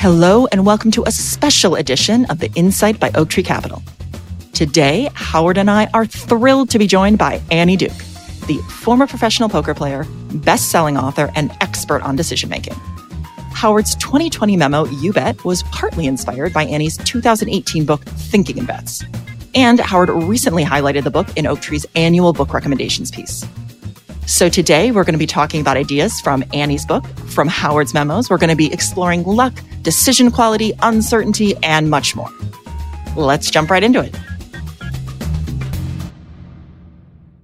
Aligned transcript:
Hello, 0.00 0.46
and 0.46 0.64
welcome 0.64 0.90
to 0.92 1.04
a 1.04 1.10
special 1.10 1.74
edition 1.74 2.24
of 2.30 2.38
the 2.38 2.50
Insight 2.54 2.98
by 2.98 3.10
Oaktree 3.14 3.42
Capital. 3.42 3.82
Today, 4.54 5.10
Howard 5.12 5.58
and 5.58 5.70
I 5.70 5.88
are 5.92 6.06
thrilled 6.06 6.70
to 6.70 6.78
be 6.78 6.86
joined 6.86 7.18
by 7.18 7.42
Annie 7.50 7.76
Duke, 7.76 7.98
the 8.46 8.56
former 8.70 9.06
professional 9.06 9.50
poker 9.50 9.74
player, 9.74 10.06
best 10.36 10.70
selling 10.70 10.96
author, 10.96 11.30
and 11.34 11.52
expert 11.60 12.00
on 12.00 12.16
decision 12.16 12.48
making. 12.48 12.72
Howard's 13.52 13.94
2020 13.96 14.56
memo, 14.56 14.86
You 14.86 15.12
Bet, 15.12 15.44
was 15.44 15.64
partly 15.64 16.06
inspired 16.06 16.54
by 16.54 16.64
Annie's 16.64 16.96
2018 16.96 17.84
book, 17.84 18.02
Thinking 18.02 18.56
in 18.56 18.64
Bets. 18.64 19.04
And 19.54 19.80
Howard 19.80 20.08
recently 20.08 20.64
highlighted 20.64 21.04
the 21.04 21.10
book 21.10 21.28
in 21.36 21.46
Oaktree's 21.46 21.84
annual 21.94 22.32
book 22.32 22.54
recommendations 22.54 23.10
piece. 23.10 23.44
So 24.30 24.48
today 24.48 24.92
we're 24.92 25.02
going 25.02 25.14
to 25.14 25.18
be 25.18 25.26
talking 25.26 25.60
about 25.60 25.76
ideas 25.76 26.20
from 26.20 26.44
Annie's 26.54 26.86
book, 26.86 27.04
from 27.30 27.48
Howard's 27.48 27.92
memos. 27.92 28.30
We're 28.30 28.38
going 28.38 28.48
to 28.48 28.56
be 28.56 28.72
exploring 28.72 29.24
luck, 29.24 29.52
decision 29.82 30.30
quality, 30.30 30.72
uncertainty, 30.82 31.56
and 31.64 31.90
much 31.90 32.14
more. 32.14 32.30
Let's 33.16 33.50
jump 33.50 33.70
right 33.70 33.82
into 33.82 33.98
it. 34.00 34.16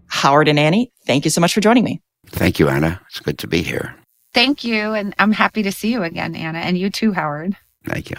Howard 0.07 0.47
and 0.47 0.61
Annie, 0.61 0.93
thank 1.07 1.25
you 1.25 1.31
so 1.33 1.41
much 1.41 1.53
for 1.53 1.61
joining 1.61 1.83
me. 1.83 2.01
Thank 2.29 2.61
you, 2.61 2.69
Anna. 2.69 3.01
It's 3.09 3.19
good 3.19 3.39
to 3.39 3.49
be 3.49 3.63
here. 3.63 3.97
Thank 4.33 4.63
you. 4.63 4.95
And 4.95 5.13
I'm 5.19 5.33
happy 5.33 5.65
to 5.65 5.73
see 5.73 5.91
you 5.91 6.05
again, 6.05 6.37
Anna, 6.37 6.61
and 6.61 6.79
you 6.79 6.89
too, 6.89 7.13
Howard. 7.13 7.57
Thank 7.85 8.11
you. 8.11 8.17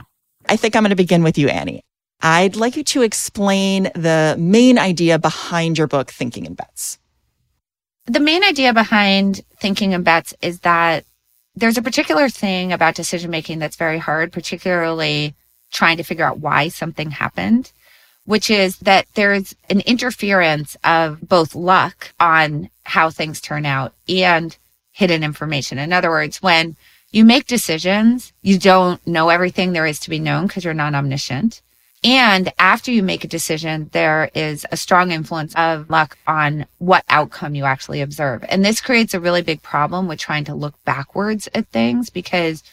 I 0.49 0.57
think 0.57 0.75
I'm 0.75 0.83
going 0.83 0.89
to 0.89 0.97
begin 0.97 1.23
with 1.23 1.37
you, 1.37 1.47
Annie. 1.47 1.85
I'd 2.19 2.57
like 2.57 2.75
you 2.75 2.83
to 2.83 3.01
explain 3.01 3.83
the 3.95 4.35
main 4.37 4.77
idea 4.77 5.17
behind 5.19 5.77
your 5.77 5.87
book, 5.87 6.11
Thinking 6.11 6.45
in 6.45 6.53
Bets. 6.53 6.99
The 8.07 8.21
main 8.21 8.43
idea 8.43 8.73
behind 8.73 9.41
thinking 9.59 9.91
in 9.91 10.03
bets 10.03 10.33
is 10.41 10.61
that 10.61 11.03
there's 11.55 11.77
a 11.77 11.81
particular 11.81 12.29
thing 12.29 12.71
about 12.71 12.95
decision 12.95 13.29
making 13.29 13.59
that's 13.59 13.75
very 13.75 13.97
hard, 13.97 14.31
particularly 14.31 15.35
trying 15.73 15.97
to 15.97 16.03
figure 16.03 16.23
out 16.23 16.39
why 16.39 16.69
something 16.69 17.11
happened, 17.11 17.73
which 18.23 18.49
is 18.49 18.77
that 18.79 19.07
there's 19.15 19.53
an 19.69 19.81
interference 19.81 20.77
of 20.85 21.19
both 21.27 21.53
luck 21.53 22.13
on 22.19 22.69
how 22.83 23.09
things 23.09 23.41
turn 23.41 23.65
out 23.65 23.93
and 24.07 24.55
hidden 24.93 25.21
information. 25.21 25.77
In 25.77 25.91
other 25.91 26.09
words, 26.09 26.41
when 26.41 26.77
you 27.11 27.25
make 27.25 27.45
decisions, 27.45 28.31
you 28.41 28.57
don't 28.57 29.05
know 29.05 29.27
everything 29.27 29.73
there 29.73 29.85
is 29.85 29.99
to 30.01 30.09
be 30.09 30.19
known 30.19 30.47
because 30.47 30.63
you're 30.63 30.73
not 30.73 30.95
omniscient. 30.95 31.61
And 32.03 32.53
after 32.59 32.91
you 32.91 33.01
make 33.01 33.23
a 33.23 33.27
decision, 33.27 33.89
there 33.91 34.29
is 34.35 34.65
a 34.71 34.77
strong 34.77 35.11
influence 35.11 35.53
of 35.55 35.89
luck 35.89 36.17
on 36.27 36.67
what 36.77 37.03
outcome 37.09 37.55
you 37.55 37.65
actually 37.65 38.01
observe. 38.01 38.45
And 38.47 38.63
this 38.63 38.81
creates 38.81 39.13
a 39.13 39.19
really 39.19 39.41
big 39.41 39.63
problem 39.63 40.07
with 40.07 40.19
trying 40.19 40.45
to 40.45 40.53
look 40.53 40.75
backwards 40.85 41.49
at 41.55 41.67
things 41.67 42.09
because 42.09 42.63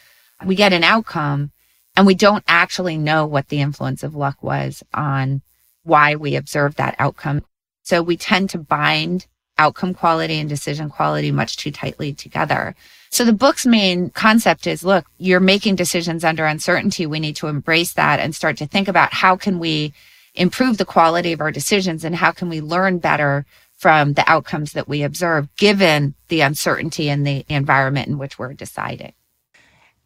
we 0.45 0.55
get 0.55 0.73
an 0.73 0.83
outcome 0.83 1.51
and 1.97 2.05
we 2.05 2.13
don't 2.13 2.43
actually 2.47 2.97
know 2.97 3.25
what 3.25 3.49
the 3.49 3.61
influence 3.61 4.03
of 4.03 4.15
luck 4.15 4.43
was 4.43 4.83
on 4.93 5.41
why 5.83 6.15
we 6.15 6.35
observed 6.35 6.77
that 6.77 6.95
outcome. 6.99 7.43
So 7.83 8.03
we 8.03 8.17
tend 8.17 8.49
to 8.51 8.57
bind 8.57 9.27
outcome 9.57 9.93
quality 9.93 10.39
and 10.39 10.49
decision 10.49 10.89
quality 10.89 11.31
much 11.31 11.57
too 11.57 11.71
tightly 11.71 12.13
together. 12.13 12.75
So 13.09 13.23
the 13.23 13.33
book's 13.33 13.65
main 13.65 14.09
concept 14.09 14.67
is 14.67 14.83
look, 14.83 15.05
you're 15.17 15.39
making 15.39 15.75
decisions 15.75 16.23
under 16.23 16.45
uncertainty. 16.45 17.05
We 17.05 17.19
need 17.19 17.37
to 17.37 17.47
embrace 17.47 17.93
that 17.93 18.19
and 18.19 18.35
start 18.35 18.57
to 18.57 18.67
think 18.67 18.87
about 18.87 19.13
how 19.13 19.35
can 19.35 19.59
we 19.59 19.93
improve 20.33 20.77
the 20.77 20.85
quality 20.85 21.31
of 21.31 21.41
our 21.41 21.51
decisions 21.51 22.03
and 22.03 22.15
how 22.15 22.31
can 22.31 22.49
we 22.49 22.59
learn 22.59 22.99
better 22.99 23.45
from 23.77 24.13
the 24.13 24.29
outcomes 24.29 24.73
that 24.73 24.87
we 24.87 25.03
observe 25.03 25.53
given 25.55 26.15
the 26.27 26.41
uncertainty 26.41 27.09
in 27.09 27.23
the 27.23 27.45
environment 27.49 28.07
in 28.07 28.17
which 28.17 28.39
we're 28.39 28.53
deciding. 28.53 29.13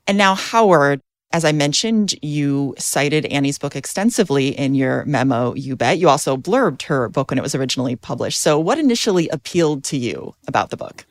And 0.07 0.17
now, 0.17 0.35
Howard, 0.35 1.01
as 1.31 1.45
I 1.45 1.51
mentioned, 1.51 2.15
you 2.23 2.73
cited 2.77 3.25
Annie's 3.27 3.59
book 3.59 3.75
extensively 3.75 4.49
in 4.49 4.73
your 4.73 5.05
memo, 5.05 5.53
You 5.53 5.75
Bet. 5.75 5.99
You 5.99 6.09
also 6.09 6.35
blurbed 6.35 6.83
her 6.83 7.07
book 7.07 7.29
when 7.29 7.37
it 7.37 7.43
was 7.43 7.53
originally 7.53 7.95
published. 7.95 8.39
So, 8.39 8.59
what 8.59 8.79
initially 8.79 9.29
appealed 9.29 9.83
to 9.85 9.97
you 9.97 10.35
about 10.47 10.71
the 10.71 10.77
book? 10.77 11.05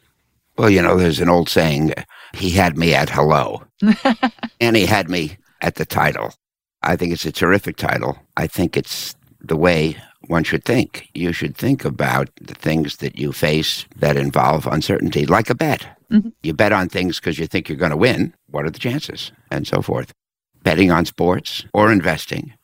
Well, 0.56 0.70
you 0.70 0.82
know, 0.82 0.96
there's 0.96 1.20
an 1.20 1.28
old 1.28 1.48
saying 1.48 1.94
he 2.34 2.50
had 2.50 2.76
me 2.76 2.94
at 2.94 3.10
hello, 3.10 3.62
Annie 4.60 4.86
had 4.86 5.08
me 5.08 5.38
at 5.60 5.76
the 5.76 5.86
title. 5.86 6.34
I 6.82 6.96
think 6.96 7.12
it's 7.12 7.24
a 7.24 7.32
terrific 7.32 7.76
title. 7.76 8.18
I 8.36 8.48
think 8.48 8.76
it's 8.76 9.14
the 9.40 9.56
way 9.56 9.96
one 10.26 10.42
should 10.42 10.64
think. 10.64 11.08
You 11.14 11.32
should 11.32 11.56
think 11.56 11.84
about 11.84 12.28
the 12.40 12.54
things 12.54 12.96
that 12.96 13.18
you 13.18 13.32
face 13.32 13.86
that 13.96 14.16
involve 14.16 14.66
uncertainty, 14.66 15.26
like 15.26 15.48
a 15.48 15.54
bet. 15.54 15.97
Mm-hmm. 16.12 16.30
You 16.42 16.54
bet 16.54 16.72
on 16.72 16.88
things 16.88 17.20
because 17.20 17.38
you 17.38 17.46
think 17.46 17.68
you're 17.68 17.78
going 17.78 17.90
to 17.90 17.96
win. 17.96 18.34
What 18.48 18.64
are 18.64 18.70
the 18.70 18.78
chances? 18.78 19.32
And 19.50 19.66
so 19.66 19.82
forth. 19.82 20.12
Betting 20.62 20.90
on 20.90 21.04
sports 21.04 21.64
or 21.72 21.92
investing 21.92 22.54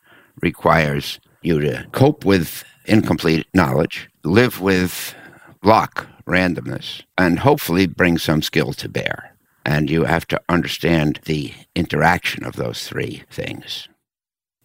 requires 0.43 1.21
you 1.43 1.61
to 1.61 1.87
cope 1.93 2.25
with 2.25 2.65
incomplete 2.87 3.47
knowledge, 3.55 4.09
live 4.25 4.61
with 4.61 5.15
luck, 5.63 6.07
randomness, 6.27 7.03
and 7.19 7.39
hopefully 7.39 7.87
bring 7.87 8.19
some 8.19 8.43
skill 8.43 8.73
to 8.75 8.89
bear. 8.89 9.37
And 9.67 9.89
you 9.89 10.05
have 10.05 10.27
to 10.29 10.41
understand 10.49 11.21
the 11.25 11.53
interaction 11.75 12.45
of 12.45 12.57
those 12.57 12.87
three 12.87 13.23
things. 13.31 13.89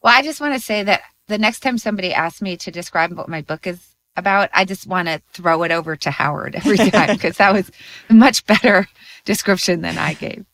Well, 0.01 0.17
I 0.17 0.21
just 0.21 0.41
want 0.41 0.53
to 0.53 0.59
say 0.59 0.83
that 0.83 1.01
the 1.27 1.37
next 1.37 1.59
time 1.61 1.77
somebody 1.77 2.13
asks 2.13 2.41
me 2.41 2.57
to 2.57 2.71
describe 2.71 3.13
what 3.13 3.29
my 3.29 3.41
book 3.41 3.67
is 3.67 3.88
about, 4.19 4.49
I 4.53 4.65
just 4.65 4.85
want 4.85 5.07
to 5.07 5.21
throw 5.33 5.63
it 5.63 5.71
over 5.71 5.95
to 5.95 6.11
Howard 6.11 6.55
every 6.55 6.77
time 6.91 7.15
because 7.15 7.37
that 7.37 7.53
was 7.53 7.71
a 8.09 8.13
much 8.13 8.45
better 8.45 8.87
description 9.25 9.81
than 9.81 9.97
I 9.97 10.13
gave. 10.13 10.45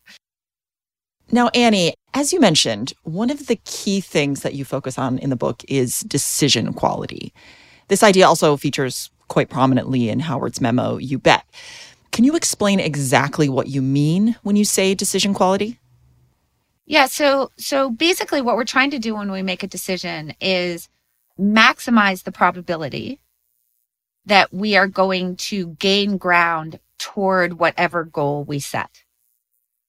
Now, 1.32 1.48
Annie, 1.48 1.94
as 2.14 2.32
you 2.32 2.40
mentioned, 2.40 2.92
one 3.02 3.30
of 3.30 3.46
the 3.46 3.56
key 3.64 4.00
things 4.00 4.42
that 4.42 4.54
you 4.54 4.64
focus 4.64 4.98
on 4.98 5.18
in 5.18 5.30
the 5.30 5.36
book 5.36 5.64
is 5.68 6.00
decision 6.00 6.72
quality. 6.72 7.32
This 7.88 8.02
idea 8.02 8.26
also 8.26 8.56
features 8.56 9.10
quite 9.28 9.50
prominently 9.50 10.08
in 10.08 10.20
Howard's 10.20 10.60
memo, 10.60 10.98
You 10.98 11.18
Bet. 11.18 11.44
Can 12.12 12.24
you 12.24 12.36
explain 12.36 12.80
exactly 12.80 13.48
what 13.48 13.66
you 13.66 13.82
mean 13.82 14.36
when 14.42 14.56
you 14.56 14.64
say 14.64 14.94
decision 14.94 15.34
quality? 15.34 15.78
Yeah, 16.86 17.06
so 17.06 17.50
so 17.58 17.90
basically 17.90 18.40
what 18.40 18.56
we're 18.56 18.64
trying 18.64 18.92
to 18.92 18.98
do 19.00 19.16
when 19.16 19.30
we 19.30 19.42
make 19.42 19.64
a 19.64 19.66
decision 19.66 20.34
is 20.40 20.88
maximize 21.38 22.22
the 22.22 22.32
probability 22.32 23.20
that 24.26 24.52
we 24.52 24.76
are 24.76 24.88
going 24.88 25.36
to 25.36 25.68
gain 25.78 26.16
ground 26.16 26.78
toward 26.98 27.58
whatever 27.58 28.04
goal 28.04 28.44
we 28.44 28.58
set. 28.58 29.02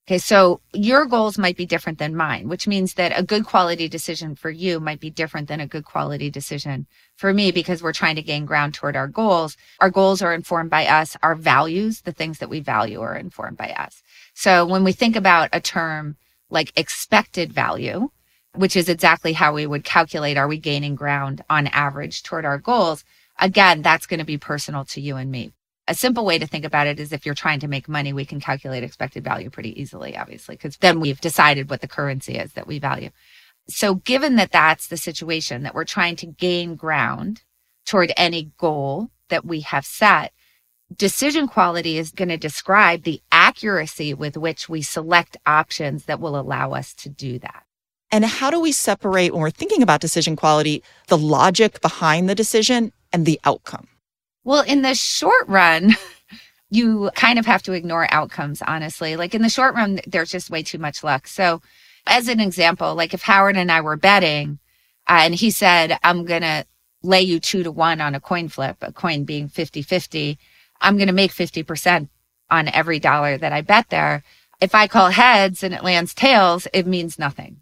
Okay, 0.07 0.19
so 0.19 0.61
your 0.73 1.05
goals 1.05 1.37
might 1.37 1.57
be 1.57 1.65
different 1.65 1.99
than 1.99 2.15
mine, 2.15 2.47
which 2.47 2.65
means 2.65 2.93
that 2.93 3.19
a 3.19 3.23
good 3.23 3.45
quality 3.45 3.89
decision 3.89 4.35
for 4.35 4.49
you 4.49 4.79
might 4.79 5.01
be 5.01 5.09
different 5.09 5.49
than 5.49 5.59
a 5.59 5.67
good 5.67 5.83
quality 5.83 6.29
decision 6.29 6.87
for 7.17 7.33
me 7.33 7.51
because 7.51 7.83
we're 7.83 7.91
trying 7.91 8.15
to 8.15 8.21
gain 8.21 8.45
ground 8.45 8.73
toward 8.73 8.95
our 8.95 9.09
goals. 9.09 9.57
Our 9.81 9.89
goals 9.89 10.21
are 10.21 10.33
informed 10.33 10.69
by 10.69 10.85
us, 10.85 11.17
our 11.23 11.35
values, 11.35 12.03
the 12.03 12.13
things 12.13 12.39
that 12.39 12.49
we 12.49 12.61
value 12.61 13.01
are 13.01 13.17
informed 13.17 13.57
by 13.57 13.71
us. 13.71 14.01
So 14.33 14.65
when 14.65 14.85
we 14.85 14.93
think 14.93 15.17
about 15.17 15.49
a 15.51 15.59
term 15.59 16.15
like 16.49 16.71
expected 16.77 17.51
value, 17.51 18.09
which 18.55 18.77
is 18.77 18.87
exactly 18.87 19.33
how 19.33 19.53
we 19.53 19.67
would 19.67 19.83
calculate 19.83 20.37
are 20.37 20.47
we 20.47 20.57
gaining 20.57 20.95
ground 20.95 21.43
on 21.49 21.67
average 21.67 22.23
toward 22.23 22.45
our 22.45 22.57
goals, 22.57 23.03
again, 23.39 23.81
that's 23.81 24.07
going 24.07 24.19
to 24.19 24.25
be 24.25 24.37
personal 24.37 24.85
to 24.85 25.01
you 25.01 25.17
and 25.17 25.31
me 25.31 25.51
a 25.87 25.95
simple 25.95 26.25
way 26.25 26.37
to 26.37 26.47
think 26.47 26.65
about 26.65 26.87
it 26.87 26.99
is 26.99 27.13
if 27.13 27.25
you're 27.25 27.35
trying 27.35 27.61
to 27.61 27.67
make 27.67 27.87
money, 27.87 28.11
we 28.11 28.25
can 28.25 28.39
calculate 28.39 28.83
expected 28.83 29.23
value 29.23 29.49
pretty 29.49 29.79
easily, 29.79 30.17
obviously, 30.17 30.55
because 30.55 30.77
then 30.77 30.99
we've 30.99 31.21
decided 31.21 31.69
what 31.69 31.81
the 31.81 31.87
currency 31.87 32.37
is 32.37 32.53
that 32.53 32.67
we 32.67 32.79
value. 32.79 33.09
So, 33.69 33.95
given 33.95 34.35
that 34.35 34.51
that's 34.51 34.87
the 34.87 34.97
situation 34.97 35.63
that 35.63 35.73
we're 35.73 35.85
trying 35.85 36.15
to 36.17 36.25
gain 36.25 36.75
ground 36.75 37.43
toward 37.85 38.11
any 38.17 38.51
goal 38.57 39.09
that 39.29 39.45
we 39.45 39.61
have 39.61 39.85
set, 39.85 40.33
decision 40.95 41.47
quality 41.47 41.97
is 41.97 42.11
going 42.11 42.29
to 42.29 42.37
describe 42.37 43.03
the 43.03 43.21
accuracy 43.31 44.13
with 44.13 44.37
which 44.37 44.69
we 44.69 44.81
select 44.81 45.37
options 45.45 46.05
that 46.05 46.19
will 46.19 46.39
allow 46.39 46.73
us 46.73 46.93
to 46.95 47.09
do 47.09 47.39
that. 47.39 47.63
And 48.09 48.23
how 48.23 48.49
do 48.49 48.59
we 48.59 48.71
separate 48.71 49.33
when 49.33 49.41
we're 49.41 49.49
thinking 49.49 49.81
about 49.81 49.99
decision 49.99 50.37
quality, 50.37 50.81
the 51.07 51.17
logic 51.17 51.81
behind 51.81 52.29
the 52.29 52.35
decision 52.35 52.93
and 53.13 53.25
the 53.25 53.39
outcome? 53.43 53.87
Well, 54.43 54.63
in 54.63 54.81
the 54.81 54.95
short 54.95 55.47
run, 55.47 55.95
you 56.69 57.11
kind 57.15 57.39
of 57.39 57.45
have 57.45 57.63
to 57.63 57.73
ignore 57.73 58.07
outcomes, 58.13 58.61
honestly. 58.61 59.15
Like 59.15 59.35
in 59.35 59.41
the 59.41 59.49
short 59.49 59.75
run, 59.75 59.99
there's 60.07 60.31
just 60.31 60.49
way 60.49 60.63
too 60.63 60.77
much 60.77 61.03
luck. 61.03 61.27
So, 61.27 61.61
as 62.05 62.27
an 62.27 62.39
example, 62.39 62.95
like 62.95 63.13
if 63.13 63.21
Howard 63.21 63.57
and 63.57 63.71
I 63.71 63.81
were 63.81 63.97
betting 63.97 64.59
uh, 65.07 65.19
and 65.23 65.35
he 65.35 65.51
said, 65.51 65.97
I'm 66.03 66.23
going 66.25 66.41
to 66.41 66.65
lay 67.03 67.21
you 67.21 67.39
two 67.39 67.63
to 67.63 67.71
one 67.71 67.99
on 67.99 68.15
a 68.15 68.19
coin 68.19 68.47
flip, 68.47 68.77
a 68.81 68.93
coin 68.93 69.23
being 69.25 69.49
50 69.49 69.81
50, 69.81 70.37
I'm 70.81 70.97
going 70.97 71.07
to 71.07 71.13
make 71.13 71.31
50% 71.31 72.07
on 72.49 72.67
every 72.69 72.99
dollar 72.99 73.37
that 73.37 73.51
I 73.51 73.61
bet 73.61 73.89
there. 73.89 74.23
If 74.61 74.73
I 74.73 74.87
call 74.87 75.09
heads 75.09 75.63
and 75.63 75.73
it 75.73 75.83
lands 75.83 76.13
tails, 76.13 76.67
it 76.73 76.87
means 76.87 77.19
nothing. 77.19 77.61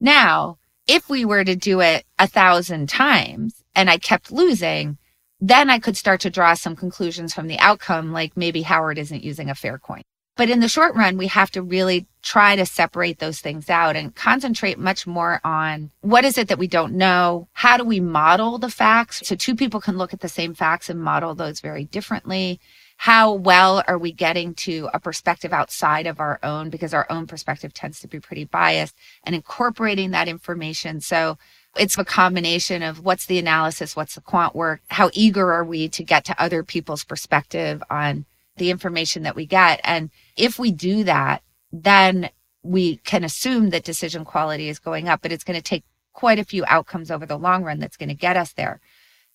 Now, 0.00 0.58
if 0.88 1.08
we 1.08 1.24
were 1.24 1.44
to 1.44 1.54
do 1.54 1.80
it 1.80 2.04
a 2.18 2.26
thousand 2.26 2.88
times 2.88 3.61
and 3.74 3.90
I 3.90 3.98
kept 3.98 4.32
losing, 4.32 4.98
then 5.40 5.70
I 5.70 5.78
could 5.78 5.96
start 5.96 6.20
to 6.20 6.30
draw 6.30 6.54
some 6.54 6.76
conclusions 6.76 7.34
from 7.34 7.48
the 7.48 7.58
outcome, 7.58 8.12
like 8.12 8.36
maybe 8.36 8.62
Howard 8.62 8.98
isn't 8.98 9.24
using 9.24 9.50
a 9.50 9.54
fair 9.54 9.78
coin. 9.78 10.02
But 10.36 10.48
in 10.48 10.60
the 10.60 10.68
short 10.68 10.94
run, 10.94 11.18
we 11.18 11.26
have 11.26 11.50
to 11.50 11.62
really 11.62 12.06
try 12.22 12.56
to 12.56 12.64
separate 12.64 13.18
those 13.18 13.40
things 13.40 13.68
out 13.68 13.96
and 13.96 14.14
concentrate 14.14 14.78
much 14.78 15.06
more 15.06 15.40
on 15.44 15.90
what 16.00 16.24
is 16.24 16.38
it 16.38 16.48
that 16.48 16.58
we 16.58 16.68
don't 16.68 16.94
know? 16.94 17.48
How 17.52 17.76
do 17.76 17.84
we 17.84 18.00
model 18.00 18.56
the 18.56 18.70
facts? 18.70 19.22
So 19.24 19.34
two 19.34 19.54
people 19.54 19.80
can 19.80 19.98
look 19.98 20.14
at 20.14 20.20
the 20.20 20.28
same 20.28 20.54
facts 20.54 20.88
and 20.88 21.02
model 21.02 21.34
those 21.34 21.60
very 21.60 21.84
differently. 21.84 22.60
How 22.96 23.32
well 23.32 23.82
are 23.88 23.98
we 23.98 24.12
getting 24.12 24.54
to 24.54 24.88
a 24.94 25.00
perspective 25.00 25.52
outside 25.52 26.06
of 26.06 26.20
our 26.20 26.38
own? 26.42 26.70
Because 26.70 26.94
our 26.94 27.06
own 27.10 27.26
perspective 27.26 27.74
tends 27.74 28.00
to 28.00 28.08
be 28.08 28.20
pretty 28.20 28.44
biased 28.44 28.96
and 29.24 29.34
incorporating 29.34 30.12
that 30.12 30.28
information. 30.28 31.00
So 31.00 31.36
it's 31.76 31.96
a 31.96 32.04
combination 32.04 32.82
of 32.82 33.04
what's 33.04 33.26
the 33.26 33.38
analysis, 33.38 33.96
what's 33.96 34.14
the 34.14 34.20
quant 34.20 34.54
work, 34.54 34.82
how 34.88 35.10
eager 35.14 35.52
are 35.52 35.64
we 35.64 35.88
to 35.90 36.04
get 36.04 36.24
to 36.26 36.42
other 36.42 36.62
people's 36.62 37.04
perspective 37.04 37.82
on 37.90 38.26
the 38.56 38.70
information 38.70 39.22
that 39.22 39.36
we 39.36 39.46
get. 39.46 39.80
And 39.84 40.10
if 40.36 40.58
we 40.58 40.70
do 40.70 41.04
that, 41.04 41.42
then 41.72 42.30
we 42.62 42.96
can 42.98 43.24
assume 43.24 43.70
that 43.70 43.84
decision 43.84 44.24
quality 44.24 44.68
is 44.68 44.78
going 44.78 45.08
up, 45.08 45.22
but 45.22 45.32
it's 45.32 45.44
going 45.44 45.58
to 45.58 45.62
take 45.62 45.84
quite 46.12 46.38
a 46.38 46.44
few 46.44 46.64
outcomes 46.66 47.10
over 47.10 47.24
the 47.24 47.38
long 47.38 47.64
run 47.64 47.78
that's 47.78 47.96
going 47.96 48.10
to 48.10 48.14
get 48.14 48.36
us 48.36 48.52
there. 48.52 48.80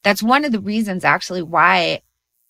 That's 0.04 0.22
one 0.22 0.46
of 0.46 0.52
the 0.52 0.60
reasons 0.60 1.04
actually 1.04 1.42
why 1.42 2.02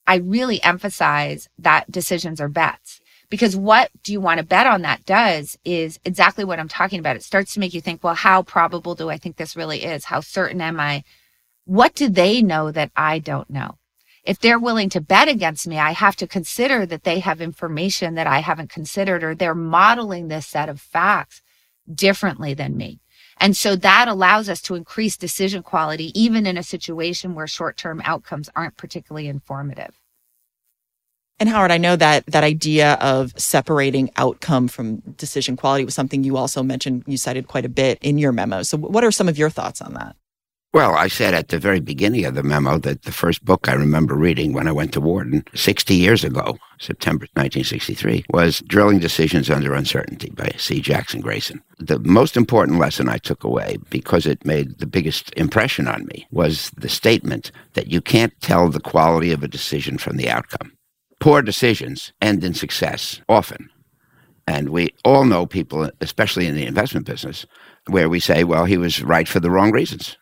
I 0.05 0.17
really 0.17 0.61
emphasize 0.63 1.49
that 1.59 1.89
decisions 1.89 2.41
are 2.41 2.49
bets. 2.49 2.99
Because 3.29 3.55
what 3.55 3.91
do 4.03 4.13
you 4.13 4.21
want 4.21 4.37
to 4.39 4.45
bet 4.45 4.67
on 4.67 4.83
that 4.83 5.05
does 5.05 5.57
is 5.65 5.99
exactly 6.05 6.45
what 6.45 6.59
I'm 6.59 6.69
talking 6.69 6.99
about. 6.99 7.17
It 7.17 7.23
starts 7.23 7.53
to 7.53 7.59
make 7.59 7.73
you 7.73 7.81
think, 7.81 8.03
well, 8.03 8.15
how 8.15 8.41
probable 8.41 8.95
do 8.95 9.09
I 9.09 9.17
think 9.17 9.35
this 9.35 9.55
really 9.55 9.83
is? 9.83 10.05
How 10.05 10.21
certain 10.21 10.61
am 10.61 10.79
I? 10.79 11.03
What 11.65 11.93
do 11.93 12.07
they 12.07 12.41
know 12.41 12.71
that 12.71 12.91
I 12.95 13.19
don't 13.19 13.49
know? 13.49 13.77
if 14.27 14.39
they're 14.39 14.59
willing 14.59 14.89
to 14.89 14.99
bet 14.99 15.29
against 15.29 15.69
me, 15.69 15.79
I 15.79 15.91
have 15.91 16.17
to 16.17 16.27
consider 16.27 16.85
that 16.85 17.05
they 17.05 17.19
have 17.19 17.39
information 17.39 18.15
that 18.15 18.27
I 18.27 18.39
haven't 18.39 18.69
considered 18.69 19.23
or 19.23 19.33
they're 19.33 19.55
modeling 19.55 20.27
this 20.27 20.45
set 20.45 20.67
of 20.67 20.81
facts 20.81 21.41
differently 21.91 22.53
than 22.53 22.75
me. 22.75 22.99
And 23.39 23.55
so 23.55 23.77
that 23.77 24.09
allows 24.09 24.49
us 24.49 24.61
to 24.63 24.75
increase 24.75 25.15
decision 25.15 25.63
quality, 25.63 26.11
even 26.19 26.45
in 26.45 26.57
a 26.57 26.63
situation 26.63 27.35
where 27.35 27.47
short 27.47 27.77
term 27.77 28.01
outcomes 28.03 28.49
aren't 28.53 28.75
particularly 28.75 29.29
informative. 29.29 29.97
And 31.39 31.49
Howard, 31.49 31.71
I 31.71 31.77
know 31.77 31.95
that 31.95 32.25
that 32.27 32.43
idea 32.43 32.93
of 32.93 33.31
separating 33.37 34.09
outcome 34.15 34.67
from 34.67 35.01
decision 35.17 35.55
quality 35.55 35.85
was 35.85 35.93
something 35.93 36.23
you 36.23 36.35
also 36.35 36.63
mentioned, 36.63 37.03
you 37.05 37.17
cited 37.17 37.47
quite 37.47 37.65
a 37.65 37.69
bit 37.69 37.99
in 38.01 38.17
your 38.17 38.31
memo. 38.31 38.63
So, 38.63 38.77
what 38.77 39.03
are 39.03 39.11
some 39.11 39.29
of 39.29 39.37
your 39.37 39.51
thoughts 39.51 39.81
on 39.81 39.93
that? 39.93 40.15
Well, 40.73 40.95
I 40.95 41.07
said 41.07 41.33
at 41.33 41.47
the 41.47 41.59
very 41.59 41.79
beginning 41.79 42.25
of 42.25 42.35
the 42.35 42.43
memo 42.43 42.77
that 42.79 43.03
the 43.03 43.11
first 43.11 43.45
book 43.45 43.69
I 43.69 43.73
remember 43.73 44.15
reading 44.15 44.51
when 44.51 44.67
I 44.67 44.71
went 44.71 44.93
to 44.93 45.01
Wharton 45.01 45.43
60 45.55 45.95
years 45.95 46.23
ago, 46.23 46.57
September 46.79 47.23
1963, 47.33 48.25
was 48.31 48.59
Drilling 48.67 48.99
Decisions 48.99 49.49
Under 49.49 49.73
Uncertainty 49.73 50.29
by 50.31 50.53
C. 50.57 50.81
Jackson 50.81 51.21
Grayson. 51.21 51.63
The 51.79 51.99
most 51.99 52.35
important 52.35 52.79
lesson 52.79 53.07
I 53.07 53.17
took 53.17 53.43
away, 53.43 53.77
because 53.89 54.25
it 54.25 54.45
made 54.45 54.77
the 54.77 54.85
biggest 54.85 55.33
impression 55.37 55.87
on 55.87 56.05
me, 56.07 56.27
was 56.31 56.69
the 56.77 56.89
statement 56.89 57.51
that 57.73 57.87
you 57.87 58.01
can't 58.01 58.39
tell 58.41 58.69
the 58.69 58.81
quality 58.81 59.31
of 59.31 59.43
a 59.43 59.47
decision 59.47 59.97
from 59.97 60.17
the 60.17 60.29
outcome. 60.29 60.76
Poor 61.19 61.41
decisions 61.41 62.13
end 62.21 62.43
in 62.43 62.53
success 62.53 63.21
often. 63.27 63.69
And 64.47 64.69
we 64.69 64.93
all 65.03 65.25
know 65.25 65.45
people, 65.45 65.89
especially 65.99 66.47
in 66.47 66.55
the 66.55 66.65
investment 66.65 67.05
business, 67.05 67.45
where 67.87 68.09
we 68.09 68.19
say, 68.19 68.43
well, 68.43 68.65
he 68.65 68.77
was 68.77 69.03
right 69.03 69.27
for 69.27 69.39
the 69.39 69.51
wrong 69.51 69.71
reasons 69.71 70.17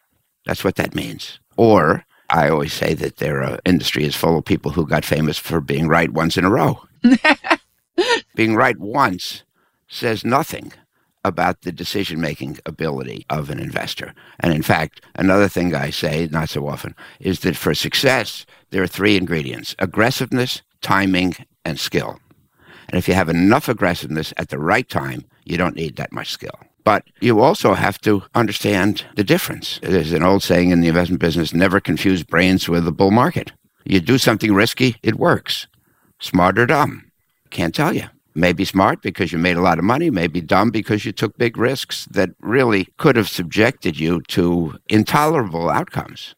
that's 0.45 0.63
what 0.63 0.75
that 0.75 0.95
means. 0.95 1.39
Or 1.57 2.06
I 2.30 2.50
always 2.50 2.74
say 2.74 2.94
that 2.94 3.18
their 3.18 3.44
uh, 3.44 3.57
industry 3.65 4.06
is 4.06 4.15
full 4.15 4.38
of 4.38 4.45
people 4.45 4.71
who 4.71 4.88
got 4.88 5.03
famous 5.03 5.38
for 5.38 5.59
being 5.59 5.88
right 5.88 6.12
once 6.12 6.38
in 6.38 6.45
a 6.45 6.50
row. 6.50 6.81
being 8.36 8.56
right 8.56 8.77
once 8.77 9.44
says 9.88 10.24
nothing 10.25 10.71
about 11.24 11.62
the 11.62 11.71
decision 11.71 12.21
making 12.21 12.59
ability 12.65 13.25
of 13.30 13.50
an 13.50 13.59
investor. 13.59 14.13
And 14.39 14.53
in 14.53 14.62
fact, 14.62 15.01
another 15.15 15.50
thing 15.50 15.74
I 15.74 15.89
say 15.89 16.27
not 16.31 16.50
so 16.50 16.68
often 16.68 16.95
is 17.19 17.39
that 17.39 17.56
for 17.56 17.74
success, 17.74 18.45
there 18.69 18.83
are 18.83 18.88
three 18.88 19.18
ingredients 19.18 19.75
aggressiveness, 19.80 20.62
timing, 20.85 21.33
and 21.65 21.79
skill. 21.79 22.19
And 22.89 22.99
if 22.99 23.07
you 23.07 23.15
have 23.15 23.27
enough 23.27 23.67
aggressiveness 23.67 24.33
at 24.37 24.49
the 24.49 24.59
right 24.59 24.87
time, 24.87 25.25
you 25.43 25.57
don't 25.57 25.75
need 25.75 25.95
that 25.95 26.11
much 26.11 26.31
skill. 26.31 26.57
But 26.83 27.03
you 27.19 27.41
also 27.41 27.73
have 27.73 27.99
to 28.01 28.21
understand 28.35 29.03
the 29.15 29.23
difference. 29.23 29.79
There's 29.81 30.11
an 30.11 30.21
old 30.21 30.43
saying 30.43 30.69
in 30.69 30.81
the 30.81 30.87
investment 30.87 31.19
business 31.19 31.53
never 31.53 31.79
confuse 31.79 32.21
brains 32.23 32.69
with 32.69 32.85
the 32.85 32.91
bull 32.91 33.09
market. 33.09 33.51
You 33.83 33.99
do 33.99 34.19
something 34.19 34.53
risky, 34.53 34.95
it 35.01 35.15
works. 35.15 35.65
Smart 36.19 36.59
or 36.59 36.67
dumb? 36.67 37.11
Can't 37.49 37.73
tell 37.73 37.93
you. 37.93 38.07
Maybe 38.35 38.65
smart 38.65 39.01
because 39.01 39.31
you 39.31 39.39
made 39.39 39.57
a 39.57 39.61
lot 39.61 39.79
of 39.79 39.85
money, 39.85 40.11
maybe 40.11 40.41
dumb 40.41 40.69
because 40.69 41.05
you 41.05 41.11
took 41.11 41.37
big 41.37 41.57
risks 41.57 42.05
that 42.11 42.29
really 42.41 42.87
could 42.97 43.15
have 43.15 43.29
subjected 43.29 43.99
you 43.99 44.21
to 44.27 44.77
intolerable 44.87 45.69
outcomes. 45.69 46.35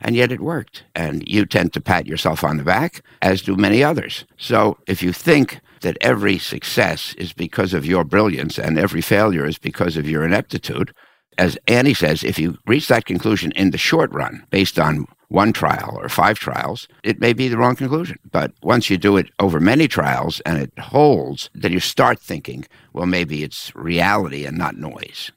And 0.00 0.16
yet 0.16 0.32
it 0.32 0.40
worked. 0.40 0.84
And 0.94 1.26
you 1.28 1.44
tend 1.46 1.72
to 1.74 1.80
pat 1.80 2.06
yourself 2.06 2.42
on 2.42 2.56
the 2.56 2.64
back, 2.64 3.02
as 3.20 3.42
do 3.42 3.56
many 3.56 3.84
others. 3.84 4.24
So 4.36 4.78
if 4.86 5.02
you 5.02 5.12
think 5.12 5.60
that 5.80 5.98
every 6.00 6.38
success 6.38 7.14
is 7.14 7.32
because 7.32 7.74
of 7.74 7.86
your 7.86 8.04
brilliance 8.04 8.58
and 8.58 8.78
every 8.78 9.00
failure 9.00 9.46
is 9.46 9.58
because 9.58 9.96
of 9.96 10.08
your 10.08 10.24
ineptitude. 10.24 10.94
As 11.38 11.56
Annie 11.66 11.94
says, 11.94 12.22
if 12.22 12.38
you 12.38 12.58
reach 12.66 12.88
that 12.88 13.06
conclusion 13.06 13.52
in 13.52 13.70
the 13.70 13.78
short 13.78 14.12
run 14.12 14.44
based 14.50 14.78
on 14.78 15.06
one 15.28 15.52
trial 15.52 15.96
or 15.98 16.08
five 16.08 16.38
trials, 16.38 16.88
it 17.02 17.20
may 17.20 17.32
be 17.32 17.48
the 17.48 17.56
wrong 17.56 17.76
conclusion. 17.76 18.18
But 18.30 18.52
once 18.62 18.90
you 18.90 18.98
do 18.98 19.16
it 19.16 19.30
over 19.38 19.60
many 19.60 19.88
trials 19.88 20.40
and 20.40 20.58
it 20.58 20.76
holds, 20.78 21.48
then 21.54 21.72
you 21.72 21.80
start 21.80 22.20
thinking, 22.20 22.66
well, 22.92 23.06
maybe 23.06 23.42
it's 23.42 23.74
reality 23.74 24.44
and 24.44 24.58
not 24.58 24.76
noise. 24.76 25.30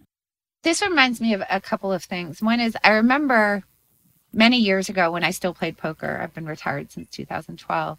This 0.63 0.81
reminds 0.81 1.21
me 1.21 1.33
of 1.33 1.43
a 1.49 1.61
couple 1.61 1.93
of 1.93 2.03
things. 2.03 2.41
One 2.41 2.59
is 2.59 2.75
I 2.83 2.89
remember 2.91 3.63
many 4.33 4.57
years 4.57 4.89
ago 4.89 5.11
when 5.11 5.23
I 5.23 5.31
still 5.31 5.53
played 5.53 5.77
poker, 5.77 6.19
I've 6.21 6.33
been 6.33 6.45
retired 6.45 6.91
since 6.91 7.09
2012 7.09 7.97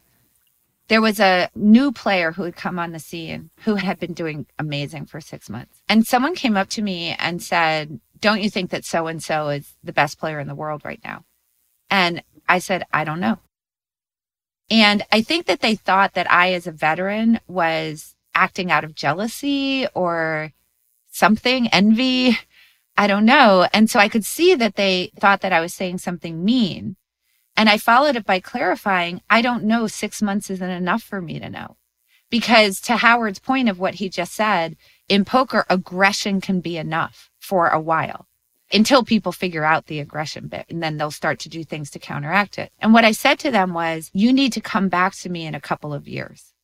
there 0.88 1.00
was 1.00 1.18
a 1.18 1.48
new 1.54 1.92
player 1.92 2.32
who 2.32 2.42
had 2.42 2.56
come 2.56 2.78
on 2.78 2.92
the 2.92 2.98
scene 2.98 3.50
who 3.64 3.76
had 3.76 3.98
been 3.98 4.12
doing 4.12 4.46
amazing 4.58 5.06
for 5.06 5.20
six 5.20 5.48
months. 5.48 5.82
And 5.88 6.06
someone 6.06 6.34
came 6.34 6.56
up 6.56 6.68
to 6.70 6.82
me 6.82 7.16
and 7.18 7.42
said, 7.42 8.00
Don't 8.20 8.42
you 8.42 8.50
think 8.50 8.70
that 8.70 8.84
so 8.84 9.06
and 9.06 9.22
so 9.22 9.48
is 9.48 9.74
the 9.82 9.92
best 9.92 10.18
player 10.18 10.40
in 10.40 10.48
the 10.48 10.54
world 10.54 10.82
right 10.84 11.00
now? 11.02 11.24
And 11.90 12.22
I 12.48 12.58
said, 12.58 12.84
I 12.92 13.04
don't 13.04 13.20
know. 13.20 13.38
And 14.70 15.02
I 15.12 15.22
think 15.22 15.46
that 15.46 15.60
they 15.60 15.74
thought 15.74 16.14
that 16.14 16.30
I, 16.30 16.52
as 16.52 16.66
a 16.66 16.72
veteran, 16.72 17.40
was 17.46 18.16
acting 18.34 18.70
out 18.70 18.84
of 18.84 18.94
jealousy 18.94 19.86
or 19.94 20.52
something, 21.10 21.68
envy. 21.68 22.38
I 22.96 23.06
don't 23.06 23.24
know. 23.24 23.66
And 23.72 23.90
so 23.90 23.98
I 23.98 24.08
could 24.08 24.24
see 24.24 24.54
that 24.54 24.76
they 24.76 25.10
thought 25.18 25.40
that 25.40 25.52
I 25.52 25.60
was 25.60 25.74
saying 25.74 25.98
something 25.98 26.44
mean. 26.44 26.96
And 27.56 27.68
I 27.68 27.78
followed 27.78 28.16
it 28.16 28.26
by 28.26 28.40
clarifying, 28.40 29.20
I 29.30 29.42
don't 29.42 29.64
know, 29.64 29.86
six 29.86 30.20
months 30.22 30.50
isn't 30.50 30.70
enough 30.70 31.02
for 31.02 31.20
me 31.20 31.38
to 31.38 31.50
know. 31.50 31.76
Because 32.30 32.80
to 32.82 32.96
Howard's 32.96 33.38
point 33.38 33.68
of 33.68 33.78
what 33.78 33.94
he 33.94 34.08
just 34.08 34.32
said, 34.32 34.76
in 35.08 35.24
poker, 35.24 35.64
aggression 35.68 36.40
can 36.40 36.60
be 36.60 36.76
enough 36.76 37.30
for 37.38 37.68
a 37.68 37.80
while 37.80 38.26
until 38.72 39.04
people 39.04 39.30
figure 39.30 39.64
out 39.64 39.86
the 39.86 40.00
aggression 40.00 40.48
bit 40.48 40.66
and 40.68 40.82
then 40.82 40.96
they'll 40.96 41.10
start 41.10 41.38
to 41.40 41.48
do 41.48 41.62
things 41.62 41.90
to 41.90 41.98
counteract 41.98 42.58
it. 42.58 42.72
And 42.80 42.92
what 42.92 43.04
I 43.04 43.12
said 43.12 43.38
to 43.40 43.50
them 43.50 43.72
was, 43.74 44.10
you 44.12 44.32
need 44.32 44.52
to 44.54 44.60
come 44.60 44.88
back 44.88 45.14
to 45.16 45.28
me 45.28 45.46
in 45.46 45.54
a 45.54 45.60
couple 45.60 45.92
of 45.92 46.08
years. 46.08 46.54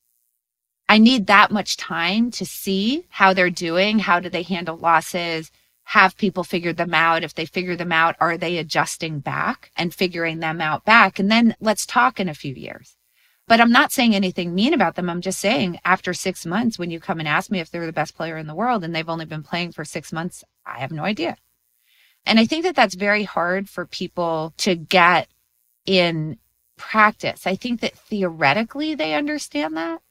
I 0.88 0.98
need 0.98 1.28
that 1.28 1.52
much 1.52 1.76
time 1.76 2.32
to 2.32 2.44
see 2.44 3.06
how 3.10 3.32
they're 3.32 3.50
doing. 3.50 4.00
How 4.00 4.18
do 4.18 4.28
they 4.28 4.42
handle 4.42 4.76
losses? 4.76 5.52
Have 5.90 6.16
people 6.16 6.44
figure 6.44 6.72
them 6.72 6.94
out. 6.94 7.24
If 7.24 7.34
they 7.34 7.46
figure 7.46 7.74
them 7.74 7.90
out, 7.90 8.14
are 8.20 8.38
they 8.38 8.58
adjusting 8.58 9.18
back 9.18 9.72
and 9.76 9.92
figuring 9.92 10.38
them 10.38 10.60
out 10.60 10.84
back? 10.84 11.18
And 11.18 11.28
then 11.28 11.56
let's 11.58 11.84
talk 11.84 12.20
in 12.20 12.28
a 12.28 12.34
few 12.34 12.54
years. 12.54 12.96
But 13.48 13.60
I'm 13.60 13.72
not 13.72 13.90
saying 13.90 14.14
anything 14.14 14.54
mean 14.54 14.72
about 14.72 14.94
them. 14.94 15.10
I'm 15.10 15.20
just 15.20 15.40
saying 15.40 15.80
after 15.84 16.14
six 16.14 16.46
months, 16.46 16.78
when 16.78 16.92
you 16.92 17.00
come 17.00 17.18
and 17.18 17.26
ask 17.26 17.50
me 17.50 17.58
if 17.58 17.72
they're 17.72 17.86
the 17.86 17.92
best 17.92 18.14
player 18.14 18.36
in 18.36 18.46
the 18.46 18.54
world 18.54 18.84
and 18.84 18.94
they've 18.94 19.08
only 19.08 19.24
been 19.24 19.42
playing 19.42 19.72
for 19.72 19.84
six 19.84 20.12
months, 20.12 20.44
I 20.64 20.78
have 20.78 20.92
no 20.92 21.02
idea. 21.02 21.36
And 22.24 22.38
I 22.38 22.46
think 22.46 22.62
that 22.62 22.76
that's 22.76 22.94
very 22.94 23.24
hard 23.24 23.68
for 23.68 23.84
people 23.84 24.54
to 24.58 24.76
get 24.76 25.26
in 25.86 26.38
practice. 26.76 27.48
I 27.48 27.56
think 27.56 27.80
that 27.80 27.98
theoretically 27.98 28.94
they 28.94 29.14
understand 29.14 29.76
that. 29.76 30.02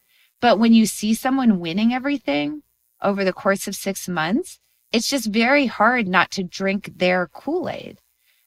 But 0.41 0.59
when 0.59 0.73
you 0.73 0.85
see 0.85 1.13
someone 1.13 1.61
winning 1.61 1.93
everything 1.93 2.63
over 3.01 3.23
the 3.23 3.31
course 3.31 3.65
of 3.65 3.75
six 3.75 4.09
months, 4.09 4.59
it's 4.91 5.09
just 5.09 5.27
very 5.27 5.65
hard 5.65 6.07
not 6.07 6.31
to 6.31 6.43
drink 6.43 6.91
their 6.97 7.27
Kool 7.27 7.69
Aid. 7.69 7.99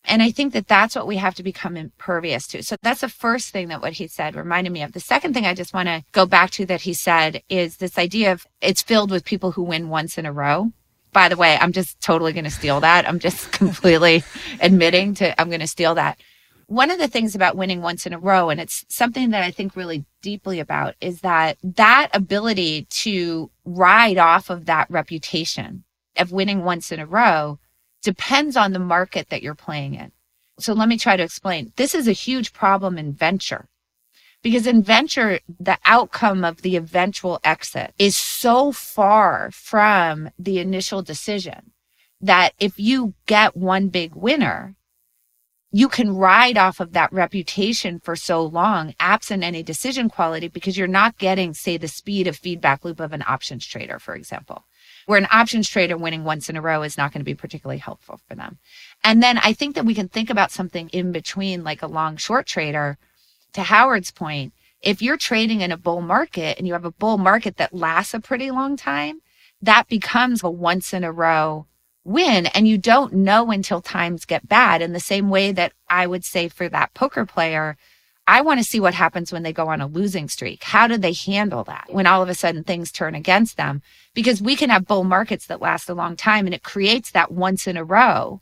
And 0.04 0.20
I 0.22 0.32
think 0.32 0.52
that 0.52 0.66
that's 0.66 0.96
what 0.96 1.06
we 1.06 1.16
have 1.18 1.36
to 1.36 1.44
become 1.44 1.76
impervious 1.76 2.48
to. 2.48 2.62
So 2.64 2.76
that's 2.82 3.02
the 3.02 3.08
first 3.08 3.50
thing 3.50 3.68
that 3.68 3.80
what 3.80 3.92
he 3.92 4.08
said 4.08 4.34
reminded 4.34 4.72
me 4.72 4.82
of. 4.82 4.92
The 4.92 5.00
second 5.00 5.32
thing 5.32 5.46
I 5.46 5.54
just 5.54 5.72
want 5.72 5.88
to 5.88 6.02
go 6.10 6.26
back 6.26 6.50
to 6.52 6.66
that 6.66 6.80
he 6.80 6.92
said 6.92 7.42
is 7.48 7.76
this 7.76 7.96
idea 7.98 8.32
of 8.32 8.44
it's 8.60 8.82
filled 8.82 9.12
with 9.12 9.24
people 9.24 9.52
who 9.52 9.62
win 9.62 9.88
once 9.88 10.18
in 10.18 10.26
a 10.26 10.32
row. 10.32 10.72
By 11.12 11.28
the 11.28 11.36
way, 11.36 11.56
I'm 11.60 11.72
just 11.72 12.00
totally 12.00 12.32
going 12.32 12.44
to 12.44 12.50
steal 12.50 12.80
that. 12.80 13.08
I'm 13.08 13.20
just 13.20 13.52
completely 13.60 14.24
admitting 14.60 15.14
to 15.16 15.40
I'm 15.40 15.48
going 15.48 15.60
to 15.60 15.66
steal 15.68 15.94
that. 15.94 16.18
one 16.66 16.90
of 16.90 16.98
the 16.98 17.08
things 17.08 17.34
about 17.34 17.56
winning 17.56 17.82
once 17.82 18.06
in 18.06 18.12
a 18.12 18.18
row, 18.18 18.48
and 18.50 18.60
it's 18.60 18.84
something 18.88 19.30
that 19.30 19.44
I 19.44 19.50
think 19.50 19.76
really 19.76 20.04
deeply 20.22 20.58
about, 20.58 20.94
is 21.00 21.20
that 21.20 21.58
that 21.62 22.08
ability 22.14 22.86
to 22.90 23.50
ride 23.64 24.18
off 24.18 24.50
of 24.50 24.66
that 24.66 24.90
reputation 24.90 25.84
of 26.16 26.32
winning 26.32 26.64
once 26.64 26.92
in 26.92 27.00
a 27.00 27.06
row 27.06 27.58
depends 28.02 28.56
on 28.56 28.72
the 28.72 28.78
market 28.78 29.28
that 29.30 29.42
you're 29.42 29.54
playing 29.54 29.94
in. 29.94 30.12
So 30.58 30.72
let 30.72 30.88
me 30.88 30.98
try 30.98 31.16
to 31.16 31.22
explain. 31.22 31.72
This 31.76 31.94
is 31.94 32.08
a 32.08 32.12
huge 32.12 32.52
problem 32.52 32.98
in 32.98 33.12
venture 33.12 33.68
because 34.42 34.66
in 34.66 34.82
venture, 34.82 35.38
the 35.60 35.78
outcome 35.84 36.44
of 36.44 36.62
the 36.62 36.76
eventual 36.76 37.40
exit 37.44 37.94
is 37.98 38.16
so 38.16 38.72
far 38.72 39.50
from 39.52 40.30
the 40.38 40.58
initial 40.58 41.00
decision 41.02 41.70
that 42.20 42.52
if 42.58 42.78
you 42.78 43.14
get 43.26 43.56
one 43.56 43.88
big 43.88 44.14
winner, 44.14 44.74
you 45.70 45.88
can 45.88 46.14
ride 46.14 46.58
off 46.58 46.80
of 46.80 46.92
that 46.92 47.12
reputation 47.12 47.98
for 47.98 48.14
so 48.14 48.44
long, 48.44 48.94
absent 49.00 49.42
any 49.42 49.62
decision 49.62 50.08
quality, 50.10 50.48
because 50.48 50.76
you're 50.76 50.86
not 50.86 51.16
getting, 51.18 51.54
say, 51.54 51.76
the 51.78 51.88
speed 51.88 52.26
of 52.26 52.36
feedback 52.36 52.84
loop 52.84 53.00
of 53.00 53.12
an 53.12 53.24
options 53.26 53.64
trader, 53.64 53.98
for 53.98 54.14
example, 54.14 54.64
where 55.06 55.18
an 55.18 55.28
options 55.30 55.68
trader 55.68 55.96
winning 55.96 56.24
once 56.24 56.48
in 56.48 56.56
a 56.56 56.62
row 56.62 56.82
is 56.82 56.96
not 56.96 57.12
going 57.12 57.20
to 57.20 57.24
be 57.24 57.34
particularly 57.34 57.78
helpful 57.78 58.20
for 58.28 58.34
them. 58.34 58.58
And 59.04 59.22
then 59.22 59.38
I 59.38 59.52
think 59.52 59.74
that 59.74 59.84
we 59.84 59.94
can 59.94 60.08
think 60.08 60.30
about 60.30 60.50
something 60.50 60.88
in 60.90 61.12
between, 61.12 61.64
like 61.64 61.82
a 61.82 61.86
long 61.86 62.16
short 62.16 62.46
trader. 62.46 62.98
To 63.54 63.62
Howard's 63.62 64.10
point, 64.10 64.54
if 64.80 65.02
you're 65.02 65.16
trading 65.16 65.60
in 65.60 65.70
a 65.72 65.76
bull 65.76 66.00
market 66.00 66.58
and 66.58 66.66
you 66.66 66.72
have 66.72 66.84
a 66.84 66.90
bull 66.90 67.18
market 67.18 67.56
that 67.58 67.74
lasts 67.74 68.14
a 68.14 68.20
pretty 68.20 68.50
long 68.50 68.76
time, 68.76 69.20
that 69.60 69.88
becomes 69.88 70.42
a 70.42 70.50
once 70.50 70.92
in 70.92 71.04
a 71.04 71.12
row 71.12 71.66
win 72.04 72.46
and 72.46 72.66
you 72.66 72.76
don't 72.76 73.12
know 73.12 73.50
until 73.50 73.80
times 73.80 74.24
get 74.24 74.48
bad 74.48 74.82
in 74.82 74.92
the 74.92 75.00
same 75.00 75.30
way 75.30 75.52
that 75.52 75.72
I 75.88 76.06
would 76.06 76.24
say 76.24 76.48
for 76.48 76.68
that 76.68 76.94
poker 76.94 77.24
player 77.24 77.76
I 78.26 78.40
want 78.40 78.60
to 78.60 78.64
see 78.64 78.78
what 78.78 78.94
happens 78.94 79.32
when 79.32 79.42
they 79.42 79.52
go 79.52 79.68
on 79.68 79.80
a 79.80 79.86
losing 79.86 80.28
streak. 80.28 80.62
How 80.62 80.86
do 80.86 80.96
they 80.96 81.12
handle 81.12 81.64
that 81.64 81.86
when 81.90 82.06
all 82.06 82.22
of 82.22 82.28
a 82.28 82.34
sudden 82.34 82.62
things 82.62 82.92
turn 82.92 83.14
against 83.14 83.56
them? 83.56 83.82
Because 84.14 84.40
we 84.40 84.54
can 84.54 84.70
have 84.70 84.86
bull 84.86 85.04
markets 85.04 85.46
that 85.46 85.60
last 85.60 85.88
a 85.88 85.94
long 85.94 86.16
time 86.16 86.46
and 86.46 86.54
it 86.54 86.62
creates 86.62 87.10
that 87.10 87.32
once 87.32 87.66
in 87.66 87.76
a 87.76 87.84
row 87.84 88.40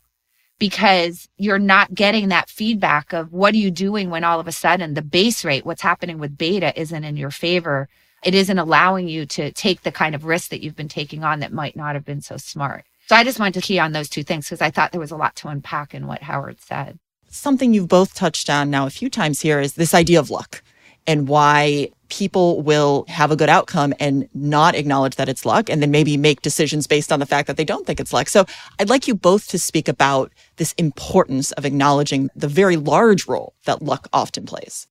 because 0.59 1.27
you're 1.37 1.57
not 1.57 1.95
getting 1.95 2.29
that 2.29 2.47
feedback 2.47 3.13
of 3.13 3.33
what 3.33 3.55
are 3.55 3.57
you 3.57 3.71
doing 3.71 4.11
when 4.11 4.23
all 4.23 4.39
of 4.39 4.47
a 4.47 4.51
sudden 4.51 4.93
the 4.93 5.01
base 5.01 5.43
rate, 5.43 5.65
what's 5.65 5.81
happening 5.81 6.19
with 6.19 6.37
beta 6.37 6.79
isn't 6.79 7.03
in 7.03 7.17
your 7.17 7.31
favor. 7.31 7.89
It 8.23 8.35
isn't 8.35 8.59
allowing 8.59 9.07
you 9.07 9.25
to 9.25 9.51
take 9.51 9.81
the 9.81 9.91
kind 9.91 10.13
of 10.13 10.25
risk 10.25 10.51
that 10.51 10.61
you've 10.61 10.75
been 10.75 10.87
taking 10.87 11.23
on 11.23 11.39
that 11.39 11.51
might 11.51 11.75
not 11.75 11.95
have 11.95 12.05
been 12.05 12.21
so 12.21 12.37
smart. 12.37 12.85
So 13.07 13.15
I 13.15 13.23
just 13.23 13.39
wanted 13.39 13.55
to 13.55 13.65
key 13.65 13.79
on 13.79 13.93
those 13.93 14.07
two 14.07 14.21
things 14.21 14.45
because 14.45 14.61
I 14.61 14.69
thought 14.69 14.91
there 14.91 15.01
was 15.01 15.09
a 15.09 15.17
lot 15.17 15.35
to 15.37 15.47
unpack 15.47 15.95
in 15.95 16.05
what 16.05 16.21
Howard 16.21 16.61
said. 16.61 16.99
Something 17.33 17.73
you've 17.73 17.87
both 17.87 18.13
touched 18.13 18.49
on 18.49 18.69
now 18.69 18.85
a 18.85 18.89
few 18.89 19.09
times 19.09 19.39
here 19.39 19.61
is 19.61 19.75
this 19.75 19.93
idea 19.93 20.19
of 20.19 20.29
luck 20.29 20.61
and 21.07 21.29
why 21.29 21.89
people 22.09 22.61
will 22.61 23.05
have 23.07 23.31
a 23.31 23.37
good 23.37 23.47
outcome 23.47 23.93
and 24.01 24.27
not 24.33 24.75
acknowledge 24.75 25.15
that 25.15 25.29
it's 25.29 25.45
luck 25.45 25.69
and 25.69 25.81
then 25.81 25.91
maybe 25.91 26.17
make 26.17 26.41
decisions 26.41 26.87
based 26.87 27.09
on 27.09 27.21
the 27.21 27.25
fact 27.25 27.47
that 27.47 27.55
they 27.55 27.63
don't 27.63 27.87
think 27.87 28.01
it's 28.01 28.11
luck. 28.11 28.27
So 28.27 28.45
I'd 28.79 28.89
like 28.89 29.07
you 29.07 29.15
both 29.15 29.47
to 29.47 29.57
speak 29.57 29.87
about 29.87 30.33
this 30.57 30.73
importance 30.73 31.53
of 31.53 31.63
acknowledging 31.63 32.29
the 32.35 32.49
very 32.49 32.75
large 32.75 33.25
role 33.29 33.53
that 33.63 33.81
luck 33.81 34.09
often 34.11 34.45
plays. 34.45 34.87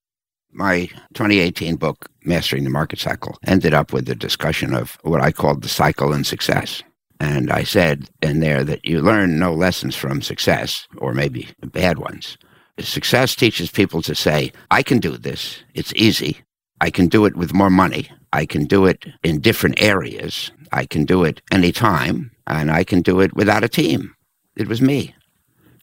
My 0.51 0.87
2018 1.13 1.77
book, 1.77 2.09
Mastering 2.25 2.65
the 2.65 2.71
Market 2.71 3.01
Cycle, 3.01 3.37
ended 3.47 3.75
up 3.75 3.93
with 3.93 4.09
a 4.09 4.15
discussion 4.15 4.73
of 4.73 4.97
what 5.03 5.21
I 5.21 5.31
called 5.31 5.63
the 5.63 5.69
cycle 5.69 6.15
and 6.15 6.27
success. 6.27 6.83
And 7.21 7.53
I 7.53 7.65
said 7.65 8.09
in 8.23 8.41
there 8.41 8.65
that 8.65 8.85
you 8.85 9.03
learn 9.03 9.39
no 9.39 9.53
lessons 9.53 9.95
from 9.95 10.23
success, 10.23 10.89
or 10.97 11.13
maybe 11.13 11.51
bad 11.63 11.99
ones. 11.99 12.39
Success 12.79 13.35
teaches 13.35 13.71
people 13.71 14.01
to 14.03 14.15
say, 14.15 14.53
I 14.71 14.83
can 14.83 14.99
do 14.99 15.19
this. 15.19 15.63
It's 15.75 15.93
easy. 15.95 16.39
I 16.81 16.89
can 16.91 17.09
do 17.09 17.27
it 17.27 17.37
with 17.37 17.53
more 17.53 17.69
money. 17.69 18.11
I 18.33 18.47
can 18.47 18.65
do 18.65 18.87
it 18.87 19.05
in 19.23 19.41
different 19.41 19.83
areas. 19.83 20.51
I 20.73 20.87
can 20.87 21.05
do 21.05 21.25
it 21.25 21.43
anytime. 21.53 22.31
And 22.47 22.71
I 22.71 22.85
can 22.85 23.03
do 23.03 23.21
it 23.21 23.37
without 23.37 23.65
a 23.65 23.69
team. 23.69 24.15
It 24.57 24.67
was 24.67 24.81
me. 24.81 25.15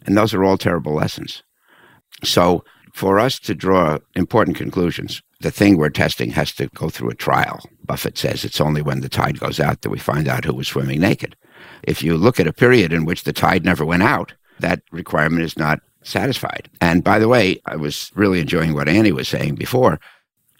And 0.07 0.17
those 0.17 0.33
are 0.33 0.43
all 0.43 0.57
terrible 0.57 0.93
lessons. 0.93 1.43
So 2.23 2.63
for 2.93 3.19
us 3.19 3.37
to 3.41 3.53
draw 3.53 3.99
important 4.15 4.57
conclusions, 4.57 5.21
the 5.41 5.51
thing 5.51 5.77
we're 5.77 5.89
testing 5.89 6.31
has 6.31 6.51
to 6.53 6.67
go 6.73 6.89
through 6.89 7.11
a 7.11 7.15
trial. 7.15 7.61
Buffett 7.87 8.17
says 8.17 8.43
it's 8.43 8.61
only 8.61 8.81
when 8.81 9.01
the 9.01 9.09
tide 9.09 9.39
goes 9.39 9.59
out 9.59 9.81
that 9.81 9.89
we 9.89 9.97
find 9.97 10.27
out 10.27 10.45
who 10.45 10.53
was 10.53 10.67
swimming 10.67 10.99
naked. 10.99 11.35
If 11.83 12.03
you 12.03 12.17
look 12.17 12.39
at 12.39 12.47
a 12.47 12.53
period 12.53 12.93
in 12.93 13.05
which 13.05 13.23
the 13.23 13.33
tide 13.33 13.65
never 13.65 13.85
went 13.85 14.03
out, 14.03 14.33
that 14.59 14.81
requirement 14.91 15.43
is 15.43 15.57
not 15.57 15.79
satisfied. 16.03 16.69
And 16.81 17.03
by 17.03 17.19
the 17.19 17.27
way, 17.27 17.61
I 17.65 17.75
was 17.75 18.11
really 18.15 18.39
enjoying 18.39 18.73
what 18.73 18.89
Annie 18.89 19.11
was 19.11 19.27
saying 19.27 19.55
before. 19.55 19.99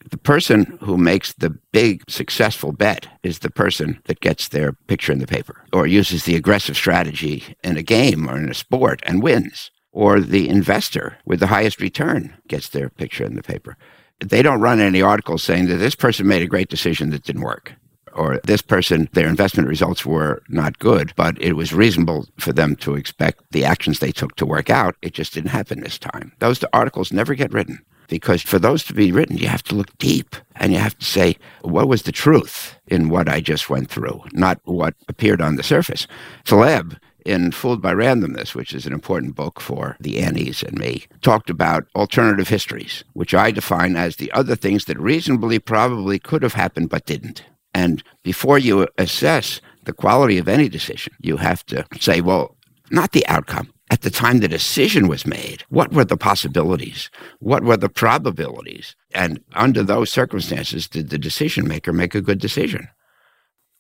The 0.10 0.18
person 0.18 0.78
who 0.82 0.98
makes 0.98 1.34
the 1.34 1.50
big 1.72 2.04
successful 2.10 2.72
bet 2.72 3.08
is 3.24 3.40
the 3.40 3.50
person 3.50 4.00
that 4.06 4.22
gets 4.22 4.48
their 4.48 4.72
picture 4.72 5.12
in 5.12 5.20
the 5.20 5.28
paper 5.28 5.66
or 5.74 5.86
uses 5.86 6.24
the 6.24 6.36
aggressive 6.36 6.78
strategy 6.78 7.56
in 7.64 7.76
a 7.76 7.84
game 7.84 8.30
or 8.30 8.38
in 8.38 8.50
a 8.50 8.54
sport 8.54 9.02
and 9.04 9.22
wins. 9.22 9.70
Or 9.92 10.20
the 10.22 10.48
investor 10.48 11.18
with 11.26 11.40
the 11.40 11.48
highest 11.48 11.82
return 11.82 12.38
gets 12.48 12.70
their 12.70 12.90
picture 12.90 13.26
in 13.26 13.36
the 13.36 13.44
paper 13.44 13.78
they 14.20 14.42
don't 14.42 14.62
run 14.62 14.80
any 14.80 15.02
articles 15.02 15.44
saying 15.44 15.68
that 15.68 15.78
this 15.78 15.96
person 15.96 16.28
made 16.28 16.42
a 16.42 16.48
great 16.48 16.70
decision 16.70 17.10
that 17.12 17.24
didn't 17.24 17.42
work 17.42 17.74
or 18.18 18.40
this 18.44 18.62
person, 18.62 19.08
their 19.14 19.28
investment 19.28 19.70
results 19.70 20.06
were 20.06 20.42
not 20.50 20.80
good, 20.80 21.14
but 21.16 21.40
it 21.42 21.54
was 21.54 21.72
reasonable 21.72 22.28
for 22.40 22.52
them 22.52 22.76
to 22.78 22.96
expect 22.96 23.44
the 23.52 23.64
actions 23.64 24.00
they 24.00 24.12
took 24.12 24.36
to 24.36 24.46
work 24.46 24.70
out. 24.70 24.96
It 25.02 25.14
just 25.14 25.34
didn't 25.34 25.52
happen 25.52 25.80
this 25.80 26.00
time. 26.00 26.34
Those 26.40 26.64
articles 26.74 27.14
never 27.14 27.36
get 27.36 27.54
written 27.54 27.80
because 28.08 28.42
for 28.42 28.58
those 28.58 28.84
to 28.86 28.94
be 28.94 29.12
written, 29.12 29.38
you 29.38 29.48
have 29.48 29.64
to 29.64 29.76
look 29.76 29.96
deep 30.00 30.36
and 30.56 30.74
you 30.74 30.80
have 30.80 30.98
to 30.98 31.06
say, 31.06 31.38
what 31.62 31.88
was 31.88 32.04
the 32.04 32.12
truth 32.12 32.76
in 32.88 33.10
what 33.10 33.30
I 33.30 33.40
just 33.40 33.70
went 33.70 33.90
through, 33.90 34.24
not 34.34 34.60
what 34.64 34.96
appeared 35.08 35.42
on 35.42 35.56
the 35.56 35.64
surface. 35.64 36.08
Taleb 36.44 36.98
in 37.28 37.52
Fooled 37.52 37.82
by 37.82 37.94
Randomness, 37.94 38.56
which 38.56 38.74
is 38.74 38.86
an 38.86 38.94
important 38.94 39.36
book 39.36 39.60
for 39.60 39.98
the 40.00 40.20
Annies 40.20 40.64
and 40.64 40.80
me, 40.80 41.06
talked 41.22 41.50
about 41.50 41.88
alternative 41.96 42.48
histories, 42.48 43.04
which 43.14 43.34
I 43.34 43.52
define 43.52 43.98
as 43.98 44.16
the 44.16 44.32
other 44.32 44.56
things 44.56 44.86
that 44.86 45.00
reasonably 45.00 45.60
probably 45.60 46.20
could 46.20 46.42
have 46.42 46.54
happened 46.54 46.90
but 46.90 47.06
didn't. 47.06 47.44
And 47.74 48.02
before 48.24 48.58
you 48.58 48.88
assess 48.98 49.62
the 49.84 49.94
quality 49.94 50.38
of 50.38 50.48
any 50.48 50.70
decision, 50.70 51.14
you 51.20 51.38
have 51.38 51.66
to 51.68 51.86
say, 52.00 52.22
well, 52.22 52.56
not 52.90 53.12
the 53.12 53.28
outcome. 53.28 53.74
At 53.90 54.02
the 54.02 54.10
time 54.10 54.40
the 54.40 54.48
decision 54.48 55.08
was 55.08 55.26
made, 55.26 55.64
what 55.70 55.94
were 55.94 56.06
the 56.06 56.18
possibilities? 56.18 57.10
What 57.40 57.64
were 57.64 57.78
the 57.78 57.90
probabilities? 57.90 58.96
And 59.14 59.42
under 59.54 59.84
those 59.84 60.12
circumstances, 60.12 60.88
did 60.88 61.10
the 61.10 61.18
decision 61.18 61.68
maker 61.68 61.94
make 61.94 62.16
a 62.16 62.22
good 62.22 62.40
decision? 62.40 62.90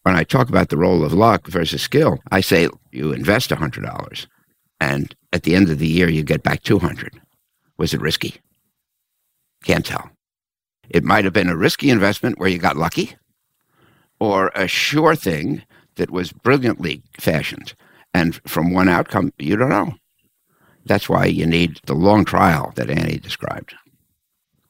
When 0.08 0.16
I 0.16 0.24
talk 0.24 0.48
about 0.48 0.70
the 0.70 0.78
role 0.78 1.04
of 1.04 1.12
luck 1.12 1.48
versus 1.48 1.82
skill, 1.82 2.20
I 2.32 2.40
say 2.40 2.70
you 2.94 3.12
invest 3.12 3.50
$100 3.50 4.28
and 4.80 5.14
at 5.34 5.44
the 5.44 5.54
end 5.54 5.70
of 5.70 5.80
the 5.80 5.88
year 5.88 6.08
you 6.08 6.24
get 6.24 6.44
back 6.44 6.64
200. 6.64 7.20
Was 7.78 7.94
it 7.94 8.00
risky? 8.00 8.36
Can't 9.66 9.86
tell. 9.86 10.10
It 10.90 11.04
might 11.04 11.26
have 11.26 11.34
been 11.34 11.50
a 11.50 11.58
risky 11.58 11.90
investment 11.90 12.40
where 12.40 12.48
you 12.48 12.58
got 12.58 12.78
lucky 12.78 13.18
or 14.18 14.48
a 14.56 14.66
sure 14.66 15.14
thing 15.14 15.64
that 15.98 16.10
was 16.10 16.32
brilliantly 16.32 17.04
fashioned. 17.20 17.74
And 18.14 18.40
from 18.48 18.72
one 18.72 18.88
outcome, 18.88 19.34
you 19.38 19.58
don't 19.58 19.68
know. 19.68 19.96
That's 20.86 21.10
why 21.10 21.26
you 21.26 21.46
need 21.46 21.82
the 21.86 21.96
long 21.96 22.24
trial 22.24 22.72
that 22.76 22.90
Annie 22.90 23.20
described. 23.20 23.76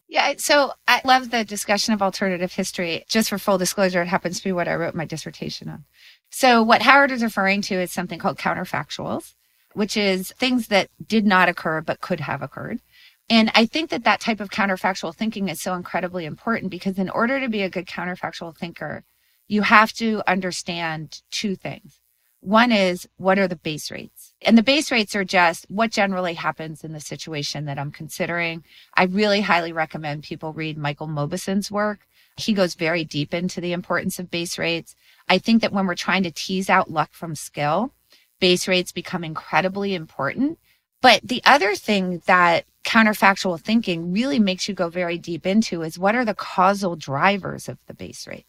Yeah, 0.10 0.34
so 0.38 0.72
I 0.88 1.02
love 1.04 1.32
the 1.32 1.44
discussion 1.44 1.94
of 1.94 2.02
alternative 2.02 2.54
history. 2.54 3.04
Just 3.10 3.30
for 3.30 3.38
full 3.38 3.58
disclosure, 3.58 4.02
it 4.02 4.08
happens 4.08 4.38
to 4.38 4.44
be 4.44 4.54
what 4.54 4.68
I 4.68 4.76
wrote 4.76 4.96
my 4.96 5.06
dissertation 5.06 5.68
on. 5.70 5.84
So, 6.30 6.64
what 6.64 6.82
Howard 6.82 7.12
is 7.12 7.24
referring 7.24 7.62
to 7.64 7.76
is 7.76 7.92
something 7.92 8.20
called 8.20 8.38
counterfactuals, 8.38 9.34
which 9.74 9.98
is 9.98 10.32
things 10.38 10.68
that 10.68 10.90
did 11.06 11.26
not 11.26 11.50
occur 11.50 11.82
but 11.82 12.02
could 12.02 12.22
have 12.22 12.42
occurred. 12.42 12.80
And 13.30 13.52
I 13.54 13.66
think 13.66 13.90
that 13.90 14.06
that 14.06 14.22
type 14.22 14.40
of 14.40 14.50
counterfactual 14.50 15.14
thinking 15.14 15.50
is 15.50 15.62
so 15.62 15.74
incredibly 15.74 16.26
important 16.26 16.72
because, 16.72 16.98
in 16.98 17.10
order 17.10 17.42
to 17.42 17.50
be 17.50 17.62
a 17.64 17.70
good 17.70 17.86
counterfactual 17.88 18.56
thinker, 18.58 19.04
you 19.48 19.62
have 19.64 19.92
to 19.94 20.24
understand 20.28 21.22
two 21.32 21.56
things. 21.56 22.00
One 22.40 22.72
is 22.72 23.08
what 23.18 23.40
are 23.40 23.48
the 23.48 23.58
base 23.58 23.92
rates? 23.92 24.17
And 24.44 24.58
the 24.58 24.64
base 24.64 24.92
rates 24.92 25.16
are 25.16 25.24
just 25.24 25.66
what 25.70 25.92
generally 25.92 26.36
happens 26.36 26.84
in 26.84 26.94
the 26.94 27.00
situation 27.00 27.66
that 27.66 27.80
I'm 27.80 27.92
considering. 27.92 28.64
I 28.96 29.06
really 29.06 29.42
highly 29.42 29.74
recommend 29.74 30.24
people 30.24 30.54
read 30.54 30.78
Michael 30.78 31.08
Mauboussin's 31.08 31.72
work. 31.72 32.08
He 32.38 32.54
goes 32.54 32.76
very 32.76 33.04
deep 33.04 33.34
into 33.34 33.60
the 33.60 33.74
importance 33.74 34.20
of 34.20 34.30
base 34.30 34.60
rates. 34.60 34.96
I 35.28 35.40
think 35.40 35.62
that 35.62 35.74
when 35.74 35.88
we're 35.88 35.96
trying 35.96 36.24
to 36.24 36.32
tease 36.32 36.70
out 36.70 36.92
luck 36.92 37.14
from 37.14 37.34
skill, 37.34 37.94
base 38.40 38.68
rates 38.68 38.92
become 38.92 39.24
incredibly 39.24 39.96
important. 39.96 40.60
But 41.02 41.22
the 41.24 41.42
other 41.46 41.76
thing 41.76 42.22
that 42.28 42.66
counterfactual 42.86 43.60
thinking 43.60 44.12
really 44.12 44.40
makes 44.40 44.68
you 44.68 44.76
go 44.76 44.90
very 44.90 45.18
deep 45.18 45.46
into 45.48 45.82
is 45.82 45.98
what 45.98 46.16
are 46.16 46.26
the 46.26 46.36
causal 46.36 46.96
drivers 46.96 47.68
of 47.68 47.80
the 47.88 47.94
base 47.94 48.28
rate? 48.28 48.46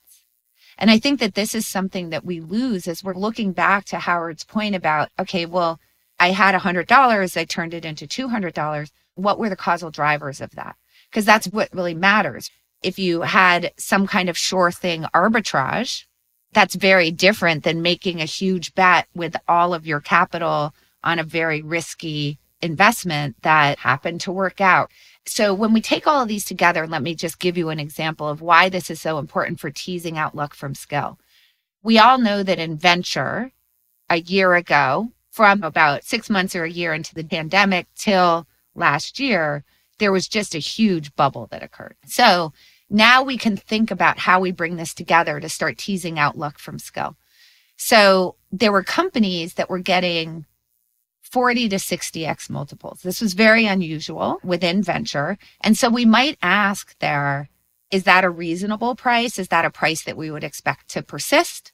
And 0.78 0.90
I 0.90 0.98
think 0.98 1.18
that 1.20 1.34
this 1.34 1.54
is 1.54 1.66
something 1.66 2.10
that 2.10 2.24
we 2.24 2.40
lose 2.40 2.86
as 2.86 3.02
we're 3.02 3.14
looking 3.14 3.52
back 3.52 3.84
to 3.86 3.98
Howard's 3.98 4.44
point 4.44 4.76
about, 4.76 5.10
okay, 5.18 5.44
well, 5.44 5.80
I 6.20 6.30
had 6.30 6.54
$100, 6.54 7.36
I 7.36 7.44
turned 7.44 7.74
it 7.74 7.84
into 7.84 8.06
$200. 8.06 8.90
what 9.14 9.38
were 9.38 9.48
the 9.48 9.56
causal 9.56 9.90
drivers 9.90 10.40
of 10.40 10.52
that? 10.52 10.76
Because 11.10 11.24
that's 11.24 11.48
what 11.48 11.74
really 11.74 11.94
matters. 11.94 12.50
If 12.82 12.98
you 12.98 13.22
had 13.22 13.72
some 13.76 14.06
kind 14.06 14.28
of 14.28 14.38
sure 14.38 14.70
thing 14.70 15.04
arbitrage, 15.14 16.04
that's 16.52 16.76
very 16.76 17.10
different 17.10 17.64
than 17.64 17.82
making 17.82 18.20
a 18.20 18.24
huge 18.24 18.74
bet 18.74 19.08
with 19.14 19.36
all 19.48 19.74
of 19.74 19.86
your 19.86 20.00
capital 20.00 20.72
on 21.02 21.18
a 21.18 21.24
very 21.24 21.60
risky 21.60 22.38
investment 22.60 23.36
that 23.42 23.78
happened 23.78 24.20
to 24.22 24.32
work 24.32 24.60
out. 24.60 24.90
So 25.28 25.52
when 25.54 25.72
we 25.72 25.80
take 25.80 26.06
all 26.06 26.22
of 26.22 26.28
these 26.28 26.44
together, 26.44 26.86
let 26.86 27.02
me 27.02 27.14
just 27.14 27.38
give 27.38 27.56
you 27.56 27.68
an 27.68 27.78
example 27.78 28.28
of 28.28 28.40
why 28.40 28.68
this 28.68 28.90
is 28.90 29.00
so 29.00 29.18
important 29.18 29.60
for 29.60 29.70
teasing 29.70 30.16
out 30.16 30.34
luck 30.34 30.54
from 30.54 30.74
skill. 30.74 31.18
We 31.82 31.98
all 31.98 32.18
know 32.18 32.42
that 32.42 32.58
in 32.58 32.76
venture, 32.76 33.52
a 34.10 34.20
year 34.20 34.54
ago, 34.54 35.12
from 35.30 35.62
about 35.62 36.04
six 36.04 36.28
months 36.30 36.56
or 36.56 36.64
a 36.64 36.70
year 36.70 36.94
into 36.94 37.14
the 37.14 37.22
pandemic 37.22 37.86
till 37.94 38.46
last 38.74 39.20
year, 39.20 39.64
there 39.98 40.12
was 40.12 40.28
just 40.28 40.54
a 40.54 40.58
huge 40.58 41.14
bubble 41.14 41.46
that 41.50 41.62
occurred. 41.62 41.96
So 42.06 42.52
now 42.90 43.22
we 43.22 43.36
can 43.36 43.56
think 43.56 43.90
about 43.90 44.18
how 44.18 44.40
we 44.40 44.50
bring 44.50 44.76
this 44.76 44.94
together 44.94 45.40
to 45.40 45.48
start 45.48 45.76
teasing 45.78 46.18
out 46.18 46.38
luck 46.38 46.58
from 46.58 46.78
skill. 46.78 47.16
So 47.76 48.36
there 48.50 48.72
were 48.72 48.82
companies 48.82 49.54
that 49.54 49.68
were 49.70 49.78
getting 49.78 50.46
40 51.28 51.68
to 51.68 51.76
60x 51.76 52.50
multiples. 52.50 53.02
This 53.02 53.20
was 53.20 53.34
very 53.34 53.66
unusual 53.66 54.38
within 54.42 54.82
venture. 54.82 55.38
And 55.60 55.76
so 55.76 55.88
we 55.88 56.04
might 56.04 56.38
ask 56.42 56.98
there, 56.98 57.48
is 57.90 58.04
that 58.04 58.24
a 58.24 58.30
reasonable 58.30 58.94
price? 58.94 59.38
Is 59.38 59.48
that 59.48 59.64
a 59.64 59.70
price 59.70 60.02
that 60.04 60.16
we 60.16 60.30
would 60.30 60.44
expect 60.44 60.88
to 60.90 61.02
persist? 61.02 61.72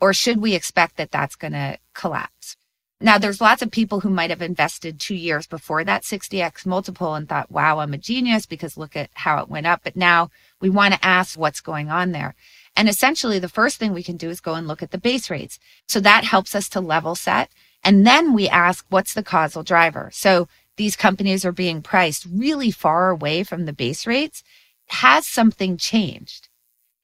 Or 0.00 0.12
should 0.12 0.38
we 0.38 0.54
expect 0.54 0.96
that 0.96 1.10
that's 1.10 1.36
going 1.36 1.52
to 1.52 1.78
collapse? 1.94 2.56
Now, 3.00 3.18
there's 3.18 3.40
lots 3.40 3.60
of 3.60 3.70
people 3.70 4.00
who 4.00 4.08
might 4.08 4.30
have 4.30 4.40
invested 4.40 4.98
two 4.98 5.14
years 5.14 5.46
before 5.46 5.84
that 5.84 6.04
60x 6.04 6.64
multiple 6.64 7.14
and 7.14 7.28
thought, 7.28 7.50
wow, 7.50 7.80
I'm 7.80 7.92
a 7.92 7.98
genius 7.98 8.46
because 8.46 8.76
look 8.76 8.96
at 8.96 9.10
how 9.14 9.42
it 9.42 9.48
went 9.48 9.66
up. 9.66 9.80
But 9.84 9.96
now 9.96 10.30
we 10.60 10.70
want 10.70 10.94
to 10.94 11.04
ask 11.04 11.38
what's 11.38 11.60
going 11.60 11.90
on 11.90 12.12
there. 12.12 12.34
And 12.76 12.88
essentially, 12.88 13.38
the 13.38 13.48
first 13.48 13.78
thing 13.78 13.92
we 13.92 14.02
can 14.02 14.16
do 14.16 14.30
is 14.30 14.40
go 14.40 14.54
and 14.54 14.66
look 14.66 14.82
at 14.82 14.90
the 14.90 14.98
base 14.98 15.28
rates. 15.28 15.58
So 15.86 16.00
that 16.00 16.24
helps 16.24 16.54
us 16.54 16.68
to 16.70 16.80
level 16.80 17.14
set. 17.14 17.50
And 17.84 18.06
then 18.06 18.32
we 18.32 18.48
ask, 18.48 18.86
what's 18.88 19.12
the 19.12 19.22
causal 19.22 19.62
driver? 19.62 20.10
So 20.12 20.48
these 20.76 20.96
companies 20.96 21.44
are 21.44 21.52
being 21.52 21.82
priced 21.82 22.26
really 22.26 22.70
far 22.70 23.10
away 23.10 23.44
from 23.44 23.66
the 23.66 23.72
base 23.72 24.06
rates. 24.06 24.42
Has 24.86 25.26
something 25.26 25.76
changed? 25.76 26.48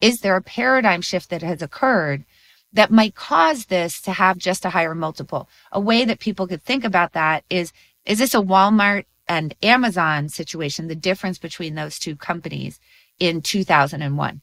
Is 0.01 0.23
there 0.23 0.37
a 0.37 0.43
paradigm 0.43 1.03
shift 1.03 1.29
that 1.31 1.43
has 1.43 1.61
occurred 1.61 2.25
that 2.73 2.91
might 2.91 3.15
cause 3.15 3.67
this 3.67 4.01
to 4.03 4.13
have 4.13 4.39
just 4.39 4.65
a 4.65 4.71
higher 4.71 4.95
multiple? 4.95 5.49
A 5.71 5.81
way 5.81 6.05
that 6.05 6.19
people 6.19 6.47
could 6.47 6.63
think 6.63 6.85
about 6.85 7.13
that 7.13 7.45
is, 7.51 7.73
is 8.07 8.19
this 8.19 8.35
a 8.35 8.39
Walmart 8.39 9.05
and 9.29 9.55
Amazon 9.63 10.29
situation, 10.29 10.89
the 10.89 10.95
difference 10.95 11.39
between 11.39 11.75
those 11.75 11.99
two 11.99 12.17
companies 12.17 12.81
in 13.19 13.43
2001? 13.43 14.41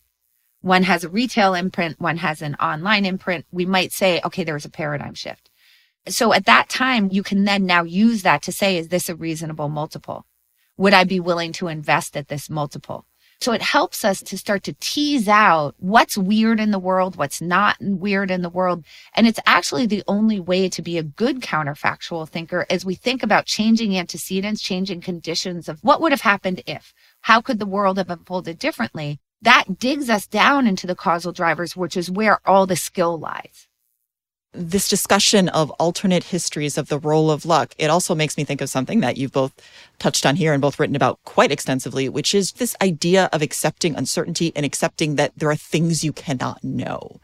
One 0.62 0.84
has 0.84 1.04
a 1.04 1.10
retail 1.10 1.54
imprint, 1.54 2.00
one 2.00 2.18
has 2.18 2.42
an 2.42 2.56
online 2.56 3.06
imprint. 3.06 3.46
We 3.52 3.66
might 3.66 3.92
say, 3.92 4.22
okay, 4.24 4.44
there 4.44 4.54
was 4.54 4.66
a 4.66 4.70
paradigm 4.70 5.14
shift. 5.14 5.50
So 6.10 6.34
at 6.34 6.46
that 6.46 6.70
time, 6.70 7.10
you 7.12 7.24
can 7.24 7.44
then 7.44 7.66
now 7.66 7.84
use 7.84 8.22
that 8.24 8.42
to 8.44 8.52
say, 8.52 8.78
is 8.78 8.90
this 8.90 9.10
a 9.10 9.16
reasonable 9.16 9.70
multiple? 9.70 10.26
Would 10.78 10.94
I 10.94 11.04
be 11.04 11.20
willing 11.20 11.52
to 11.54 11.68
invest 11.68 12.16
at 12.16 12.28
this 12.28 12.50
multiple? 12.50 13.06
So 13.40 13.52
it 13.52 13.62
helps 13.62 14.04
us 14.04 14.22
to 14.24 14.38
start 14.38 14.64
to 14.64 14.76
tease 14.80 15.28
out 15.28 15.76
what's 15.78 16.18
weird 16.18 16.60
in 16.60 16.72
the 16.72 16.80
world, 16.80 17.18
what's 17.18 17.40
not 17.40 17.78
weird 17.80 18.32
in 18.32 18.42
the 18.42 18.50
world. 18.50 18.84
And 19.16 19.28
it's 19.28 19.40
actually 19.46 19.86
the 19.86 20.04
only 20.08 20.40
way 20.40 20.70
to 20.70 20.82
be 20.82 20.98
a 20.98 21.04
good 21.04 21.42
counterfactual 21.42 22.28
thinker 22.30 22.66
as 22.70 22.84
we 22.84 22.96
think 22.96 23.22
about 23.22 23.46
changing 23.46 23.96
antecedents, 23.96 24.62
changing 24.62 25.02
conditions 25.02 25.70
of 25.70 25.80
what 25.84 26.02
would 26.02 26.12
have 26.12 26.22
happened 26.22 26.64
if, 26.66 26.94
how 27.22 27.42
could 27.42 27.60
the 27.60 27.68
world 27.68 27.98
have 27.98 28.10
unfolded 28.10 28.58
differently? 28.58 29.20
That 29.42 29.78
digs 29.78 30.10
us 30.10 30.26
down 30.26 30.66
into 30.66 30.88
the 30.88 30.96
causal 30.96 31.32
drivers, 31.32 31.76
which 31.76 31.96
is 31.96 32.10
where 32.10 32.40
all 32.44 32.66
the 32.66 32.76
skill 32.76 33.20
lies 33.20 33.68
this 34.58 34.90
discussion 34.90 35.50
of 35.50 35.70
alternate 35.72 36.24
histories 36.24 36.78
of 36.78 36.90
the 36.90 36.98
role 36.98 37.30
of 37.30 37.46
luck, 37.46 37.76
it 37.78 37.90
also 37.90 38.16
makes 38.16 38.38
me 38.38 38.44
think 38.44 38.60
of 38.60 38.70
something 38.70 39.00
that 39.02 39.18
you've 39.18 39.32
both 39.32 39.54
touched 40.00 40.26
on 40.26 40.36
here 40.36 40.52
and 40.52 40.62
both 40.62 40.80
written 40.80 40.96
about 40.96 41.20
quite 41.26 41.52
extensively, 41.52 42.10
which 42.10 42.34
is 42.34 42.54
this 42.54 42.76
idea 42.82 43.30
of 43.32 43.42
accepting 43.42 43.96
uncertainty 43.96 44.52
and 44.56 44.66
accepting 44.66 45.16
that 45.16 45.32
there 45.38 45.50
are 45.50 45.56
things 45.56 46.04
you 46.04 46.12
cannot 46.12 46.64
know. 46.64 47.20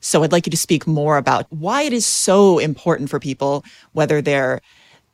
So 0.00 0.22
I'd 0.22 0.32
like 0.32 0.46
you 0.46 0.50
to 0.50 0.56
speak 0.56 0.86
more 0.86 1.16
about 1.16 1.46
why 1.50 1.82
it 1.82 1.92
is 1.92 2.06
so 2.06 2.58
important 2.58 3.10
for 3.10 3.18
people, 3.18 3.64
whether 3.92 4.22
they're 4.22 4.60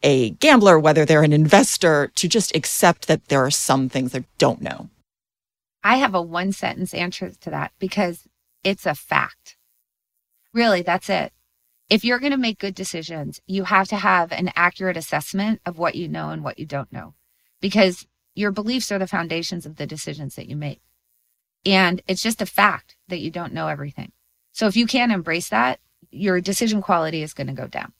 a 0.02 0.30
gambler, 0.30 0.78
whether 0.78 1.04
they're 1.04 1.22
an 1.22 1.32
investor, 1.32 2.08
to 2.16 2.28
just 2.28 2.54
accept 2.54 3.06
that 3.08 3.28
there 3.28 3.44
are 3.44 3.50
some 3.50 3.88
things 3.88 4.12
they 4.12 4.24
don't 4.38 4.60
know. 4.60 4.90
I 5.84 5.96
have 5.96 6.14
a 6.14 6.22
one 6.22 6.52
sentence 6.52 6.92
answer 6.92 7.30
to 7.30 7.50
that 7.50 7.72
because 7.78 8.28
it's 8.62 8.84
a 8.84 8.94
fact. 8.94 9.56
Really, 10.52 10.82
that's 10.82 11.08
it 11.08 11.32
if 11.92 12.06
you're 12.06 12.18
going 12.18 12.32
to 12.32 12.38
make 12.38 12.58
good 12.58 12.74
decisions, 12.74 13.38
you 13.46 13.64
have 13.64 13.86
to 13.88 13.96
have 13.96 14.32
an 14.32 14.50
accurate 14.56 14.96
assessment 14.96 15.60
of 15.66 15.76
what 15.76 15.94
you 15.94 16.08
know 16.08 16.30
and 16.30 16.42
what 16.42 16.58
you 16.58 16.64
don't 16.64 16.90
know, 16.90 17.12
because 17.60 18.06
your 18.34 18.50
beliefs 18.50 18.90
are 18.90 18.98
the 18.98 19.06
foundations 19.06 19.66
of 19.66 19.76
the 19.76 19.86
decisions 19.86 20.34
that 20.36 20.48
you 20.48 20.56
make. 20.56 20.80
And 21.66 22.00
it's 22.08 22.22
just 22.22 22.40
a 22.40 22.46
fact 22.46 22.96
that 23.08 23.20
you 23.20 23.30
don't 23.30 23.52
know 23.52 23.68
everything. 23.68 24.10
So 24.52 24.66
if 24.66 24.74
you 24.74 24.86
can't 24.86 25.12
embrace 25.12 25.50
that, 25.50 25.80
your 26.10 26.40
decision 26.40 26.80
quality 26.80 27.22
is 27.22 27.34
going 27.34 27.48
to 27.48 27.52
go 27.52 27.66
down. 27.66 27.92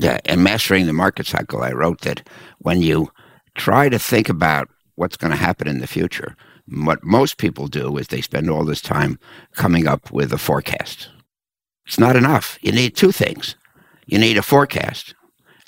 Yeah, 0.00 0.18
and 0.24 0.42
mastering 0.42 0.86
the 0.86 0.94
market 0.94 1.26
cycle, 1.26 1.62
I 1.62 1.72
wrote 1.72 2.00
that 2.00 2.26
when 2.60 2.80
you 2.80 3.10
try 3.58 3.90
to 3.90 3.98
think 3.98 4.30
about 4.30 4.70
what's 4.94 5.18
going 5.18 5.32
to 5.32 5.36
happen 5.36 5.68
in 5.68 5.80
the 5.80 5.86
future, 5.86 6.34
what 6.66 7.04
most 7.04 7.36
people 7.36 7.66
do 7.66 7.98
is 7.98 8.06
they 8.06 8.22
spend 8.22 8.48
all 8.48 8.64
this 8.64 8.80
time 8.80 9.18
coming 9.52 9.86
up 9.86 10.10
with 10.10 10.32
a 10.32 10.38
forecast 10.38 11.10
it's 11.86 11.98
not 11.98 12.16
enough. 12.16 12.58
You 12.60 12.72
need 12.72 12.96
two 12.96 13.12
things 13.12 13.56
you 14.10 14.18
need 14.18 14.36
a 14.36 14.42
forecast, 14.42 15.14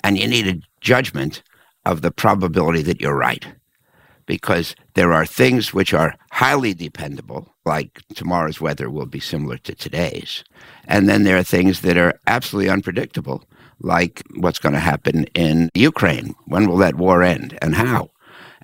and 0.03 0.17
you 0.17 0.27
need 0.27 0.47
a 0.47 0.59
judgment 0.81 1.41
of 1.85 2.01
the 2.01 2.11
probability 2.11 2.81
that 2.81 2.99
you're 2.99 3.15
right. 3.15 3.47
Because 4.25 4.75
there 4.95 5.13
are 5.13 5.25
things 5.25 5.73
which 5.73 5.93
are 5.93 6.15
highly 6.31 6.73
dependable, 6.73 7.53
like 7.65 8.01
tomorrow's 8.15 8.59
weather 8.59 8.89
will 8.89 9.05
be 9.05 9.21
similar 9.21 9.57
to 9.59 9.73
today's. 9.73 10.43
And 10.87 11.07
then 11.07 11.23
there 11.23 11.37
are 11.37 11.43
things 11.43 11.81
that 11.81 11.97
are 11.97 12.19
absolutely 12.27 12.69
unpredictable, 12.69 13.45
like 13.79 14.21
what's 14.35 14.59
going 14.59 14.73
to 14.73 14.79
happen 14.79 15.23
in 15.35 15.69
Ukraine. 15.73 16.35
When 16.45 16.67
will 16.67 16.77
that 16.77 16.95
war 16.95 17.23
end 17.23 17.57
and 17.61 17.75
how? 17.75 18.09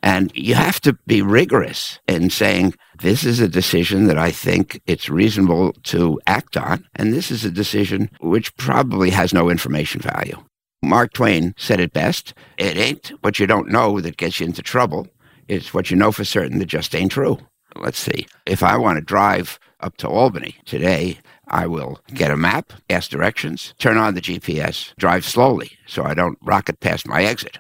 And 0.02 0.32
you 0.36 0.56
have 0.56 0.80
to 0.82 0.94
be 1.08 1.22
rigorous 1.22 2.00
in 2.08 2.30
saying, 2.30 2.76
this 3.02 3.24
is 3.24 3.40
a 3.40 3.48
decision 3.48 4.08
that 4.08 4.18
I 4.18 4.32
think 4.32 4.82
it's 4.86 5.10
reasonable 5.10 5.74
to 5.84 6.20
act 6.28 6.58
on. 6.58 6.86
And 6.96 7.14
this 7.14 7.32
is 7.32 7.46
a 7.46 7.52
decision 7.52 8.10
which 8.22 8.56
probably 8.58 9.10
has 9.12 9.34
no 9.34 9.50
information 9.50 10.02
value. 10.02 10.44
Mark 10.82 11.14
Twain 11.14 11.54
said 11.58 11.80
it 11.80 11.94
best 11.94 12.34
it 12.58 12.78
ain't 12.78 13.10
what 13.22 13.40
you 13.40 13.48
don't 13.48 13.70
know 13.70 14.00
that 14.00 14.18
gets 14.18 14.40
you 14.40 14.46
into 14.46 14.62
trouble, 14.62 15.08
it's 15.48 15.74
what 15.74 15.92
you 15.92 15.98
know 15.98 16.12
for 16.12 16.24
certain 16.24 16.60
that 16.60 16.68
just 16.68 16.96
ain't 16.96 17.12
true. 17.12 17.38
Let's 17.76 18.00
see. 18.00 18.28
If 18.46 18.64
I 18.64 18.78
want 18.78 18.98
to 18.98 19.04
drive 19.04 19.60
up 19.82 19.98
to 19.98 20.08
Albany 20.08 20.56
today, 20.66 21.20
I 21.48 21.68
will 21.68 22.00
get 22.14 22.32
a 22.32 22.38
map, 22.38 22.74
ask 22.90 23.10
directions, 23.10 23.74
turn 23.80 23.98
on 23.98 24.14
the 24.14 24.22
GPS, 24.22 24.94
drive 24.98 25.26
slowly 25.26 25.72
so 25.88 26.04
I 26.04 26.14
don't 26.14 26.38
rocket 26.42 26.80
past 26.80 27.08
my 27.08 27.24
exit. 27.24 27.58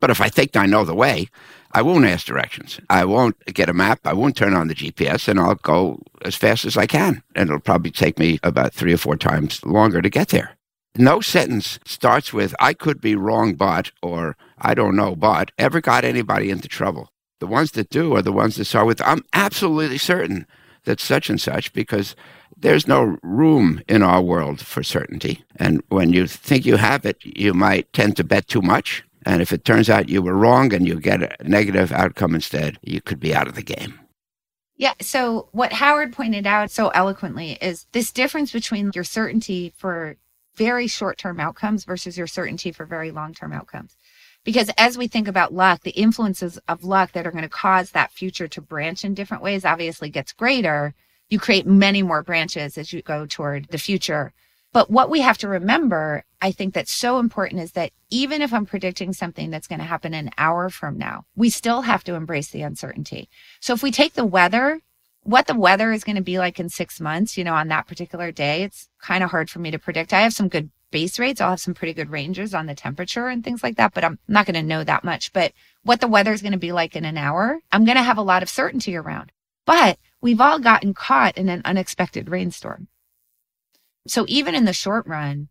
But 0.00 0.10
if 0.10 0.20
I 0.20 0.28
think 0.28 0.56
I 0.56 0.66
know 0.66 0.84
the 0.84 0.94
way, 0.94 1.28
I 1.72 1.82
won't 1.82 2.06
ask 2.06 2.26
directions. 2.26 2.80
I 2.88 3.04
won't 3.04 3.36
get 3.46 3.68
a 3.68 3.74
map. 3.74 4.00
I 4.04 4.14
won't 4.14 4.36
turn 4.36 4.54
on 4.54 4.68
the 4.68 4.74
GPS, 4.74 5.28
and 5.28 5.38
I'll 5.38 5.56
go 5.56 6.00
as 6.24 6.34
fast 6.34 6.64
as 6.64 6.76
I 6.76 6.86
can. 6.86 7.22
And 7.34 7.48
it'll 7.48 7.60
probably 7.60 7.90
take 7.90 8.18
me 8.18 8.38
about 8.42 8.72
three 8.72 8.92
or 8.92 8.96
four 8.96 9.16
times 9.16 9.64
longer 9.64 10.00
to 10.00 10.08
get 10.08 10.28
there. 10.28 10.56
No 10.96 11.20
sentence 11.20 11.78
starts 11.84 12.32
with, 12.32 12.54
I 12.58 12.72
could 12.72 13.00
be 13.00 13.14
wrong, 13.14 13.54
but, 13.54 13.92
or 14.02 14.36
I 14.58 14.74
don't 14.74 14.96
know, 14.96 15.14
but, 15.14 15.52
ever 15.58 15.80
got 15.80 16.04
anybody 16.04 16.50
into 16.50 16.68
trouble. 16.68 17.10
The 17.40 17.46
ones 17.46 17.72
that 17.72 17.90
do 17.90 18.16
are 18.16 18.22
the 18.22 18.32
ones 18.32 18.56
that 18.56 18.64
start 18.64 18.86
with, 18.86 19.00
I'm 19.02 19.24
absolutely 19.32 19.98
certain 19.98 20.46
that 20.84 21.00
such 21.00 21.28
and 21.28 21.40
such, 21.40 21.72
because 21.72 22.16
there's 22.56 22.88
no 22.88 23.18
room 23.22 23.82
in 23.88 24.02
our 24.02 24.22
world 24.22 24.60
for 24.60 24.82
certainty. 24.82 25.44
And 25.56 25.82
when 25.88 26.12
you 26.12 26.26
think 26.26 26.66
you 26.66 26.76
have 26.76 27.04
it, 27.04 27.18
you 27.24 27.54
might 27.54 27.92
tend 27.92 28.16
to 28.16 28.24
bet 28.24 28.48
too 28.48 28.62
much 28.62 29.04
and 29.28 29.42
if 29.42 29.52
it 29.52 29.64
turns 29.66 29.90
out 29.90 30.10
you 30.10 30.22
were 30.22 30.36
wrong 30.36 30.74
and 30.74 30.88
you 30.88 31.00
get 31.00 31.22
a 31.22 31.36
negative 31.44 31.92
outcome 31.92 32.34
instead, 32.34 32.78
you 32.82 33.02
could 33.02 33.20
be 33.20 33.34
out 33.36 33.48
of 33.48 33.56
the 33.56 33.62
game. 33.62 34.00
Yeah. 34.76 34.94
So, 35.02 35.50
what 35.52 35.74
Howard 35.74 36.14
pointed 36.14 36.46
out 36.48 36.72
so 36.72 36.88
eloquently 36.90 37.54
is 37.62 37.86
this 37.92 38.12
difference 38.12 38.52
between 38.52 38.92
your 38.94 39.04
certainty 39.04 39.74
for 39.78 40.16
very 40.56 40.88
short 40.88 41.18
term 41.18 41.40
outcomes 41.40 41.84
versus 41.86 42.18
your 42.18 42.28
certainty 42.28 42.72
for 42.72 42.86
very 42.86 43.12
long 43.12 43.34
term 43.34 43.52
outcomes. 43.54 43.96
Because 44.44 44.70
as 44.78 44.98
we 44.98 45.08
think 45.08 45.28
about 45.28 45.54
luck, 45.54 45.82
the 45.84 45.92
influences 45.92 46.58
of 46.68 46.84
luck 46.84 47.12
that 47.12 47.26
are 47.26 47.32
going 47.32 47.44
to 47.44 47.50
cause 47.50 47.92
that 47.92 48.12
future 48.12 48.48
to 48.48 48.62
branch 48.62 49.04
in 49.04 49.14
different 49.14 49.44
ways 49.44 49.64
obviously 49.66 50.10
gets 50.10 50.32
greater. 50.32 50.94
You 51.30 51.40
create 51.40 51.66
many 51.66 52.02
more 52.02 52.24
branches 52.24 52.78
as 52.78 52.92
you 52.92 53.02
go 53.02 53.26
toward 53.26 53.68
the 53.70 53.78
future 53.78 54.32
But 54.72 54.90
what 54.90 55.10
we 55.10 55.20
have 55.22 55.38
to 55.40 55.48
remember, 55.48 56.24
I 56.40 56.52
think 56.52 56.74
that's 56.74 56.92
so 56.92 57.18
important 57.18 57.62
is 57.62 57.72
that 57.72 57.92
even 58.10 58.42
if 58.42 58.52
I'm 58.52 58.66
predicting 58.66 59.12
something 59.12 59.50
that's 59.50 59.66
going 59.66 59.80
to 59.80 59.84
happen 59.84 60.14
an 60.14 60.30
hour 60.38 60.70
from 60.70 60.96
now, 60.96 61.24
we 61.34 61.50
still 61.50 61.82
have 61.82 62.04
to 62.04 62.14
embrace 62.14 62.50
the 62.50 62.62
uncertainty. 62.62 63.28
So 63.60 63.74
if 63.74 63.82
we 63.82 63.90
take 63.90 64.14
the 64.14 64.24
weather, 64.24 64.80
what 65.22 65.46
the 65.46 65.58
weather 65.58 65.92
is 65.92 66.04
going 66.04 66.16
to 66.16 66.22
be 66.22 66.38
like 66.38 66.60
in 66.60 66.68
six 66.68 67.00
months, 67.00 67.36
you 67.36 67.44
know, 67.44 67.54
on 67.54 67.68
that 67.68 67.88
particular 67.88 68.30
day, 68.30 68.62
it's 68.62 68.88
kind 69.02 69.24
of 69.24 69.30
hard 69.30 69.50
for 69.50 69.58
me 69.58 69.70
to 69.72 69.78
predict. 69.78 70.12
I 70.12 70.20
have 70.20 70.32
some 70.32 70.48
good 70.48 70.70
base 70.90 71.18
rates. 71.18 71.40
I'll 71.40 71.50
have 71.50 71.60
some 71.60 71.74
pretty 71.74 71.92
good 71.92 72.10
ranges 72.10 72.54
on 72.54 72.66
the 72.66 72.74
temperature 72.74 73.28
and 73.28 73.42
things 73.42 73.62
like 73.62 73.76
that, 73.76 73.92
but 73.92 74.04
I'm 74.04 74.18
not 74.28 74.46
going 74.46 74.54
to 74.54 74.62
know 74.62 74.84
that 74.84 75.04
much. 75.04 75.32
But 75.32 75.52
what 75.82 76.00
the 76.00 76.08
weather 76.08 76.32
is 76.32 76.40
going 76.40 76.52
to 76.52 76.58
be 76.58 76.72
like 76.72 76.96
in 76.96 77.04
an 77.04 77.18
hour, 77.18 77.60
I'm 77.72 77.84
going 77.84 77.96
to 77.96 78.02
have 78.02 78.18
a 78.18 78.22
lot 78.22 78.42
of 78.42 78.48
certainty 78.48 78.96
around. 78.96 79.32
But 79.66 79.98
we've 80.20 80.40
all 80.40 80.58
gotten 80.60 80.94
caught 80.94 81.36
in 81.36 81.48
an 81.48 81.62
unexpected 81.64 82.30
rainstorm. 82.30 82.88
So 84.06 84.24
even 84.28 84.54
in 84.54 84.64
the 84.64 84.72
short 84.72 85.06
run, 85.06 85.48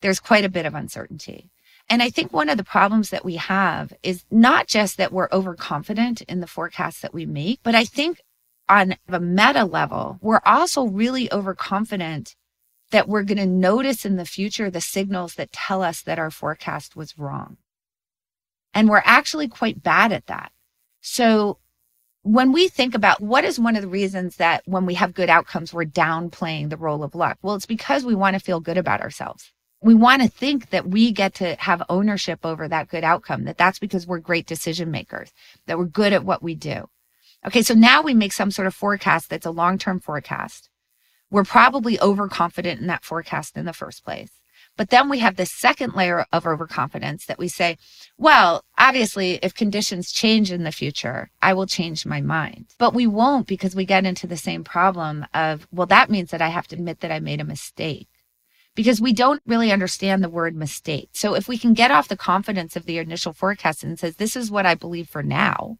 there's 0.00 0.20
quite 0.20 0.44
a 0.44 0.50
bit 0.50 0.66
of 0.66 0.74
uncertainty. 0.74 1.50
And 1.90 2.02
I 2.02 2.10
think 2.10 2.32
one 2.32 2.48
of 2.48 2.58
the 2.58 2.64
problems 2.64 3.10
that 3.10 3.24
we 3.24 3.36
have 3.36 3.92
is 4.02 4.24
not 4.30 4.66
just 4.66 4.98
that 4.98 5.12
we're 5.12 5.28
overconfident 5.32 6.20
in 6.22 6.40
the 6.40 6.46
forecasts 6.46 7.00
that 7.00 7.14
we 7.14 7.24
make, 7.24 7.60
but 7.62 7.74
I 7.74 7.84
think 7.84 8.20
on 8.68 8.96
a 9.08 9.20
meta 9.20 9.64
level, 9.64 10.18
we're 10.20 10.42
also 10.44 10.84
really 10.84 11.32
overconfident 11.32 12.36
that 12.90 13.08
we're 13.08 13.22
going 13.22 13.38
to 13.38 13.46
notice 13.46 14.04
in 14.04 14.16
the 14.16 14.24
future 14.24 14.70
the 14.70 14.80
signals 14.80 15.34
that 15.34 15.52
tell 15.52 15.82
us 15.82 16.02
that 16.02 16.18
our 16.18 16.30
forecast 16.30 16.94
was 16.94 17.18
wrong. 17.18 17.56
And 18.74 18.88
we're 18.88 19.02
actually 19.04 19.48
quite 19.48 19.82
bad 19.82 20.12
at 20.12 20.26
that. 20.26 20.52
So 21.00 21.58
when 22.22 22.52
we 22.52 22.68
think 22.68 22.94
about 22.94 23.20
what 23.22 23.44
is 23.44 23.58
one 23.58 23.76
of 23.76 23.82
the 23.82 23.88
reasons 23.88 24.36
that 24.36 24.62
when 24.66 24.84
we 24.84 24.94
have 24.94 25.14
good 25.14 25.30
outcomes, 25.30 25.72
we're 25.72 25.84
downplaying 25.84 26.68
the 26.68 26.76
role 26.76 27.02
of 27.02 27.14
luck? 27.14 27.38
Well, 27.40 27.54
it's 27.54 27.66
because 27.66 28.04
we 28.04 28.14
want 28.14 28.34
to 28.34 28.40
feel 28.40 28.60
good 28.60 28.76
about 28.76 29.00
ourselves. 29.00 29.52
We 29.80 29.94
want 29.94 30.22
to 30.22 30.28
think 30.28 30.70
that 30.70 30.88
we 30.88 31.12
get 31.12 31.34
to 31.34 31.54
have 31.56 31.82
ownership 31.88 32.40
over 32.44 32.66
that 32.66 32.88
good 32.88 33.04
outcome, 33.04 33.44
that 33.44 33.58
that's 33.58 33.78
because 33.78 34.06
we're 34.06 34.18
great 34.18 34.46
decision 34.46 34.90
makers, 34.90 35.32
that 35.66 35.78
we're 35.78 35.84
good 35.84 36.12
at 36.12 36.24
what 36.24 36.42
we 36.42 36.54
do. 36.54 36.88
Okay, 37.46 37.62
so 37.62 37.74
now 37.74 38.02
we 38.02 38.14
make 38.14 38.32
some 38.32 38.50
sort 38.50 38.66
of 38.66 38.74
forecast 38.74 39.30
that's 39.30 39.46
a 39.46 39.52
long 39.52 39.78
term 39.78 40.00
forecast. 40.00 40.68
We're 41.30 41.44
probably 41.44 42.00
overconfident 42.00 42.80
in 42.80 42.88
that 42.88 43.04
forecast 43.04 43.56
in 43.56 43.66
the 43.66 43.72
first 43.72 44.04
place. 44.04 44.30
But 44.76 44.90
then 44.90 45.08
we 45.08 45.18
have 45.18 45.36
the 45.36 45.46
second 45.46 45.94
layer 45.94 46.24
of 46.32 46.46
overconfidence 46.46 47.26
that 47.26 47.38
we 47.38 47.48
say, 47.48 47.78
well, 48.16 48.64
obviously, 48.76 49.38
if 49.42 49.54
conditions 49.54 50.12
change 50.12 50.52
in 50.52 50.62
the 50.62 50.72
future, 50.72 51.30
I 51.42 51.52
will 51.52 51.66
change 51.66 52.06
my 52.06 52.20
mind. 52.20 52.66
But 52.78 52.94
we 52.94 53.06
won't 53.06 53.46
because 53.46 53.74
we 53.74 53.84
get 53.84 54.06
into 54.06 54.26
the 54.26 54.36
same 54.36 54.64
problem 54.64 55.26
of, 55.34 55.66
well, 55.72 55.86
that 55.88 56.10
means 56.10 56.30
that 56.30 56.42
I 56.42 56.48
have 56.48 56.68
to 56.68 56.76
admit 56.76 57.00
that 57.00 57.12
I 57.12 57.18
made 57.18 57.40
a 57.40 57.44
mistake 57.44 58.08
because 58.78 59.00
we 59.00 59.12
don't 59.12 59.42
really 59.44 59.72
understand 59.72 60.22
the 60.22 60.28
word 60.28 60.54
mistake. 60.54 61.08
So 61.12 61.34
if 61.34 61.48
we 61.48 61.58
can 61.58 61.74
get 61.74 61.90
off 61.90 62.06
the 62.06 62.16
confidence 62.16 62.76
of 62.76 62.86
the 62.86 62.98
initial 62.98 63.32
forecast 63.32 63.82
and 63.82 63.98
says, 63.98 64.14
this 64.14 64.36
is 64.36 64.52
what 64.52 64.66
I 64.66 64.76
believe 64.76 65.08
for 65.08 65.20
now. 65.20 65.78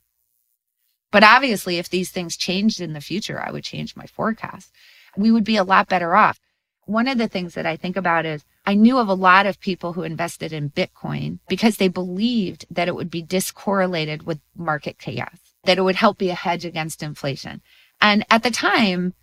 But 1.13 1.23
obviously, 1.23 1.79
if 1.79 1.89
these 1.89 2.11
things 2.11 2.37
changed 2.37 2.81
in 2.81 2.95
the 2.95 3.01
future, 3.01 3.41
I 3.41 3.53
would 3.53 3.63
change 3.63 3.95
my 3.95 4.07
forecast. 4.07 4.73
We 5.17 5.31
would 5.31 5.45
be 5.45 5.55
a 5.55 5.63
lot 5.63 5.89
better 5.89 6.17
off. 6.17 6.41
One 6.87 7.07
of 7.07 7.19
the 7.19 7.29
things 7.29 7.55
that 7.55 7.67
I 7.67 7.77
think 7.77 7.97
about 7.97 8.27
is 8.27 8.45
I 8.67 8.75
knew 8.75 8.99
of 8.99 9.07
a 9.07 9.15
lot 9.15 9.47
of 9.47 9.61
people 9.61 9.93
who 9.93 10.03
invested 10.03 10.53
in 10.53 10.71
Bitcoin 10.71 11.39
because 11.49 11.77
they 11.77 11.87
believed 11.87 12.67
that 12.69 12.89
it 12.89 12.97
would 12.97 13.13
be 13.13 13.23
discorrelated 13.23 14.25
with 14.25 14.41
market 14.57 14.99
chaos, 14.99 15.39
that 15.63 15.79
it 15.79 15.83
would 15.83 15.95
help 15.95 16.19
be 16.19 16.31
a 16.31 16.35
hedge 16.35 16.65
against 16.65 17.05
inflation. 17.05 17.63
And 18.01 18.27
at 18.29 18.43
the 18.43 18.51
time, 18.51 19.15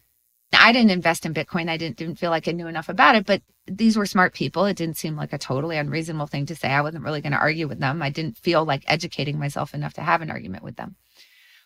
I 0.58 0.72
didn't 0.72 0.92
invest 0.92 1.26
in 1.26 1.34
Bitcoin. 1.34 1.70
I 1.70 1.78
didn't, 1.78 1.98
didn't 1.98 2.20
feel 2.20 2.32
like 2.32 2.48
I 2.48 2.52
knew 2.52 2.68
enough 2.68 2.90
about 2.90 3.16
it, 3.16 3.26
but 3.26 3.42
these 3.68 3.98
were 3.98 4.06
smart 4.06 4.34
people. 4.34 4.66
It 4.66 4.78
didn't 4.78 4.98
seem 4.98 5.16
like 5.16 5.34
a 5.34 5.38
totally 5.38 5.78
unreasonable 5.78 6.28
thing 6.28 6.46
to 6.48 6.56
say. 6.56 6.70
I 6.70 6.82
wasn't 6.82 7.04
really 7.04 7.22
going 7.22 7.34
to 7.34 7.40
argue 7.40 7.68
with 7.68 7.80
them. 7.80 8.02
I 8.02 8.10
didn't 8.10 8.38
feel 8.38 8.66
like 8.66 8.84
educating 8.88 9.40
myself 9.40 9.74
enough 9.74 9.94
to 9.94 10.02
have 10.02 10.22
an 10.22 10.32
argument 10.32 10.64
with 10.64 10.76
them. 10.76 10.96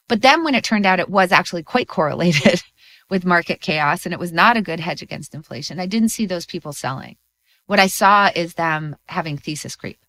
But 0.08 0.22
then 0.22 0.44
when 0.44 0.56
it 0.56 0.64
turned 0.64 0.86
out 0.86 1.00
it 1.00 1.10
was 1.10 1.32
actually 1.32 1.64
quite 1.64 1.88
correlated 1.88 2.62
with 3.10 3.26
market 3.26 3.62
chaos 3.62 4.06
and 4.06 4.14
it 4.14 4.20
was 4.20 4.32
not 4.32 4.58
a 4.58 4.62
good 4.62 4.80
hedge 4.80 5.02
against 5.02 5.36
inflation, 5.36 5.80
I 5.80 5.86
didn't 5.86 6.10
see 6.10 6.26
those 6.26 6.46
people 6.46 6.74
selling. 6.74 7.18
What 7.68 7.80
I 7.80 7.88
saw 7.88 8.32
is 8.36 8.56
them 8.56 8.96
having 9.08 9.38
thesis 9.38 9.76
creep. 9.76 10.00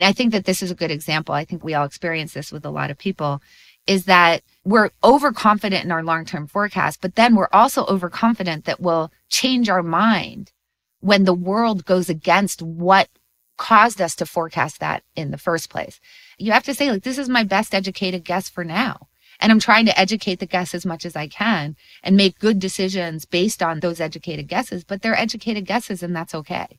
I 0.00 0.12
think 0.12 0.32
that 0.32 0.44
this 0.44 0.62
is 0.62 0.70
a 0.70 0.74
good 0.74 0.90
example. 0.90 1.34
I 1.34 1.46
think 1.46 1.64
we 1.64 1.72
all 1.72 1.86
experience 1.86 2.34
this 2.34 2.52
with 2.52 2.66
a 2.66 2.70
lot 2.70 2.90
of 2.90 2.98
people 2.98 3.40
is 3.86 4.04
that 4.04 4.42
we're 4.64 4.90
overconfident 5.04 5.84
in 5.84 5.92
our 5.92 6.02
long 6.02 6.24
term 6.24 6.46
forecast, 6.46 7.00
but 7.00 7.14
then 7.14 7.34
we're 7.34 7.48
also 7.52 7.86
overconfident 7.86 8.64
that 8.64 8.80
we'll 8.80 9.12
change 9.28 9.68
our 9.68 9.82
mind 9.82 10.52
when 11.00 11.24
the 11.24 11.34
world 11.34 11.84
goes 11.84 12.08
against 12.08 12.62
what 12.62 13.08
caused 13.56 14.00
us 14.00 14.14
to 14.16 14.26
forecast 14.26 14.80
that 14.80 15.02
in 15.14 15.30
the 15.30 15.38
first 15.38 15.70
place. 15.70 16.00
You 16.38 16.52
have 16.52 16.64
to 16.64 16.74
say, 16.74 16.90
like, 16.90 17.04
this 17.04 17.18
is 17.18 17.28
my 17.28 17.44
best 17.44 17.74
educated 17.74 18.24
guess 18.24 18.48
for 18.48 18.64
now. 18.64 19.08
And 19.38 19.52
I'm 19.52 19.60
trying 19.60 19.86
to 19.86 19.98
educate 19.98 20.40
the 20.40 20.46
guests 20.46 20.74
as 20.74 20.86
much 20.86 21.04
as 21.04 21.14
I 21.14 21.28
can 21.28 21.76
and 22.02 22.16
make 22.16 22.38
good 22.38 22.58
decisions 22.58 23.24
based 23.24 23.62
on 23.62 23.80
those 23.80 24.00
educated 24.00 24.48
guesses, 24.48 24.82
but 24.82 25.02
they're 25.02 25.18
educated 25.18 25.66
guesses 25.66 26.02
and 26.02 26.16
that's 26.16 26.34
okay. 26.34 26.78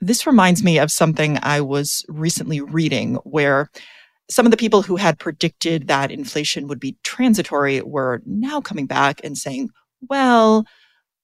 This 0.00 0.26
reminds 0.26 0.62
me 0.62 0.78
of 0.78 0.90
something 0.90 1.38
I 1.42 1.60
was 1.60 2.06
recently 2.08 2.60
reading 2.60 3.16
where 3.16 3.70
some 4.30 4.46
of 4.46 4.50
the 4.50 4.56
people 4.56 4.82
who 4.82 4.96
had 4.96 5.18
predicted 5.18 5.88
that 5.88 6.10
inflation 6.10 6.68
would 6.68 6.80
be 6.80 6.96
transitory 7.02 7.80
were 7.82 8.22
now 8.24 8.60
coming 8.60 8.86
back 8.86 9.20
and 9.24 9.36
saying, 9.36 9.70
well, 10.08 10.64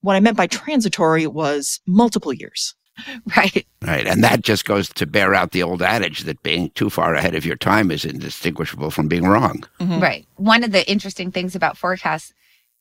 what 0.02 0.16
I 0.16 0.20
meant 0.20 0.36
by 0.36 0.46
transitory 0.46 1.26
was 1.26 1.80
multiple 1.86 2.32
years. 2.32 2.74
Right. 3.36 3.66
Right. 3.82 4.06
And 4.06 4.24
that 4.24 4.40
just 4.40 4.64
goes 4.64 4.88
to 4.88 5.06
bear 5.06 5.34
out 5.34 5.50
the 5.50 5.62
old 5.62 5.82
adage 5.82 6.20
that 6.20 6.42
being 6.42 6.70
too 6.70 6.88
far 6.88 7.14
ahead 7.14 7.34
of 7.34 7.44
your 7.44 7.56
time 7.56 7.90
is 7.90 8.06
indistinguishable 8.06 8.90
from 8.90 9.06
being 9.06 9.24
wrong. 9.26 9.64
Mm-hmm. 9.78 10.00
Right. 10.00 10.26
One 10.36 10.64
of 10.64 10.72
the 10.72 10.88
interesting 10.90 11.30
things 11.30 11.54
about 11.54 11.76
forecasts, 11.76 12.32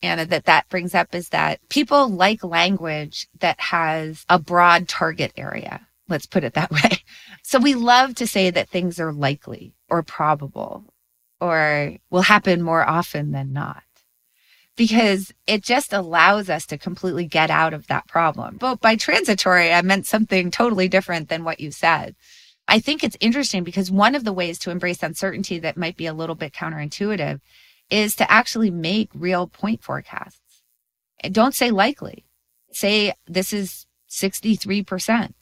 Anna, 0.02 0.26
that 0.28 0.46
that 0.46 0.70
brings 0.70 0.96
up 0.96 1.14
is 1.14 1.30
that 1.30 1.60
people 1.68 2.08
like 2.08 2.46
language 2.46 3.28
that 3.40 3.60
has 3.60 4.26
a 4.30 4.40
broad 4.40 4.88
target 4.88 5.34
area. 5.36 5.85
Let's 6.08 6.26
put 6.26 6.44
it 6.44 6.54
that 6.54 6.72
way. 6.72 7.00
So 7.44 7.60
we 7.60 7.76
love 7.76 8.16
to 8.16 8.28
say 8.28 8.50
that 8.50 8.70
things 8.70 9.00
are 9.00 9.14
likely 9.14 9.74
or 9.90 10.04
probable 10.04 10.94
or 11.42 11.96
will 12.10 12.22
happen 12.22 12.62
more 12.62 12.88
often 12.88 13.32
than 13.32 13.54
not 13.54 13.84
because 14.76 15.34
it 15.48 15.64
just 15.64 15.94
allows 15.94 16.50
us 16.50 16.66
to 16.68 16.78
completely 16.78 17.26
get 17.26 17.50
out 17.50 17.74
of 17.74 17.88
that 17.88 18.08
problem. 18.08 18.58
But 18.58 18.82
by 18.82 18.96
transitory, 18.96 19.72
I 19.72 19.82
meant 19.82 20.06
something 20.06 20.52
totally 20.52 20.88
different 20.88 21.30
than 21.30 21.44
what 21.44 21.60
you 21.60 21.72
said. 21.72 22.16
I 22.68 22.80
think 22.80 23.04
it's 23.04 23.18
interesting 23.20 23.64
because 23.64 23.92
one 23.92 24.16
of 24.16 24.24
the 24.24 24.34
ways 24.34 24.60
to 24.60 24.72
embrace 24.72 25.04
uncertainty 25.04 25.60
that 25.60 25.78
might 25.78 25.96
be 25.96 26.08
a 26.08 26.14
little 26.14 26.36
bit 26.36 26.54
counterintuitive 26.54 27.40
is 27.90 28.16
to 28.16 28.30
actually 28.30 28.72
make 28.72 29.10
real 29.14 29.48
point 29.48 29.84
forecasts. 29.84 30.64
And 31.20 31.34
don't 31.34 31.56
say 31.56 31.72
likely. 31.72 32.26
Say 32.72 33.14
this 33.28 33.54
is 33.54 33.86
63%. 34.10 35.34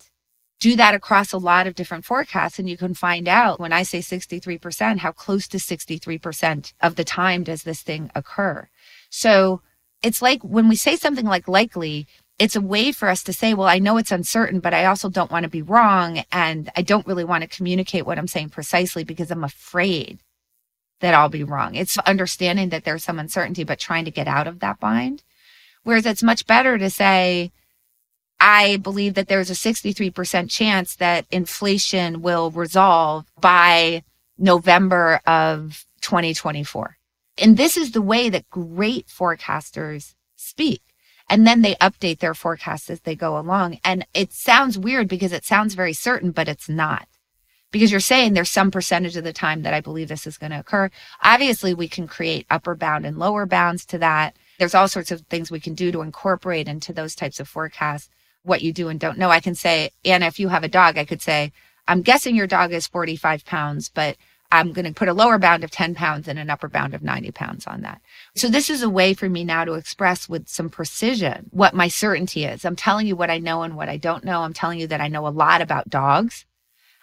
Do 0.64 0.78
that 0.78 0.96
across 0.96 1.34
a 1.34 1.38
lot 1.38 1.68
of 1.68 1.76
different 1.76 2.06
forecasts, 2.06 2.58
and 2.58 2.70
you 2.70 2.78
can 2.78 2.94
find 2.94 3.28
out 3.28 3.60
when 3.60 3.74
I 3.74 3.84
say 3.84 4.00
63%, 4.00 5.00
how 5.00 5.12
close 5.12 5.46
to 5.50 5.58
63% 5.58 6.72
of 6.80 6.96
the 6.96 7.04
time 7.04 7.44
does 7.44 7.64
this 7.64 7.82
thing 7.82 8.10
occur. 8.16 8.70
So 9.10 9.60
it's 10.02 10.22
like 10.22 10.42
when 10.42 10.70
we 10.70 10.78
say 10.78 10.96
something 10.96 11.26
like 11.26 11.50
likely, 11.50 12.08
it's 12.40 12.56
a 12.56 12.62
way 12.62 12.94
for 12.94 13.10
us 13.10 13.24
to 13.24 13.34
say, 13.34 13.54
well, 13.54 13.68
I 13.68 13.80
know 13.80 13.98
it's 13.98 14.14
uncertain, 14.14 14.62
but 14.62 14.74
I 14.74 14.86
also 14.86 15.10
don't 15.10 15.32
want 15.32 15.44
to 15.44 15.50
be 15.50 15.62
wrong. 15.62 16.24
And 16.32 16.72
I 16.78 16.82
don't 16.82 17.06
really 17.06 17.26
want 17.26 17.42
to 17.42 17.54
communicate 17.58 18.06
what 18.06 18.18
I'm 18.18 18.30
saying 18.30 18.52
precisely 18.52 19.04
because 19.04 19.32
I'm 19.32 19.44
afraid 19.44 20.22
that 21.02 21.14
I'll 21.14 21.28
be 21.28 21.44
wrong. 21.44 21.76
It's 21.76 21.98
understanding 21.98 22.70
that 22.70 22.86
there's 22.86 23.04
some 23.04 23.20
uncertainty, 23.20 23.66
but 23.66 23.80
trying 23.80 24.06
to 24.06 24.12
get 24.12 24.30
out 24.30 24.48
of 24.48 24.62
that 24.62 24.80
bind. 24.80 25.24
Whereas 25.84 26.06
it's 26.06 26.24
much 26.24 26.48
better 26.48 26.78
to 26.78 26.90
say, 26.90 27.52
I 28.46 28.76
believe 28.76 29.14
that 29.14 29.30
there's 29.30 29.50
a 29.50 29.54
63% 29.54 30.50
chance 30.50 30.98
that 30.98 31.26
inflation 31.32 32.22
will 32.22 32.52
resolve 32.52 33.26
by 33.40 34.04
November 34.38 35.22
of 35.26 35.86
2024. 36.02 36.98
And 37.38 37.56
this 37.56 37.78
is 37.78 37.92
the 37.92 38.02
way 38.02 38.28
that 38.28 38.50
great 38.50 39.08
forecasters 39.08 40.16
speak. 40.36 40.82
And 41.30 41.48
then 41.48 41.62
they 41.62 41.76
update 41.76 42.20
their 42.20 42.34
forecasts 42.34 42.90
as 42.90 43.00
they 43.00 43.16
go 43.16 43.40
along. 43.40 43.80
And 43.86 44.06
it 44.14 44.34
sounds 44.34 44.78
weird 44.78 45.08
because 45.08 45.32
it 45.32 45.46
sounds 45.46 45.74
very 45.74 45.94
certain, 45.94 46.32
but 46.32 46.50
it's 46.50 46.68
not. 46.68 47.08
Because 47.72 47.92
you're 47.92 48.02
saying 48.02 48.34
there's 48.34 48.52
some 48.52 48.72
percentage 48.72 49.16
of 49.16 49.24
the 49.24 49.32
time 49.32 49.62
that 49.62 49.74
I 49.74 49.80
believe 49.80 50.10
this 50.10 50.28
is 50.28 50.38
going 50.38 50.52
to 50.52 50.60
occur. 50.60 50.90
Obviously, 51.24 51.74
we 51.74 51.88
can 51.88 52.10
create 52.10 52.46
upper 52.50 52.76
bound 52.76 53.06
and 53.06 53.18
lower 53.18 53.46
bounds 53.46 53.86
to 53.86 53.98
that. 54.00 54.36
There's 54.60 54.76
all 54.76 54.90
sorts 54.90 55.12
of 55.12 55.22
things 55.22 55.50
we 55.50 55.62
can 55.62 55.76
do 55.76 55.94
to 55.94 56.02
incorporate 56.02 56.68
into 56.68 56.92
those 56.92 57.16
types 57.16 57.40
of 57.40 57.48
forecasts 57.48 58.10
what 58.44 58.62
you 58.62 58.74
do 58.74 58.90
and 58.90 59.00
don't 59.00 59.18
know. 59.18 59.30
I 59.30 59.40
can 59.40 59.56
say, 59.56 59.92
Anna, 60.06 60.28
if 60.28 60.40
you 60.40 60.50
have 60.50 60.64
a 60.64 60.70
dog, 60.70 60.98
I 60.98 61.06
could 61.06 61.22
say, 61.22 61.52
I'm 61.88 62.02
guessing 62.02 62.36
your 62.36 62.48
dog 62.48 62.72
is 62.72 62.88
45 62.88 63.46
pounds, 63.46 63.90
but 63.90 64.18
I'm 64.52 64.72
going 64.72 64.86
to 64.86 64.94
put 64.94 65.08
a 65.08 65.14
lower 65.14 65.40
bound 65.40 65.64
of 65.64 65.72
10 65.72 65.96
pounds 65.96 66.28
and 66.28 66.38
an 66.38 66.50
upper 66.50 66.70
bound 66.70 66.94
of 66.94 67.02
90 67.02 67.32
pounds 67.32 67.66
on 67.66 67.82
that. 67.82 68.02
So 68.36 68.48
this 68.48 68.70
is 68.70 68.84
a 68.84 68.90
way 68.90 69.16
for 69.16 69.28
me 69.28 69.44
now 69.44 69.66
to 69.66 69.74
express 69.74 70.30
with 70.30 70.48
some 70.48 70.70
precision 70.70 71.50
what 71.50 71.74
my 71.74 71.88
certainty 71.88 72.46
is. 72.46 72.64
I'm 72.64 72.76
telling 72.76 73.08
you 73.08 73.16
what 73.16 73.32
I 73.32 73.40
know 73.40 73.64
and 73.64 73.76
what 73.76 73.90
I 73.90 73.98
don't 73.98 74.24
know. 74.24 74.42
I'm 74.42 74.54
telling 74.54 74.80
you 74.80 74.88
that 74.88 75.02
I 75.02 75.08
know 75.08 75.28
a 75.28 75.30
lot 75.30 75.62
about 75.62 75.90
dogs. 75.90 76.46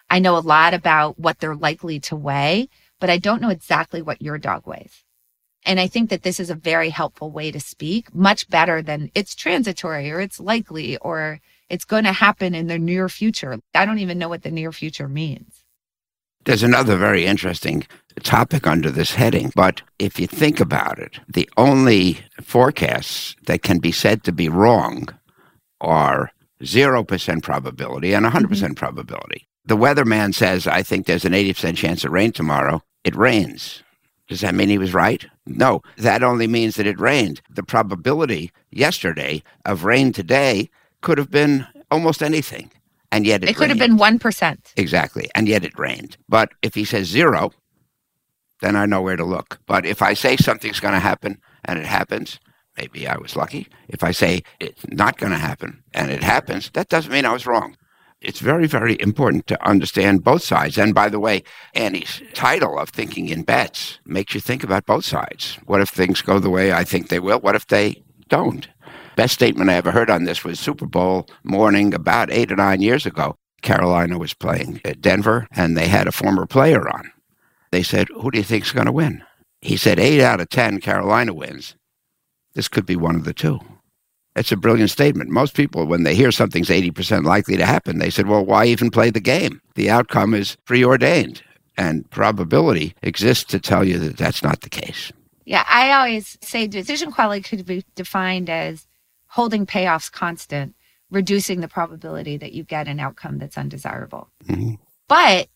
I 0.09 0.19
know 0.19 0.37
a 0.37 0.39
lot 0.39 0.73
about 0.73 1.19
what 1.19 1.39
they're 1.39 1.55
likely 1.55 1.99
to 2.01 2.15
weigh, 2.15 2.69
but 2.99 3.09
I 3.09 3.17
don't 3.17 3.41
know 3.41 3.49
exactly 3.49 4.01
what 4.01 4.21
your 4.21 4.37
dog 4.37 4.65
weighs. 4.65 5.03
And 5.65 5.79
I 5.79 5.87
think 5.87 6.09
that 6.09 6.23
this 6.23 6.39
is 6.39 6.49
a 6.49 6.55
very 6.55 6.89
helpful 6.89 7.29
way 7.29 7.51
to 7.51 7.59
speak, 7.59 8.13
much 8.15 8.49
better 8.49 8.81
than 8.81 9.11
it's 9.13 9.35
transitory 9.35 10.11
or 10.11 10.19
it's 10.19 10.39
likely 10.39 10.97
or 10.97 11.39
it's 11.69 11.85
going 11.85 12.03
to 12.03 12.11
happen 12.11 12.55
in 12.55 12.67
the 12.67 12.79
near 12.79 13.07
future. 13.09 13.59
I 13.75 13.85
don't 13.85 13.99
even 13.99 14.17
know 14.17 14.29
what 14.29 14.43
the 14.43 14.51
near 14.51 14.71
future 14.71 15.07
means. 15.07 15.63
There's 16.45 16.63
another 16.63 16.97
very 16.97 17.25
interesting 17.25 17.85
topic 18.23 18.65
under 18.65 18.89
this 18.89 19.13
heading, 19.13 19.51
but 19.55 19.83
if 19.99 20.19
you 20.19 20.25
think 20.25 20.59
about 20.59 20.97
it, 20.97 21.19
the 21.29 21.47
only 21.55 22.19
forecasts 22.41 23.35
that 23.45 23.61
can 23.61 23.77
be 23.77 23.91
said 23.91 24.23
to 24.23 24.31
be 24.31 24.49
wrong 24.49 25.07
are 25.79 26.31
0% 26.63 27.43
probability 27.43 28.13
and 28.13 28.23
100 28.23 28.45
mm-hmm. 28.45 28.49
percent 28.49 28.77
probability. 28.77 29.47
The 29.65 29.77
weatherman 29.77 30.33
says, 30.33 30.65
I 30.65 30.81
think 30.81 31.05
there's 31.05 31.25
an 31.25 31.33
80% 31.33 31.77
chance 31.77 32.03
of 32.03 32.11
rain 32.11 32.31
tomorrow. 32.31 32.81
It 33.03 33.15
rains. 33.15 33.83
Does 34.31 34.39
that 34.39 34.55
mean 34.55 34.69
he 34.69 34.77
was 34.77 34.93
right? 34.93 35.25
No, 35.45 35.81
that 35.97 36.23
only 36.23 36.47
means 36.47 36.75
that 36.75 36.87
it 36.87 36.97
rained. 36.97 37.41
The 37.49 37.63
probability 37.63 38.49
yesterday 38.69 39.43
of 39.65 39.83
rain 39.83 40.13
today 40.13 40.69
could 41.01 41.17
have 41.17 41.29
been 41.29 41.67
almost 41.91 42.23
anything. 42.23 42.71
And 43.11 43.27
yet 43.27 43.43
it, 43.43 43.49
it 43.49 43.57
could 43.57 43.67
have 43.67 43.77
been 43.77 43.97
1%. 43.97 44.57
Exactly. 44.77 45.29
And 45.35 45.49
yet 45.49 45.65
it 45.65 45.77
rained. 45.77 46.15
But 46.29 46.53
if 46.61 46.75
he 46.75 46.85
says 46.85 47.07
zero, 47.09 47.51
then 48.61 48.77
I 48.77 48.85
know 48.85 49.01
where 49.01 49.17
to 49.17 49.25
look. 49.25 49.59
But 49.65 49.85
if 49.85 50.01
I 50.01 50.13
say 50.13 50.37
something's 50.37 50.79
going 50.79 50.93
to 50.93 51.01
happen 51.01 51.37
and 51.65 51.77
it 51.77 51.85
happens, 51.85 52.39
maybe 52.77 53.09
I 53.09 53.17
was 53.17 53.35
lucky. 53.35 53.67
If 53.89 54.01
I 54.01 54.11
say 54.11 54.43
it's 54.61 54.87
not 54.87 55.17
going 55.17 55.33
to 55.33 55.37
happen 55.37 55.83
and 55.93 56.09
it 56.09 56.23
happens, 56.23 56.69
that 56.69 56.87
doesn't 56.87 57.11
mean 57.11 57.25
I 57.25 57.33
was 57.33 57.45
wrong 57.45 57.75
it's 58.21 58.39
very, 58.39 58.67
very 58.67 58.97
important 58.99 59.47
to 59.47 59.67
understand 59.67 60.23
both 60.23 60.43
sides. 60.43 60.77
And 60.77 60.93
by 60.93 61.09
the 61.09 61.19
way, 61.19 61.43
Annie's 61.73 62.21
title 62.33 62.77
of 62.77 62.89
Thinking 62.89 63.29
in 63.29 63.43
Bets 63.43 63.99
makes 64.05 64.35
you 64.35 64.39
think 64.39 64.63
about 64.63 64.85
both 64.85 65.05
sides. 65.05 65.57
What 65.65 65.81
if 65.81 65.89
things 65.89 66.21
go 66.21 66.39
the 66.39 66.49
way 66.49 66.71
I 66.71 66.83
think 66.83 67.09
they 67.09 67.19
will? 67.19 67.39
What 67.39 67.55
if 67.55 67.67
they 67.67 68.03
don't? 68.29 68.67
Best 69.15 69.33
statement 69.33 69.69
I 69.69 69.73
ever 69.73 69.91
heard 69.91 70.09
on 70.09 70.23
this 70.23 70.43
was 70.43 70.59
Super 70.59 70.85
Bowl 70.85 71.27
morning 71.43 71.93
about 71.93 72.31
eight 72.31 72.51
or 72.51 72.55
nine 72.55 72.81
years 72.81 73.05
ago. 73.05 73.35
Carolina 73.61 74.17
was 74.17 74.33
playing 74.33 74.81
at 74.85 75.01
Denver, 75.01 75.47
and 75.51 75.75
they 75.75 75.87
had 75.87 76.07
a 76.07 76.11
former 76.11 76.45
player 76.45 76.87
on. 76.89 77.11
They 77.71 77.83
said, 77.83 78.07
Who 78.09 78.31
do 78.31 78.37
you 78.37 78.43
think's 78.43 78.71
going 78.71 78.85
to 78.85 78.91
win? 78.91 79.23
He 79.61 79.77
said, 79.77 79.99
Eight 79.99 80.21
out 80.21 80.41
of 80.41 80.49
10, 80.49 80.79
Carolina 80.79 81.33
wins. 81.33 81.75
This 82.53 82.67
could 82.67 82.85
be 82.85 82.95
one 82.95 83.15
of 83.15 83.23
the 83.23 83.33
two. 83.33 83.59
It's 84.35 84.51
a 84.51 84.57
brilliant 84.57 84.89
statement. 84.89 85.29
Most 85.29 85.55
people, 85.55 85.85
when 85.85 86.03
they 86.03 86.15
hear 86.15 86.31
something's 86.31 86.69
80% 86.69 87.25
likely 87.25 87.57
to 87.57 87.65
happen, 87.65 87.99
they 87.99 88.09
said, 88.09 88.27
well, 88.27 88.45
why 88.45 88.65
even 88.65 88.89
play 88.89 89.09
the 89.09 89.19
game? 89.19 89.61
The 89.75 89.89
outcome 89.89 90.33
is 90.33 90.55
preordained, 90.65 91.43
and 91.77 92.09
probability 92.11 92.95
exists 93.01 93.43
to 93.45 93.59
tell 93.59 93.83
you 93.83 93.99
that 93.99 94.17
that's 94.17 94.41
not 94.41 94.61
the 94.61 94.69
case. 94.69 95.11
Yeah, 95.45 95.65
I 95.67 95.91
always 95.91 96.37
say 96.41 96.67
decision 96.67 97.11
quality 97.11 97.41
could 97.41 97.65
be 97.65 97.83
defined 97.95 98.49
as 98.49 98.87
holding 99.27 99.65
payoffs 99.65 100.11
constant, 100.11 100.75
reducing 101.09 101.59
the 101.59 101.67
probability 101.67 102.37
that 102.37 102.53
you 102.53 102.63
get 102.63 102.87
an 102.87 102.99
outcome 102.99 103.37
that's 103.37 103.57
undesirable. 103.57 104.29
Mm-hmm. 104.47 104.75
But 105.09 105.49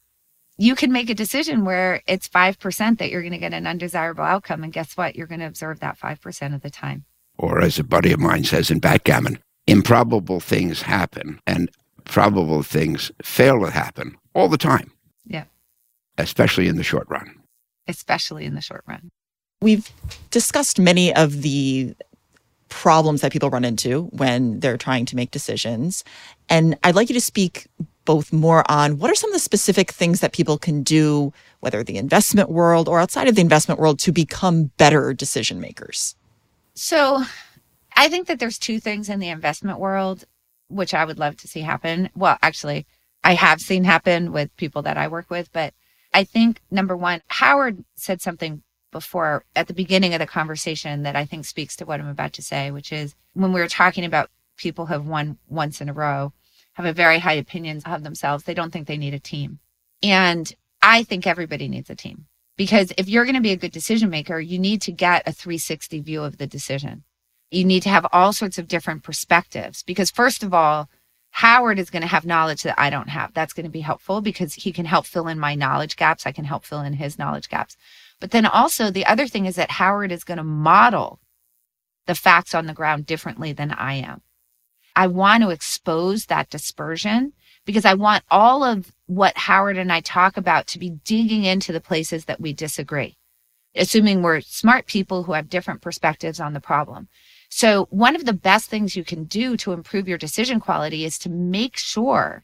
you 0.58 0.76
can 0.76 0.92
make 0.92 1.10
a 1.10 1.16
decision 1.16 1.64
where 1.64 2.02
it's 2.08 2.28
5% 2.28 2.98
that 2.98 3.10
you're 3.10 3.22
going 3.22 3.32
to 3.32 3.38
get 3.38 3.54
an 3.54 3.68
undesirable 3.68 4.24
outcome. 4.24 4.64
And 4.64 4.74
guess 4.74 4.98
what? 4.98 5.16
You're 5.16 5.28
going 5.28 5.40
to 5.40 5.48
observe 5.48 5.80
that 5.80 6.00
5% 6.00 6.56
of 6.56 6.62
the 6.62 6.70
time 6.70 7.06
or 7.38 7.62
as 7.62 7.80
a 7.80 7.84
buddy 7.84 8.12
of 8.12 8.20
mine 8.20 8.44
says 8.44 8.72
in 8.72 8.80
backgammon, 8.80 9.40
improbable 9.68 10.40
things 10.40 10.82
happen 10.82 11.40
and 11.48 11.70
probable 12.06 12.64
things 12.64 13.12
fail 13.24 13.60
to 13.62 13.72
happen 13.72 14.16
all 14.34 14.48
the 14.48 14.58
time. 14.58 14.92
Yeah. 15.26 15.46
Especially 16.18 16.68
in 16.68 16.78
the 16.78 16.84
short 16.84 17.08
run. 17.10 17.36
Especially 17.88 18.46
in 18.46 18.56
the 18.56 18.62
short 18.62 18.84
run. 18.88 19.10
We've 19.62 19.90
discussed 20.32 20.80
many 20.80 21.14
of 21.16 21.42
the 21.42 21.96
problems 22.70 23.22
that 23.22 23.32
people 23.32 23.50
run 23.50 23.66
into 23.66 24.04
when 24.12 24.60
they're 24.60 24.78
trying 24.78 25.06
to 25.06 25.16
make 25.16 25.32
decisions. 25.32 26.04
And 26.50 26.78
I'd 26.84 26.96
like 26.96 27.10
you 27.10 27.14
to 27.16 27.22
speak 27.22 27.68
both 28.06 28.32
more 28.32 28.70
on 28.70 29.00
what 29.00 29.10
are 29.10 29.16
some 29.16 29.32
of 29.32 29.34
the 29.34 29.40
specific 29.40 29.92
things 29.92 30.20
that 30.20 30.34
people 30.34 30.58
can 30.58 30.84
do, 30.84 31.34
whether 31.60 31.84
the 31.84 31.98
investment 31.98 32.50
world 32.50 32.88
or 32.88 33.00
outside 33.00 33.28
of 33.28 33.36
the 33.36 33.42
investment 33.42 33.80
world, 33.80 34.00
to 34.00 34.12
become 34.12 34.66
better 34.78 35.14
decision 35.14 35.60
makers. 35.60 36.16
So 36.76 37.24
I 37.96 38.10
think 38.10 38.28
that 38.28 38.40
there's 38.40 38.60
two 38.60 38.80
things 38.80 39.10
in 39.10 39.20
the 39.20 39.30
investment 39.30 39.80
world 39.80 40.26
which 40.68 40.94
I 40.94 41.06
would 41.06 41.20
love 41.20 41.38
to 41.38 41.48
see 41.48 41.62
happen. 41.62 42.10
Well, 42.16 42.38
actually, 42.42 42.86
I 43.24 43.34
have 43.36 43.62
seen 43.62 43.84
happen 43.84 44.32
with 44.32 44.56
people 44.58 44.82
that 44.84 44.98
I 44.98 45.08
work 45.08 45.30
with, 45.30 45.52
but 45.52 45.74
I 46.14 46.24
think 46.24 46.62
number 46.72 46.96
one, 46.96 47.22
Howard 47.28 47.84
said 47.96 48.22
something 48.22 48.62
before 48.92 49.44
at 49.56 49.68
the 49.68 49.74
beginning 49.74 50.14
of 50.14 50.20
the 50.20 50.26
conversation 50.26 51.04
that 51.04 51.16
I 51.16 51.26
think 51.26 51.46
speaks 51.46 51.76
to 51.78 51.86
what 51.86 52.00
I'm 52.00 52.08
about 52.08 52.34
to 52.34 52.42
say, 52.42 52.72
which 52.72 52.92
is 52.92 53.16
when 53.34 53.52
we 53.52 53.60
were 53.60 53.68
talking 53.68 54.06
about 54.06 54.30
people 54.58 54.86
who 54.86 54.94
have 54.94 55.08
won 55.08 55.38
once 55.48 55.82
in 55.82 55.90
a 55.90 55.94
row, 55.94 56.34
have 56.74 56.86
a 56.86 56.94
very 56.94 57.20
high 57.20 57.34
opinions 57.34 57.84
of 57.86 58.04
themselves, 58.04 58.44
they 58.44 58.54
don't 58.54 58.72
think 58.72 58.88
they 58.88 58.98
need 58.98 59.14
a 59.14 59.20
team. 59.20 59.60
And 60.02 60.52
I 60.82 61.04
think 61.04 61.28
everybody 61.28 61.68
needs 61.68 61.90
a 61.90 61.96
team. 61.96 62.28
Because 62.58 62.94
if 62.98 63.10
you're 63.10 63.26
going 63.26 63.36
to 63.36 63.42
be 63.42 63.52
a 63.52 63.58
good 63.58 63.72
decision 63.72 64.10
maker, 64.10 64.40
you 64.40 64.58
need 64.60 64.82
to 64.84 64.92
get 64.92 65.28
a 65.28 65.34
360 65.34 66.00
view 66.02 66.24
of 66.24 66.38
the 66.38 66.48
decision. 66.48 67.04
You 67.52 67.66
need 67.66 67.84
to 67.84 67.90
have 67.90 68.08
all 68.12 68.34
sorts 68.34 68.58
of 68.58 68.68
different 68.68 69.04
perspectives. 69.04 69.84
Because, 69.84 70.10
first 70.10 70.44
of 70.44 70.54
all, 70.54 70.90
Howard 71.32 71.80
is 71.80 71.90
going 71.90 72.02
to 72.02 72.08
have 72.08 72.26
knowledge 72.26 72.64
that 72.64 72.80
I 72.80 72.90
don't 72.90 73.10
have. 73.10 73.34
That's 73.34 73.52
going 73.52 73.66
to 73.66 73.72
be 73.72 73.82
helpful 73.82 74.22
because 74.22 74.54
he 74.54 74.72
can 74.72 74.86
help 74.86 75.06
fill 75.06 75.28
in 75.28 75.38
my 75.38 75.54
knowledge 75.54 75.98
gaps. 75.98 76.26
I 76.26 76.32
can 76.32 76.46
help 76.46 76.64
fill 76.64 76.82
in 76.82 76.94
his 76.94 77.20
knowledge 77.20 77.50
gaps. 77.50 77.76
But 78.22 78.32
then 78.32 78.46
also, 78.46 78.90
the 78.90 79.06
other 79.06 79.28
thing 79.28 79.46
is 79.46 79.58
that 79.58 79.72
Howard 79.72 80.14
is 80.14 80.24
going 80.24 80.38
to 80.38 80.44
model 80.44 81.20
the 82.06 82.16
facts 82.16 82.56
on 82.56 82.68
the 82.68 82.74
ground 82.74 83.06
differently 83.06 83.52
than 83.52 83.72
I 83.72 83.96
am. 83.96 84.22
I 84.96 85.08
want 85.08 85.44
to 85.44 85.50
expose 85.50 86.28
that 86.28 86.50
dispersion 86.50 87.34
because 87.66 87.86
I 87.86 87.96
want 87.96 88.24
all 88.30 88.64
of 88.64 88.92
what 89.08 89.38
Howard 89.38 89.78
and 89.78 89.92
I 89.92 90.00
talk 90.02 90.38
about 90.38 90.68
to 90.68 90.80
be 90.80 90.92
digging 91.04 91.44
into 91.44 91.72
the 91.72 91.82
places 91.82 92.26
that 92.26 92.40
we 92.40 92.54
disagree, 92.54 93.18
assuming 93.76 94.22
we're 94.22 94.42
smart 94.42 94.86
people 94.86 95.24
who 95.24 95.34
have 95.34 95.50
different 95.50 95.82
perspectives 95.82 96.40
on 96.40 96.54
the 96.54 96.62
problem. 96.62 97.08
So, 97.50 97.88
one 97.90 98.16
of 98.16 98.26
the 98.26 98.34
best 98.34 98.70
things 98.70 98.96
you 98.96 99.04
can 99.04 99.26
do 99.26 99.56
to 99.58 99.74
improve 99.74 100.08
your 100.08 100.18
decision 100.18 100.60
quality 100.60 101.06
is 101.06 101.18
to 101.20 101.30
make 101.30 101.78
sure 101.78 102.44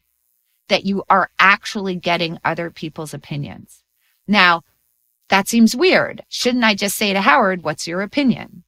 that 0.68 0.84
you 0.84 1.04
are 1.10 1.30
actually 1.38 1.96
getting 1.96 2.38
other 2.44 2.70
people's 2.70 3.12
opinions. 3.12 3.82
Now, 4.26 4.62
that 5.28 5.48
seems 5.48 5.76
weird. 5.76 6.22
Shouldn't 6.28 6.64
I 6.64 6.74
just 6.74 6.96
say 6.96 7.12
to 7.12 7.20
Howard, 7.20 7.62
What's 7.62 7.86
your 7.86 8.02
opinion? 8.02 8.61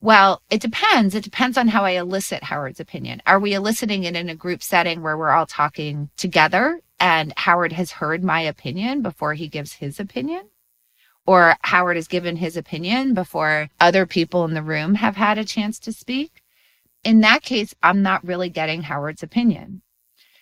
Well, 0.00 0.42
it 0.48 0.60
depends. 0.60 1.16
It 1.16 1.24
depends 1.24 1.58
on 1.58 1.68
how 1.68 1.84
I 1.84 1.90
elicit 1.90 2.44
Howard's 2.44 2.78
opinion. 2.78 3.20
Are 3.26 3.40
we 3.40 3.54
eliciting 3.54 4.04
it 4.04 4.14
in 4.14 4.28
a 4.28 4.34
group 4.36 4.62
setting 4.62 5.02
where 5.02 5.18
we're 5.18 5.32
all 5.32 5.46
talking 5.46 6.10
together 6.16 6.80
and 7.00 7.32
Howard 7.36 7.72
has 7.72 7.90
heard 7.92 8.22
my 8.22 8.40
opinion 8.40 9.02
before 9.02 9.34
he 9.34 9.48
gives 9.48 9.74
his 9.74 9.98
opinion? 9.98 10.50
Or 11.26 11.56
Howard 11.62 11.96
has 11.96 12.06
given 12.06 12.36
his 12.36 12.56
opinion 12.56 13.12
before 13.12 13.70
other 13.80 14.06
people 14.06 14.44
in 14.44 14.54
the 14.54 14.62
room 14.62 14.94
have 14.94 15.16
had 15.16 15.36
a 15.36 15.44
chance 15.44 15.80
to 15.80 15.92
speak? 15.92 16.42
In 17.02 17.20
that 17.20 17.42
case, 17.42 17.74
I'm 17.82 18.00
not 18.00 18.24
really 18.24 18.50
getting 18.50 18.82
Howard's 18.82 19.24
opinion. 19.24 19.82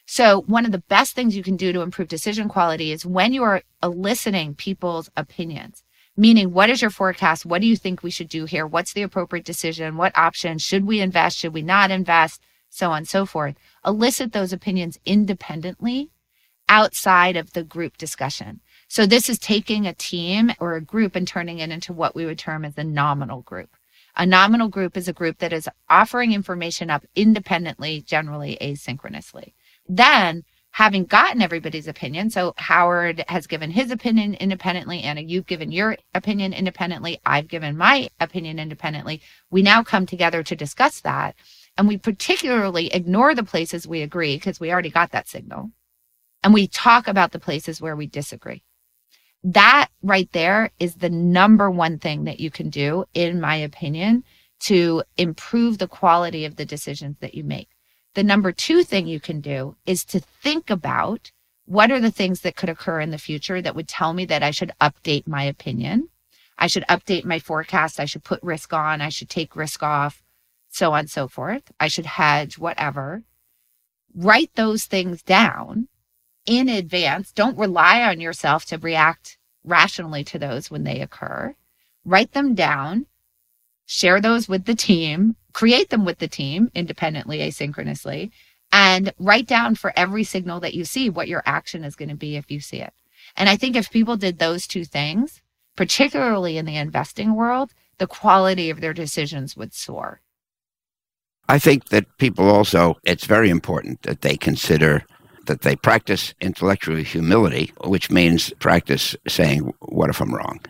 So, 0.07 0.43
one 0.43 0.65
of 0.65 0.73
the 0.73 0.79
best 0.79 1.15
things 1.15 1.37
you 1.37 1.43
can 1.43 1.57
do 1.57 1.73
to 1.73 1.81
improve 1.81 2.09
decision 2.09 2.49
quality 2.49 2.93
is 2.93 3.05
when 3.05 3.33
you 3.33 3.43
are 3.43 3.63
eliciting 3.83 4.55
people's 4.55 5.11
opinions 5.17 5.83
meaning 6.17 6.53
what 6.53 6.71
is 6.71 6.81
your 6.81 6.91
forecast? 6.91 7.47
What 7.47 7.61
do 7.61 7.67
you 7.67 7.77
think 7.77 8.03
we 8.03 8.11
should 8.11 8.29
do 8.29 8.45
here? 8.45 8.67
What's 8.67 8.93
the 8.93 9.03
appropriate 9.03 9.45
decision? 9.45 9.97
What 9.97 10.17
options? 10.17 10.63
Should 10.63 10.87
we 10.87 11.01
invest? 11.01 11.39
Should 11.39 11.55
we 11.55 11.63
not 11.63 11.91
invest? 11.91 12.43
So 12.71 12.91
on 12.91 12.99
and 12.99 13.09
so 13.09 13.27
forth. 13.27 13.57
Elicit 13.85 14.33
those 14.33 14.53
opinions 14.53 14.99
independently 15.05 16.11
outside 16.69 17.37
of 17.37 17.53
the 17.53 17.63
group 17.63 17.97
discussion. 17.97 18.61
So 18.89 19.07
this 19.07 19.29
is 19.29 19.39
taking 19.39 19.87
a 19.87 19.95
team 19.95 20.53
or 20.59 20.75
a 20.75 20.81
group 20.81 21.17
and 21.17 21.27
turning 21.27 21.59
it 21.59 21.71
into 21.71 21.93
what 21.93 22.15
we 22.15 22.27
would 22.27 22.39
term 22.39 22.65
as 22.65 22.77
a 22.77 22.85
nominal 22.85 23.43
group. 23.43 23.71
A 24.17 24.25
nominal 24.25 24.69
group 24.69 24.97
is 24.97 25.09
a 25.09 25.13
group 25.13 25.39
that 25.39 25.53
is 25.53 25.69
offering 25.91 26.33
information 26.33 26.89
up 26.89 27.05
independently 27.15 28.01
generally 28.01 28.57
asynchronously. 28.61 29.53
Then 29.89 30.45
having 30.77 31.07
gotten 31.07 31.43
everybody's 31.43 31.89
opinion. 31.89 32.31
So 32.31 32.55
Howard 32.59 33.25
has 33.29 33.47
given 33.49 33.71
his 33.73 33.91
opinion 33.93 34.35
independently. 34.37 35.03
Anna, 35.03 35.23
you've 35.23 35.47
given 35.47 35.73
your 35.73 35.97
opinion 36.15 36.53
independently. 36.55 37.21
I've 37.27 37.49
given 37.49 37.79
my 37.79 38.11
opinion 38.21 38.59
independently. 38.61 39.23
We 39.51 39.63
now 39.63 39.85
come 39.85 40.07
together 40.07 40.43
to 40.45 40.57
discuss 40.57 41.01
that. 41.03 41.37
And 41.79 41.89
we 41.89 41.99
particularly 41.99 42.89
ignore 42.95 43.35
the 43.35 43.45
places 43.45 43.89
we 43.89 44.03
agree 44.03 44.37
because 44.37 44.61
we 44.61 44.73
already 44.73 44.91
got 44.91 45.13
that 45.13 45.29
signal. 45.29 45.73
And 46.45 46.55
we 46.55 46.69
talk 46.69 47.09
about 47.09 47.33
the 47.33 47.41
places 47.41 47.81
where 47.83 47.97
we 47.97 48.09
disagree. 48.09 48.63
that 49.45 49.89
right 50.03 50.31
there 50.33 50.71
is 50.81 50.97
the 50.97 51.11
number 51.11 51.71
one 51.71 51.99
thing 51.99 52.25
that 52.25 52.41
you 52.41 52.51
can 52.51 52.71
do, 52.71 53.05
in 53.15 53.41
my 53.41 53.57
opinion, 53.57 54.25
to 54.61 55.03
improve 55.17 55.79
the 55.79 55.89
quality 55.89 56.45
of 56.47 56.57
the 56.57 56.67
decisions 56.67 57.19
that 57.21 57.35
you 57.35 57.45
make. 57.45 57.69
The 58.17 58.25
number 58.25 58.51
two 58.51 58.83
thing 58.83 59.07
you 59.07 59.21
can 59.21 59.43
do 59.43 59.77
is 59.85 60.03
to 60.07 60.21
think 60.21 60.71
about 60.71 61.31
what 61.67 61.91
are 61.91 62.01
the 62.01 62.11
things 62.11 62.41
that 62.41 62.57
could 62.57 62.71
occur 62.71 62.99
in 63.03 63.11
the 63.11 63.19
future 63.19 63.61
that 63.61 63.75
would 63.75 63.89
tell 63.89 64.15
me 64.15 64.25
that 64.25 64.43
I 64.43 64.53
should 64.53 64.73
update 64.81 65.27
my 65.27 65.43
opinion. 65.43 66.09
I 66.57 66.67
should 66.67 66.85
update 66.89 67.27
my 67.27 67.39
forecast. 67.39 68.01
I 68.01 68.07
should 68.07 68.25
put 68.25 68.43
risk 68.43 68.73
on. 68.73 69.03
I 69.03 69.11
should 69.11 69.29
take 69.29 69.55
risk 69.55 69.83
off, 69.83 70.23
so 70.71 70.95
on 70.95 71.01
and 71.01 71.11
so 71.11 71.29
forth. 71.29 71.71
I 71.79 71.89
should 71.89 72.07
hedge, 72.07 72.57
whatever. 72.57 73.23
Write 74.15 74.53
those 74.55 74.87
things 74.87 75.23
down 75.23 75.89
in 76.47 76.71
advance. 76.71 77.33
Don't 77.33 77.59
rely 77.59 78.01
on 78.03 78.19
yourself 78.19 78.65
to 78.67 78.79
react 78.79 79.37
rationally 79.63 80.25
to 80.25 80.39
those 80.39 80.71
when 80.71 80.85
they 80.85 81.03
occur. 81.03 81.55
Write 82.03 82.33
them 82.33 82.55
down, 82.55 83.09
share 83.87 84.21
those 84.21 84.49
with 84.49 84.65
the 84.65 84.75
team, 84.75 85.37
create 85.53 85.91
them 85.91 86.05
with 86.05 86.19
the 86.19 86.29
team 86.29 86.71
independently, 86.75 87.39
asynchronously, 87.39 88.31
and 88.73 89.13
write 89.19 89.47
down 89.47 89.75
for 89.75 89.93
every 89.97 90.25
signal 90.25 90.61
that 90.61 90.75
you 90.75 90.85
see 90.85 91.09
what 91.09 91.29
your 91.29 91.43
action 91.47 91.85
is 91.85 91.97
going 91.97 92.09
to 92.09 92.15
be 92.15 92.37
if 92.37 92.51
you 92.51 92.61
see 92.61 92.79
it. 92.79 92.93
And 93.37 93.49
I 93.49 93.57
think 93.57 93.77
if 93.77 93.91
people 93.91 94.17
did 94.17 94.39
those 94.39 94.67
two 94.67 94.85
things, 94.85 95.41
particularly 95.77 96.59
in 96.59 96.67
the 96.67 96.77
investing 96.77 97.35
world, 97.35 97.73
the 97.99 98.07
quality 98.07 98.71
of 98.71 98.81
their 98.81 98.93
decisions 98.93 99.57
would 99.57 99.73
soar. 99.73 100.21
I 101.49 101.59
think 101.59 101.91
that 101.91 102.19
people 102.19 102.51
also, 102.51 102.97
it's 103.05 103.25
very 103.25 103.51
important 103.51 104.03
that 104.03 104.23
they 104.23 104.37
consider 104.37 105.05
that 105.47 105.63
they 105.63 105.77
practice 105.77 106.35
intellectual 106.41 106.97
humility, 106.97 107.73
which 107.85 108.11
means 108.11 108.53
practice 108.59 109.15
saying, 109.29 109.73
What 109.79 110.11
if 110.11 110.21
I'm 110.21 110.35
wrong? 110.35 110.61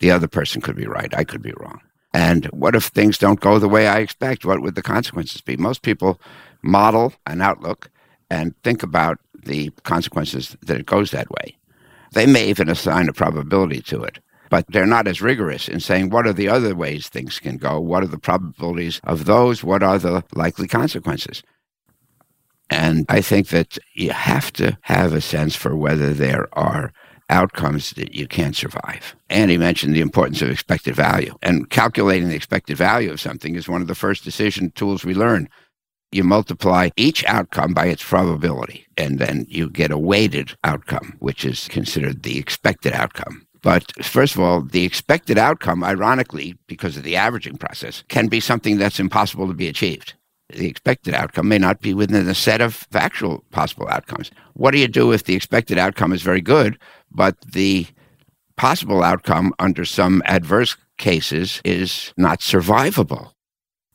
The 0.00 0.10
other 0.10 0.28
person 0.28 0.62
could 0.62 0.76
be 0.76 0.86
right. 0.86 1.14
I 1.14 1.24
could 1.24 1.42
be 1.42 1.52
wrong. 1.58 1.80
And 2.14 2.46
what 2.46 2.74
if 2.74 2.84
things 2.86 3.18
don't 3.18 3.40
go 3.40 3.58
the 3.58 3.68
way 3.68 3.86
I 3.86 3.98
expect? 3.98 4.44
What 4.44 4.60
would 4.60 4.74
the 4.74 4.82
consequences 4.82 5.40
be? 5.40 5.56
Most 5.56 5.82
people 5.82 6.20
model 6.62 7.14
an 7.26 7.40
outlook 7.40 7.90
and 8.30 8.54
think 8.62 8.82
about 8.82 9.18
the 9.44 9.70
consequences 9.82 10.56
that 10.62 10.78
it 10.78 10.86
goes 10.86 11.10
that 11.10 11.30
way. 11.30 11.56
They 12.12 12.26
may 12.26 12.48
even 12.48 12.68
assign 12.68 13.08
a 13.08 13.12
probability 13.12 13.80
to 13.82 14.02
it, 14.02 14.18
but 14.50 14.66
they're 14.68 14.86
not 14.86 15.08
as 15.08 15.22
rigorous 15.22 15.68
in 15.68 15.80
saying 15.80 16.10
what 16.10 16.26
are 16.26 16.32
the 16.32 16.48
other 16.48 16.74
ways 16.74 17.08
things 17.08 17.38
can 17.38 17.56
go? 17.56 17.80
What 17.80 18.02
are 18.02 18.08
the 18.08 18.18
probabilities 18.18 19.00
of 19.04 19.24
those? 19.24 19.64
What 19.64 19.82
are 19.82 19.98
the 19.98 20.22
likely 20.34 20.68
consequences? 20.68 21.42
And 22.68 23.04
I 23.08 23.20
think 23.20 23.48
that 23.48 23.78
you 23.94 24.10
have 24.10 24.52
to 24.54 24.78
have 24.82 25.12
a 25.12 25.20
sense 25.20 25.54
for 25.54 25.76
whether 25.76 26.14
there 26.14 26.48
are 26.52 26.92
outcomes 27.30 27.90
that 27.92 28.14
you 28.14 28.26
can't 28.26 28.56
survive. 28.56 29.14
Annie 29.30 29.58
mentioned 29.58 29.94
the 29.94 30.00
importance 30.00 30.42
of 30.42 30.50
expected 30.50 30.94
value. 30.94 31.34
And 31.42 31.70
calculating 31.70 32.28
the 32.28 32.36
expected 32.36 32.76
value 32.76 33.10
of 33.10 33.20
something 33.20 33.54
is 33.54 33.68
one 33.68 33.82
of 33.82 33.88
the 33.88 33.94
first 33.94 34.24
decision 34.24 34.70
tools 34.72 35.04
we 35.04 35.14
learn. 35.14 35.48
You 36.10 36.24
multiply 36.24 36.90
each 36.96 37.24
outcome 37.24 37.72
by 37.72 37.86
its 37.86 38.02
probability, 38.02 38.86
and 38.98 39.18
then 39.18 39.46
you 39.48 39.70
get 39.70 39.90
a 39.90 39.96
weighted 39.96 40.56
outcome, 40.62 41.16
which 41.20 41.44
is 41.44 41.68
considered 41.68 42.22
the 42.22 42.38
expected 42.38 42.92
outcome. 42.92 43.46
But 43.62 43.92
first 44.04 44.34
of 44.34 44.40
all, 44.40 44.60
the 44.60 44.84
expected 44.84 45.38
outcome, 45.38 45.82
ironically, 45.82 46.58
because 46.66 46.96
of 46.96 47.04
the 47.04 47.16
averaging 47.16 47.56
process, 47.56 48.04
can 48.08 48.26
be 48.26 48.40
something 48.40 48.76
that's 48.76 49.00
impossible 49.00 49.46
to 49.48 49.54
be 49.54 49.68
achieved 49.68 50.14
the 50.54 50.68
expected 50.68 51.14
outcome 51.14 51.48
may 51.48 51.58
not 51.58 51.80
be 51.80 51.94
within 51.94 52.26
the 52.26 52.34
set 52.34 52.60
of 52.60 52.86
actual 52.94 53.44
possible 53.50 53.88
outcomes. 53.88 54.30
What 54.54 54.72
do 54.72 54.78
you 54.78 54.88
do 54.88 55.12
if 55.12 55.24
the 55.24 55.34
expected 55.34 55.78
outcome 55.78 56.12
is 56.12 56.22
very 56.22 56.40
good, 56.40 56.78
but 57.14 57.40
the 57.40 57.86
possible 58.56 59.02
outcome 59.02 59.54
under 59.58 59.84
some 59.84 60.22
adverse 60.26 60.76
cases 60.98 61.60
is 61.64 62.12
not 62.16 62.40
survivable? 62.40 63.32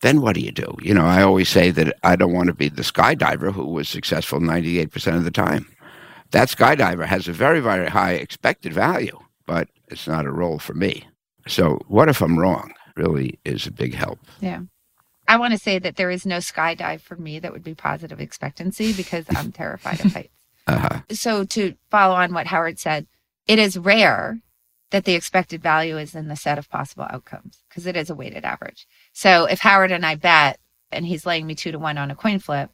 Then 0.02 0.22
what 0.22 0.36
do 0.36 0.42
you 0.42 0.52
do? 0.52 0.76
You 0.82 0.94
know, 0.94 1.06
I 1.06 1.24
always 1.24 1.50
say 1.50 1.72
that 1.72 1.96
I 2.04 2.16
don't 2.16 2.34
want 2.34 2.48
to 2.48 2.54
be 2.54 2.70
the 2.70 2.84
skydiver 2.84 3.52
who 3.52 3.66
was 3.66 3.90
successful 3.90 4.40
98% 4.40 5.16
of 5.16 5.24
the 5.24 5.32
time. 5.32 5.68
That 6.32 6.50
skydiver 6.50 7.06
has 7.06 7.28
a 7.28 7.34
very, 7.34 7.60
very 7.60 7.90
high 7.90 8.14
expected 8.14 8.74
value, 8.74 9.18
but 9.46 9.70
it's 9.88 10.08
not 10.08 10.26
a 10.26 10.32
role 10.32 10.60
for 10.60 10.74
me. 10.74 11.08
So, 11.48 11.80
what 11.88 12.10
if 12.10 12.22
I'm 12.22 12.38
wrong? 12.38 12.74
Really 12.96 13.40
is 13.46 13.66
a 13.66 13.72
big 13.72 13.94
help. 13.94 14.20
Yeah. 14.42 14.62
I 15.28 15.38
want 15.38 15.54
to 15.54 15.60
say 15.60 15.80
that 15.80 15.96
there 15.96 16.12
is 16.12 16.26
no 16.26 16.38
skydive 16.38 17.02
for 17.02 17.16
me 17.16 17.40
that 17.40 17.52
would 17.52 17.64
be 17.64 17.76
positive 17.76 18.20
expectancy 18.20 18.94
because 18.94 19.26
I'm 19.36 19.52
terrified 19.52 20.04
of 20.04 20.14
heights. 20.14 20.37
Uh-huh. 20.68 21.02
So, 21.12 21.44
to 21.46 21.76
follow 21.90 22.16
on 22.16 22.34
what 22.34 22.48
Howard 22.48 22.80
said, 22.80 23.08
it 23.48 23.60
is 23.60 23.78
rare 23.78 24.42
that 24.92 25.06
the 25.06 25.14
expected 25.14 25.62
value 25.62 25.98
is 25.98 26.16
in 26.16 26.28
the 26.28 26.36
set 26.36 26.58
of 26.58 26.70
possible 26.70 27.06
outcomes 27.10 27.64
because 27.70 27.86
it 27.86 27.96
is 27.98 28.10
a 28.10 28.16
weighted 28.16 28.46
average. 28.46 28.88
So, 29.14 29.46
if 29.46 29.60
Howard 29.60 29.92
and 29.92 30.06
I 30.06 30.16
bet 30.16 30.60
and 30.92 31.06
he's 31.06 31.26
laying 31.26 31.48
me 31.48 31.56
two 31.56 31.72
to 31.72 31.80
one 31.80 31.98
on 31.98 32.12
a 32.12 32.16
coin 32.16 32.40
flip, 32.40 32.70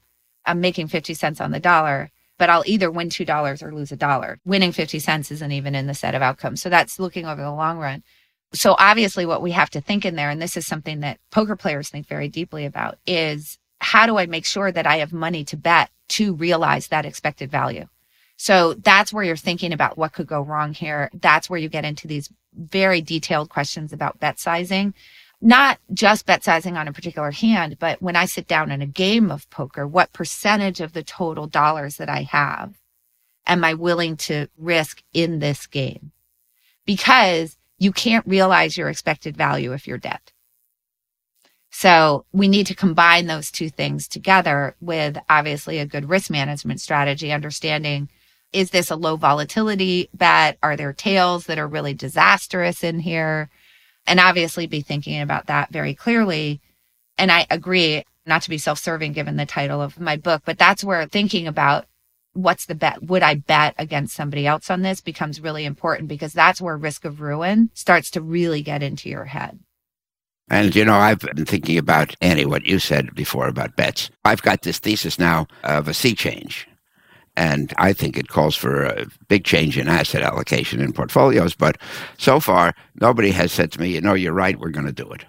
I'm 0.45 0.61
making 0.61 0.87
50 0.87 1.13
cents 1.13 1.39
on 1.41 1.51
the 1.51 1.59
dollar, 1.59 2.11
but 2.37 2.49
I'll 2.49 2.63
either 2.65 2.91
win 2.91 3.09
$2 3.09 3.63
or 3.63 3.73
lose 3.73 3.91
a 3.91 3.95
dollar. 3.95 4.39
Winning 4.45 4.71
50 4.71 4.99
cents 4.99 5.31
isn't 5.31 5.51
even 5.51 5.75
in 5.75 5.87
the 5.87 5.93
set 5.93 6.15
of 6.15 6.21
outcomes. 6.21 6.61
So, 6.61 6.69
that's 6.69 6.99
looking 6.99 7.25
over 7.25 7.41
the 7.41 7.51
long 7.51 7.77
run 7.77 8.03
so 8.53 8.75
obviously 8.77 9.25
what 9.25 9.41
we 9.41 9.51
have 9.51 9.69
to 9.71 9.81
think 9.81 10.05
in 10.05 10.15
there 10.15 10.29
and 10.29 10.41
this 10.41 10.55
is 10.55 10.65
something 10.65 10.99
that 11.01 11.19
poker 11.31 11.55
players 11.55 11.89
think 11.89 12.07
very 12.07 12.29
deeply 12.29 12.65
about 12.65 12.97
is 13.05 13.57
how 13.79 14.05
do 14.05 14.17
i 14.17 14.25
make 14.25 14.45
sure 14.45 14.71
that 14.71 14.87
i 14.87 14.97
have 14.97 15.11
money 15.11 15.43
to 15.43 15.57
bet 15.57 15.89
to 16.13 16.33
realize 16.33 16.87
that 16.87 17.05
expected 17.05 17.51
value. 17.51 17.87
So 18.37 18.73
that's 18.73 19.13
where 19.13 19.23
you're 19.23 19.35
thinking 19.35 19.73
about 19.73 19.97
what 19.97 20.13
could 20.13 20.27
go 20.27 20.41
wrong 20.41 20.73
here. 20.73 21.09
That's 21.13 21.49
where 21.49 21.59
you 21.59 21.69
get 21.69 21.85
into 21.85 22.07
these 22.07 22.29
very 22.55 23.01
detailed 23.01 23.49
questions 23.49 23.93
about 23.93 24.19
bet 24.19 24.39
sizing. 24.39 24.93
Not 25.41 25.79
just 25.93 26.25
bet 26.25 26.43
sizing 26.43 26.77
on 26.77 26.87
a 26.87 26.93
particular 26.93 27.31
hand 27.31 27.77
but 27.77 28.01
when 28.01 28.15
i 28.15 28.23
sit 28.25 28.47
down 28.47 28.71
in 28.71 28.81
a 28.81 28.85
game 28.87 29.29
of 29.29 29.49
poker 29.49 29.85
what 29.85 30.13
percentage 30.13 30.79
of 30.79 30.93
the 30.93 31.03
total 31.03 31.47
dollars 31.47 31.97
that 31.97 32.07
i 32.07 32.21
have 32.21 32.75
am 33.45 33.63
i 33.63 33.73
willing 33.73 34.17
to 34.17 34.47
risk 34.57 35.03
in 35.13 35.39
this 35.39 35.67
game? 35.67 36.11
Because 36.85 37.57
you 37.77 37.91
can't 37.91 38.25
realize 38.27 38.77
your 38.77 38.89
expected 38.89 39.37
value 39.37 39.73
if 39.73 39.87
you're 39.87 39.97
dead. 39.97 40.19
So 41.75 42.25
we 42.31 42.47
need 42.47 42.67
to 42.67 42.75
combine 42.75 43.25
those 43.25 43.49
two 43.49 43.67
things 43.67 44.07
together 44.07 44.75
with 44.79 45.17
obviously 45.27 45.79
a 45.79 45.87
good 45.87 46.07
risk 46.07 46.29
management 46.29 46.79
strategy, 46.79 47.31
understanding 47.31 48.09
is 48.53 48.69
this 48.69 48.91
a 48.91 48.95
low 48.95 49.15
volatility 49.15 50.07
bet? 50.13 50.59
Are 50.61 50.77
there 50.77 50.93
tails 50.93 51.47
that 51.47 51.57
are 51.57 51.67
really 51.67 51.95
disastrous 51.95 52.83
in 52.83 52.99
here? 52.99 53.49
And 54.05 54.19
obviously 54.19 54.67
be 54.67 54.81
thinking 54.81 55.19
about 55.19 55.47
that 55.47 55.71
very 55.71 55.95
clearly. 55.95 56.61
And 57.17 57.31
I 57.31 57.47
agree, 57.49 58.03
not 58.27 58.43
to 58.43 58.51
be 58.51 58.59
self 58.59 58.77
serving 58.77 59.13
given 59.13 59.37
the 59.37 59.45
title 59.47 59.81
of 59.81 59.99
my 59.99 60.15
book, 60.15 60.43
but 60.45 60.59
that's 60.59 60.83
where 60.83 61.07
thinking 61.07 61.47
about 61.47 61.87
what's 62.33 62.67
the 62.67 62.75
bet? 62.75 63.01
Would 63.01 63.23
I 63.23 63.35
bet 63.35 63.73
against 63.79 64.15
somebody 64.15 64.45
else 64.45 64.69
on 64.69 64.83
this 64.83 65.01
becomes 65.01 65.41
really 65.41 65.65
important 65.65 66.07
because 66.07 66.33
that's 66.33 66.61
where 66.61 66.77
risk 66.77 67.03
of 67.03 67.19
ruin 67.19 67.71
starts 67.73 68.11
to 68.11 68.21
really 68.21 68.61
get 68.61 68.83
into 68.83 69.09
your 69.09 69.25
head. 69.25 69.59
And, 70.53 70.75
you 70.75 70.85
know, 70.85 70.93
I've 70.93 71.17
been 71.17 71.45
thinking 71.45 71.79
about, 71.79 72.15
Annie, 72.21 72.45
what 72.45 72.63
you 72.63 72.77
said 72.77 73.15
before 73.15 73.47
about 73.47 73.75
bets. 73.75 74.11
I've 74.23 74.43
got 74.43 74.61
this 74.61 74.77
thesis 74.77 75.17
now 75.17 75.47
of 75.63 75.87
a 75.87 75.95
sea 75.95 76.13
change. 76.13 76.67
And 77.35 77.73
I 77.79 77.91
think 77.91 78.19
it 78.19 78.27
calls 78.27 78.55
for 78.55 78.83
a 78.83 79.07
big 79.29 79.45
change 79.45 79.79
in 79.79 79.87
asset 79.87 80.21
allocation 80.21 80.79
in 80.79 80.93
portfolios. 80.93 81.55
But 81.55 81.79
so 82.19 82.39
far, 82.39 82.75
nobody 83.01 83.31
has 83.31 83.51
said 83.51 83.71
to 83.71 83.81
me, 83.81 83.95
you 83.95 84.01
know, 84.01 84.13
you're 84.13 84.31
right, 84.31 84.59
we're 84.59 84.69
going 84.69 84.85
to 84.85 84.91
do 84.91 85.11
it. 85.11 85.25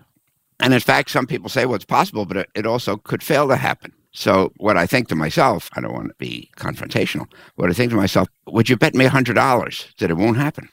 And 0.60 0.74
in 0.74 0.80
fact, 0.80 1.08
some 1.08 1.26
people 1.26 1.48
say, 1.48 1.64
well, 1.64 1.76
it's 1.76 1.87
possible, 1.87 2.26
but 2.26 2.46
it 2.54 2.66
also 2.66 2.98
could 2.98 3.22
fail 3.22 3.48
to 3.48 3.56
happen. 3.56 3.94
So 4.12 4.52
what 4.58 4.76
I 4.76 4.87
think 4.87 5.08
to 5.08 5.16
myself, 5.16 5.70
I 5.72 5.80
don't 5.80 5.94
want 5.94 6.08
to 6.08 6.14
be 6.18 6.50
confrontational. 6.58 7.32
What 7.54 7.70
I 7.70 7.72
think 7.72 7.92
to 7.92 7.96
myself, 7.96 8.28
would 8.48 8.68
you 8.68 8.76
bet 8.76 8.94
me 8.94 9.06
$100 9.06 9.96
that 9.96 10.10
it 10.10 10.18
won't 10.18 10.37
happen? 10.37 10.68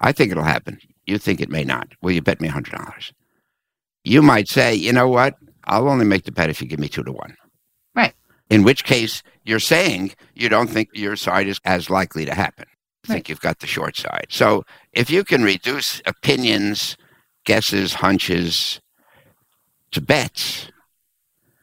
I 0.00 0.10
think 0.10 0.32
it'll 0.32 0.42
happen. 0.42 0.80
You 1.06 1.16
think 1.16 1.40
it 1.40 1.48
may 1.48 1.62
not. 1.62 1.92
Will 2.02 2.10
you 2.10 2.22
bet 2.22 2.40
me 2.40 2.48
$100? 2.48 3.12
You 4.04 4.22
might 4.22 4.48
say, 4.48 4.74
you 4.74 4.92
know 4.92 5.08
what? 5.08 5.36
I'll 5.64 5.88
only 5.88 6.04
make 6.04 6.24
the 6.24 6.32
bet 6.32 6.50
if 6.50 6.60
you 6.60 6.68
give 6.68 6.80
me 6.80 6.88
two 6.88 7.04
to 7.04 7.12
one. 7.12 7.36
Right. 7.94 8.14
In 8.50 8.64
which 8.64 8.84
case, 8.84 9.22
you're 9.44 9.60
saying 9.60 10.12
you 10.34 10.48
don't 10.48 10.68
think 10.68 10.88
your 10.92 11.16
side 11.16 11.46
is 11.46 11.60
as 11.64 11.88
likely 11.88 12.24
to 12.24 12.34
happen. 12.34 12.66
I 13.04 13.12
think 13.12 13.28
you've 13.28 13.40
got 13.40 13.60
the 13.60 13.66
short 13.66 13.96
side. 13.96 14.26
So 14.30 14.64
if 14.92 15.10
you 15.10 15.24
can 15.24 15.42
reduce 15.42 16.00
opinions, 16.06 16.96
guesses, 17.44 17.94
hunches 17.94 18.80
to 19.90 20.00
bets, 20.00 20.68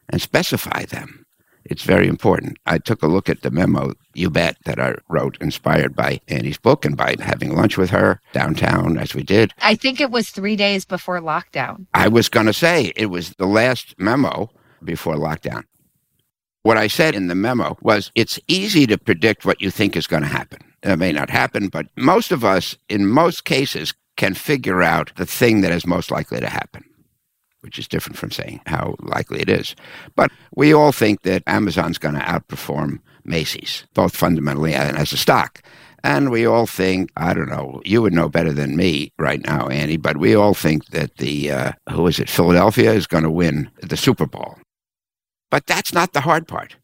and 0.09 0.22
specify 0.22 0.86
them. 0.86 1.26
It's 1.70 1.84
very 1.84 2.07
important. 2.07 2.57
I 2.65 2.80
took 2.80 3.03
a 3.03 3.07
look 3.07 3.30
at 3.30 3.41
the 3.41 3.51
memo, 3.51 3.93
you 4.15 4.30
bet, 4.30 4.57
that 4.65 4.80
I 4.80 4.95
wrote, 5.07 5.38
inspired 5.39 5.95
by 5.95 6.20
Annie's 6.28 6.57
book 6.57 6.84
and 6.84 6.97
by 6.97 7.15
having 7.20 7.55
lunch 7.55 7.78
with 7.78 7.91
her 7.91 8.20
downtown 8.34 8.97
as 8.97 9.13
we 9.13 9.24
did. 9.24 9.53
I 9.59 9.76
think 9.76 10.01
it 10.01 10.09
was 10.09 10.30
three 10.30 10.55
days 10.55 10.84
before 10.84 11.20
lockdown. 11.20 11.86
I 11.93 12.07
was 12.07 12.28
going 12.28 12.47
to 12.47 12.53
say 12.53 12.91
it 12.95 13.07
was 13.07 13.36
the 13.36 13.45
last 13.45 13.95
memo 13.99 14.49
before 14.84 15.15
lockdown. 15.15 15.63
What 16.63 16.78
I 16.78 16.88
said 16.88 17.15
in 17.15 17.28
the 17.28 17.36
memo 17.36 17.78
was 17.82 18.11
it's 18.15 18.39
easy 18.47 18.86
to 18.88 18.97
predict 18.97 19.45
what 19.45 19.61
you 19.61 19.72
think 19.72 19.95
is 19.95 20.07
going 20.07 20.24
to 20.24 20.28
happen. 20.28 20.59
It 20.84 20.97
may 20.97 21.11
not 21.11 21.30
happen, 21.30 21.67
but 21.67 21.88
most 21.95 22.32
of 22.32 22.43
us, 22.43 22.76
in 22.89 23.07
most 23.07 23.45
cases, 23.45 23.93
can 24.17 24.34
figure 24.34 24.82
out 24.82 25.11
the 25.15 25.26
thing 25.26 25.61
that 25.61 25.72
is 25.72 25.86
most 25.86 26.11
likely 26.11 26.39
to 26.39 26.49
happen, 26.49 26.84
which 27.62 27.80
is 27.80 27.88
different 27.88 28.18
from 28.18 28.32
saying 28.32 28.62
how 28.66 28.95
likely 28.99 29.41
it 29.41 29.49
is. 29.49 29.76
But 30.16 30.32
we 30.55 30.74
all 30.74 30.91
think 30.91 31.24
that 31.24 31.43
Amazon's 31.47 31.97
going 31.97 32.16
to 32.16 32.22
outperform 32.22 32.99
Macy's, 33.26 33.86
both 33.93 34.16
fundamentally 34.16 34.74
and 34.74 34.97
as 34.97 35.14
a 35.14 35.18
stock. 35.18 35.62
And 36.03 36.32
we 36.32 36.45
all 36.45 36.66
think, 36.66 37.12
I 37.18 37.34
don't 37.34 37.49
know, 37.49 37.82
you 37.84 38.01
would 38.01 38.14
know 38.14 38.30
better 38.30 38.53
than 38.53 38.78
me 38.78 39.12
right 39.20 39.45
now, 39.45 39.68
Annie, 39.68 39.97
but 39.97 40.18
we 40.18 40.34
all 40.34 40.53
think 40.53 40.88
that 40.88 41.18
the, 41.18 41.51
uh, 41.51 41.72
who 41.91 42.07
is 42.07 42.20
it, 42.20 42.30
Philadelphia 42.30 42.93
is 42.93 43.05
going 43.05 43.24
to 43.24 43.32
win 43.32 43.70
the 43.82 43.97
Super 43.97 44.26
Bowl. 44.26 44.57
But 45.51 45.68
that's 45.68 45.93
not 45.93 46.14
the 46.14 46.22
hard 46.22 46.47
part. 46.47 46.78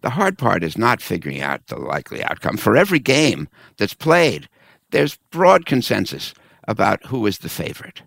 The 0.00 0.10
hard 0.10 0.38
part 0.38 0.62
is 0.62 0.78
not 0.78 1.02
figuring 1.02 1.42
out 1.42 1.66
the 1.66 1.78
likely 1.78 2.22
outcome. 2.22 2.56
For 2.56 2.76
every 2.76 2.98
game 2.98 3.48
that's 3.76 3.94
played, 3.94 4.48
there's 4.90 5.18
broad 5.30 5.66
consensus 5.66 6.32
about 6.68 7.04
who 7.06 7.26
is 7.26 7.38
the 7.38 7.48
favorite. 7.48 8.02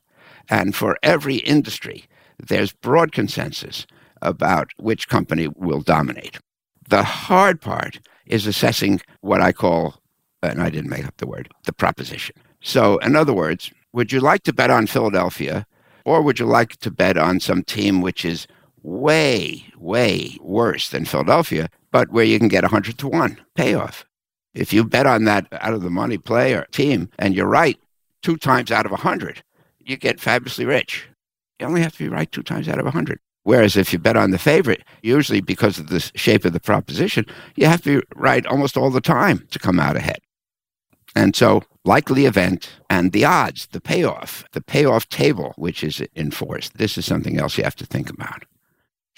And 0.50 0.76
for 0.76 0.98
every 1.04 1.38
industry, 1.38 2.06
there's 2.40 2.72
broad 2.72 3.12
consensus 3.12 3.86
about 4.22 4.72
which 4.78 5.10
company 5.10 5.48
will 5.48 5.82
dominate. 5.82 6.40
The 6.90 7.04
hard 7.04 7.62
part 7.62 8.00
is 8.26 8.48
assessing 8.48 9.02
what 9.22 9.42
I 9.42 9.52
call, 9.52 9.96
and 10.42 10.62
I 10.62 10.70
didn't 10.70 10.90
make 10.90 11.06
up 11.06 11.18
the 11.18 11.28
word, 11.28 11.50
the 11.66 11.74
proposition. 11.74 12.36
So, 12.62 12.98
in 13.00 13.16
other 13.16 13.34
words, 13.34 13.72
would 13.94 14.12
you 14.12 14.20
like 14.20 14.44
to 14.44 14.54
bet 14.54 14.70
on 14.70 14.88
Philadelphia 14.88 15.66
or 16.06 16.22
would 16.22 16.40
you 16.40 16.46
like 16.46 16.78
to 16.78 16.90
bet 16.90 17.18
on 17.18 17.40
some 17.40 17.64
team 17.64 18.02
which 18.02 18.24
is 18.24 18.48
way, 18.82 19.66
way 19.78 20.38
worse 20.40 20.90
than 20.90 21.04
Philadelphia, 21.04 21.70
but 21.92 22.10
where 22.10 22.24
you 22.24 22.40
can 22.40 22.48
get 22.48 22.64
100 22.64 22.98
to 22.98 23.08
1 23.08 23.38
payoff. 23.56 24.06
If 24.54 24.72
you 24.72 24.84
bet 24.86 25.06
on 25.06 25.26
that 25.26 25.48
out 25.52 25.74
of 25.74 25.82
the 25.82 25.90
money 25.90 26.18
player 26.18 26.66
team 26.72 27.10
and 27.20 27.36
you're 27.36 27.48
right 27.48 27.78
two 28.22 28.38
times 28.38 28.72
out 28.72 28.86
of 28.86 28.92
100, 28.92 29.44
you 29.88 29.98
get 29.98 30.20
fabulously 30.20 30.66
rich. 30.66 31.08
You 31.60 31.66
only 31.66 31.82
have 31.82 31.94
to 31.94 32.04
be 32.04 32.10
right 32.10 32.32
two 32.32 32.44
times 32.44 32.68
out 32.68 32.80
of 32.80 32.86
a 32.86 32.94
100. 32.94 33.20
Whereas 33.44 33.78
if 33.78 33.94
you 33.94 34.00
bet 34.00 34.18
on 34.18 34.32
the 34.32 34.38
favorite, 34.38 34.84
usually 35.02 35.40
because 35.40 35.80
of 35.80 35.88
the 35.88 36.02
shape 36.16 36.44
of 36.44 36.52
the 36.52 36.60
proposition, 36.60 37.26
you 37.56 37.66
have 37.66 37.82
to 37.84 38.02
be 38.02 38.08
right 38.16 38.46
almost 38.46 38.76
all 38.76 38.92
the 38.92 39.02
time 39.02 39.48
to 39.52 39.60
come 39.60 39.80
out 39.80 39.96
ahead. 39.96 40.20
And 41.16 41.36
so, 41.36 41.64
likely 41.86 42.26
event 42.26 42.70
and 42.90 43.14
the 43.14 43.24
odds, 43.24 43.68
the 43.68 43.80
payoff, 43.80 44.44
the 44.52 44.62
payoff 44.62 45.08
table, 45.08 45.54
which 45.56 45.84
is 45.84 46.04
enforced, 46.16 46.78
this 46.78 46.98
is 46.98 47.06
something 47.06 47.40
else 47.40 47.58
you 47.58 47.64
have 47.64 47.76
to 47.78 47.86
think 47.86 48.10
about. 48.10 48.44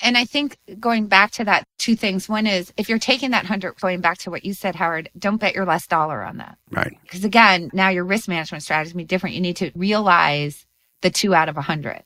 And 0.01 0.17
I 0.17 0.25
think 0.25 0.57
going 0.79 1.07
back 1.07 1.31
to 1.31 1.43
that, 1.43 1.65
two 1.77 1.95
things. 1.95 2.29
One 2.29 2.47
is 2.47 2.71
if 2.77 2.87
you're 2.87 2.99
taking 2.99 3.31
that 3.31 3.43
100, 3.43 3.75
going 3.79 4.01
back 4.01 4.17
to 4.19 4.31
what 4.31 4.45
you 4.45 4.53
said, 4.53 4.75
Howard, 4.75 5.09
don't 5.17 5.37
bet 5.37 5.55
your 5.55 5.65
last 5.65 5.89
dollar 5.89 6.23
on 6.23 6.37
that. 6.37 6.57
Right. 6.71 6.97
Because 7.03 7.25
again, 7.25 7.69
now 7.73 7.89
your 7.89 8.05
risk 8.05 8.27
management 8.27 8.63
strategy 8.63 8.97
is 8.97 9.07
different. 9.07 9.35
You 9.35 9.41
need 9.41 9.57
to 9.57 9.71
realize 9.75 10.65
the 11.01 11.09
two 11.09 11.33
out 11.33 11.49
of 11.49 11.55
a 11.55 11.59
100. 11.59 12.03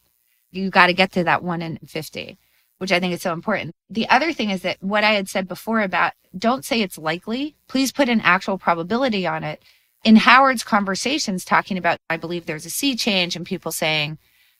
You 0.51 0.69
got 0.69 0.87
to 0.87 0.93
get 0.93 1.11
to 1.13 1.23
that 1.23 1.43
one 1.43 1.61
in 1.61 1.77
50, 1.85 2.37
which 2.77 2.91
I 2.91 2.99
think 2.99 3.13
is 3.13 3.21
so 3.21 3.33
important. 3.33 3.75
The 3.89 4.09
other 4.09 4.33
thing 4.33 4.49
is 4.49 4.61
that 4.61 4.77
what 4.81 5.03
I 5.03 5.11
had 5.11 5.29
said 5.29 5.47
before 5.47 5.81
about 5.81 6.13
don't 6.37 6.65
say 6.65 6.81
it's 6.81 6.97
likely, 6.97 7.55
please 7.67 7.91
put 7.91 8.09
an 8.09 8.21
actual 8.21 8.57
probability 8.57 9.27
on 9.27 9.43
it. 9.43 9.61
In 10.03 10.15
Howard's 10.15 10.63
conversations, 10.63 11.45
talking 11.45 11.77
about, 11.77 11.97
I 12.09 12.17
believe 12.17 12.45
there's 12.45 12.65
a 12.65 12.71
sea 12.71 12.95
change 12.95 13.35
and 13.35 13.45
people 13.45 13.71
saying, 13.71 14.17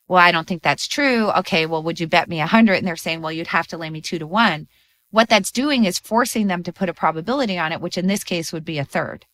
well, 0.08 0.22
I 0.22 0.32
don't 0.32 0.48
think 0.48 0.64
that's 0.64 0.88
true. 0.88 1.30
Okay, 1.32 1.66
well, 1.66 1.84
would 1.84 2.00
you 2.00 2.08
bet 2.08 2.28
me 2.30 2.40
a 2.40 2.48
hundred? 2.48 2.76
And 2.76 2.88
they're 2.88 2.96
saying, 2.96 3.22
well, 3.22 3.32
you'd 3.32 3.48
have 3.48 3.68
to 3.68 3.78
lay 3.78 3.90
me 3.90 4.02
two 4.02 4.20
to 4.20 4.28
one. 4.28 4.68
What 5.12 5.30
that's 5.30 5.52
doing 5.52 5.86
is 5.86 6.00
forcing 6.00 6.48
them 6.48 6.64
to 6.64 6.74
put 6.74 6.90
a 6.90 6.94
probability 6.94 7.58
on 7.58 7.72
it, 7.72 7.82
which 7.82 7.98
in 7.98 8.08
this 8.08 8.24
case 8.24 8.52
would 8.52 8.66
be 8.66 8.80
a 8.80 8.86
third. 8.86 9.26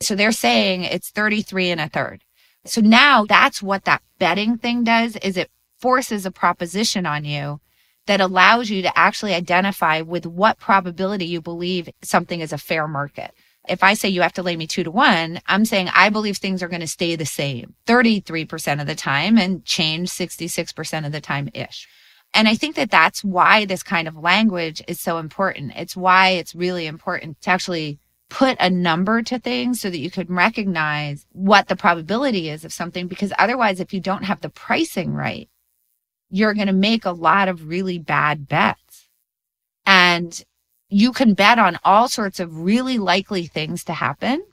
So 0.00 0.14
they're 0.14 0.32
saying 0.32 0.84
it's 0.84 1.10
33 1.10 1.70
and 1.70 1.80
a 1.80 1.88
third. 1.88 2.22
So 2.66 2.80
now 2.80 3.24
that's 3.24 3.62
what 3.62 3.84
that 3.84 4.02
betting 4.18 4.58
thing 4.58 4.84
does 4.84 5.16
is 5.16 5.36
it 5.36 5.50
forces 5.78 6.24
a 6.24 6.30
proposition 6.30 7.06
on 7.06 7.24
you 7.24 7.60
that 8.06 8.20
allows 8.20 8.70
you 8.70 8.82
to 8.82 8.98
actually 8.98 9.34
identify 9.34 10.00
with 10.00 10.26
what 10.26 10.58
probability 10.58 11.26
you 11.26 11.40
believe 11.40 11.88
something 12.02 12.40
is 12.40 12.52
a 12.52 12.58
fair 12.58 12.86
market 12.86 13.32
if 13.68 13.82
I 13.82 13.94
say 13.94 14.08
you 14.08 14.22
have 14.22 14.32
to 14.34 14.42
lay 14.42 14.56
me 14.56 14.66
two 14.66 14.84
to 14.84 14.90
one, 14.90 15.40
I'm 15.46 15.64
saying 15.64 15.88
I 15.92 16.10
believe 16.10 16.36
things 16.36 16.62
are 16.62 16.68
going 16.68 16.80
to 16.80 16.86
stay 16.86 17.16
the 17.16 17.26
same 17.26 17.74
33% 17.86 18.80
of 18.80 18.86
the 18.86 18.94
time 18.94 19.38
and 19.38 19.64
change 19.64 20.10
66% 20.10 21.06
of 21.06 21.12
the 21.12 21.20
time 21.20 21.48
ish. 21.54 21.88
And 22.34 22.48
I 22.48 22.56
think 22.56 22.74
that 22.76 22.90
that's 22.90 23.22
why 23.22 23.64
this 23.64 23.82
kind 23.82 24.08
of 24.08 24.16
language 24.16 24.82
is 24.88 25.00
so 25.00 25.18
important. 25.18 25.72
It's 25.76 25.96
why 25.96 26.30
it's 26.30 26.54
really 26.54 26.86
important 26.86 27.40
to 27.42 27.50
actually 27.50 28.00
put 28.28 28.56
a 28.58 28.68
number 28.68 29.22
to 29.22 29.38
things 29.38 29.80
so 29.80 29.88
that 29.88 29.98
you 29.98 30.10
can 30.10 30.26
recognize 30.28 31.24
what 31.30 31.68
the 31.68 31.76
probability 31.76 32.50
is 32.50 32.64
of 32.64 32.72
something. 32.72 33.06
Because 33.06 33.32
otherwise, 33.38 33.78
if 33.78 33.94
you 33.94 34.00
don't 34.00 34.24
have 34.24 34.40
the 34.40 34.48
pricing 34.48 35.12
right, 35.12 35.48
you're 36.28 36.54
going 36.54 36.66
to 36.66 36.72
make 36.72 37.04
a 37.04 37.12
lot 37.12 37.46
of 37.46 37.68
really 37.68 37.98
bad 37.98 38.48
bets. 38.48 39.08
And 39.86 40.44
you 40.94 41.12
can 41.12 41.34
bet 41.34 41.58
on 41.58 41.76
all 41.82 42.08
sorts 42.08 42.38
of 42.38 42.60
really 42.60 42.98
likely 42.98 43.46
things 43.46 43.82
to 43.82 43.92
happen 43.92 44.44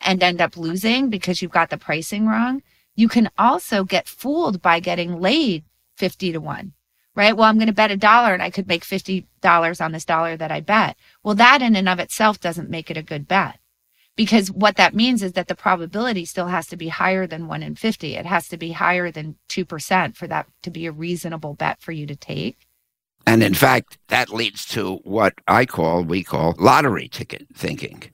and 0.00 0.22
end 0.22 0.40
up 0.40 0.56
losing 0.56 1.10
because 1.10 1.42
you've 1.42 1.50
got 1.50 1.68
the 1.68 1.76
pricing 1.76 2.26
wrong. 2.26 2.62
You 2.96 3.08
can 3.08 3.28
also 3.36 3.84
get 3.84 4.08
fooled 4.08 4.62
by 4.62 4.80
getting 4.80 5.20
laid 5.20 5.64
50 5.98 6.32
to 6.32 6.38
1, 6.38 6.72
right? 7.14 7.36
Well, 7.36 7.46
I'm 7.46 7.58
going 7.58 7.66
to 7.66 7.74
bet 7.74 7.90
a 7.90 7.96
dollar 7.98 8.32
and 8.32 8.42
I 8.42 8.48
could 8.48 8.66
make 8.66 8.86
$50 8.86 9.84
on 9.84 9.92
this 9.92 10.06
dollar 10.06 10.34
that 10.38 10.50
I 10.50 10.60
bet. 10.60 10.96
Well, 11.22 11.34
that 11.34 11.60
in 11.60 11.76
and 11.76 11.90
of 11.90 11.98
itself 11.98 12.40
doesn't 12.40 12.70
make 12.70 12.90
it 12.90 12.96
a 12.96 13.02
good 13.02 13.28
bet 13.28 13.58
because 14.16 14.50
what 14.50 14.76
that 14.76 14.94
means 14.94 15.22
is 15.22 15.32
that 15.32 15.48
the 15.48 15.54
probability 15.54 16.24
still 16.24 16.46
has 16.46 16.66
to 16.68 16.76
be 16.78 16.88
higher 16.88 17.26
than 17.26 17.48
1 17.48 17.62
in 17.62 17.74
50. 17.74 18.14
It 18.14 18.24
has 18.24 18.48
to 18.48 18.56
be 18.56 18.72
higher 18.72 19.10
than 19.10 19.36
2% 19.50 20.16
for 20.16 20.26
that 20.26 20.46
to 20.62 20.70
be 20.70 20.86
a 20.86 20.92
reasonable 20.92 21.52
bet 21.52 21.82
for 21.82 21.92
you 21.92 22.06
to 22.06 22.16
take. 22.16 22.66
And 23.26 23.42
in 23.42 23.54
fact, 23.54 23.98
that 24.08 24.30
leads 24.30 24.64
to 24.66 24.96
what 25.04 25.34
I 25.48 25.66
call, 25.66 26.04
we 26.04 26.22
call 26.22 26.54
lottery 26.58 27.08
ticket 27.08 27.46
thinking. 27.54 28.10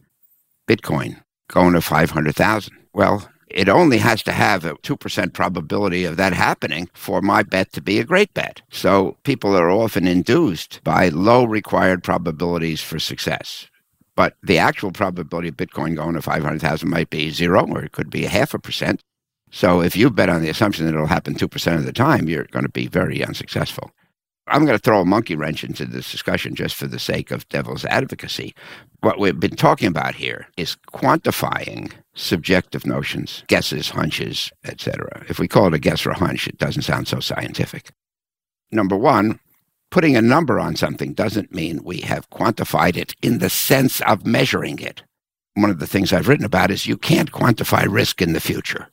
Bitcoin 0.69 1.23
going 1.49 1.73
to 1.73 1.81
500,000. 1.81 2.75
Well, 2.93 3.29
it 3.49 3.69
only 3.69 3.99
has 3.99 4.23
to 4.23 4.33
have 4.33 4.65
a 4.65 4.75
2% 4.75 5.33
probability 5.33 6.05
of 6.05 6.17
that 6.17 6.33
happening 6.33 6.89
for 6.95 7.21
my 7.21 7.43
bet 7.43 7.73
to 7.73 7.83
be 7.83 7.99
a 7.99 8.05
great 8.05 8.33
bet. 8.33 8.63
So 8.71 9.17
people 9.25 9.57
are 9.57 9.71
often 9.71 10.07
induced 10.07 10.81
by 10.85 11.09
low 11.09 11.45
required 11.45 12.05
probabilities 12.05 12.81
for 12.81 13.01
success. 13.01 13.67
But 14.15 14.37
the 14.43 14.59
actual 14.59 14.93
probability 14.93 15.49
of 15.49 15.57
Bitcoin 15.57 15.97
going 15.97 16.15
to 16.15 16.23
500,000 16.23 16.89
might 16.89 17.11
be 17.11 17.31
zero, 17.31 17.67
or 17.67 17.83
it 17.83 17.93
could 17.93 18.11
be 18.11 18.25
a 18.25 18.29
half 18.29 18.55
a 18.55 18.59
percent. 18.59 19.03
So 19.51 19.83
if 19.83 19.97
you 19.97 20.11
bet 20.11 20.29
on 20.29 20.43
the 20.43 20.49
assumption 20.49 20.87
that 20.87 20.95
it'll 20.95 21.07
happen 21.07 21.35
2% 21.35 21.77
of 21.77 21.85
the 21.85 21.93
time, 21.93 22.29
you're 22.29 22.45
going 22.45 22.65
to 22.65 22.71
be 22.71 22.87
very 22.87 23.25
unsuccessful. 23.25 23.91
I'm 24.51 24.65
going 24.65 24.77
to 24.77 24.83
throw 24.83 25.01
a 25.01 25.05
monkey 25.05 25.37
wrench 25.37 25.63
into 25.63 25.87
this 25.87 26.11
discussion 26.11 26.57
just 26.57 26.75
for 26.75 26.89
the 26.89 26.99
sake 26.99 27.31
of 27.31 27.49
devil's 27.51 27.85
advocacy. 27.85 28.53
What 28.99 29.21
we've 29.21 29.39
been 29.39 29.55
talking 29.55 29.87
about 29.87 30.17
here 30.17 30.49
is 30.57 30.77
quantifying 30.93 31.93
subjective 32.15 32.85
notions, 32.85 33.45
guesses, 33.47 33.91
hunches, 33.91 34.51
etc. 34.65 35.25
If 35.29 35.39
we 35.39 35.47
call 35.47 35.69
it 35.69 35.75
a 35.75 35.79
guess 35.79 36.05
or 36.05 36.11
a 36.11 36.19
hunch, 36.19 36.49
it 36.49 36.59
doesn't 36.59 36.83
sound 36.83 37.07
so 37.07 37.21
scientific. 37.21 37.93
Number 38.73 38.97
one, 38.97 39.39
putting 39.93 40.17
a 40.17 40.23
number 40.23 40.59
on 40.59 40.75
something 40.75 41.15
doesn't 41.15 41.55
mean 41.55 41.85
we 41.85 42.01
have 42.01 42.29
quantified 42.31 42.97
it 42.97 43.15
in 43.23 43.39
the 43.39 43.51
sense 43.51 44.01
of 44.01 44.27
measuring 44.27 44.81
it. 44.81 45.05
One 45.55 45.71
of 45.71 45.79
the 45.79 45.87
things 45.87 46.13
I've 46.13 46.29
written 46.29 46.45
about 46.45 46.73
is 46.73 46.87
you 46.87 46.97
can't 46.97 47.31
quantify 47.31 47.87
risk 47.89 48.21
in 48.21 48.33
the 48.33 48.41
future. 48.41 48.89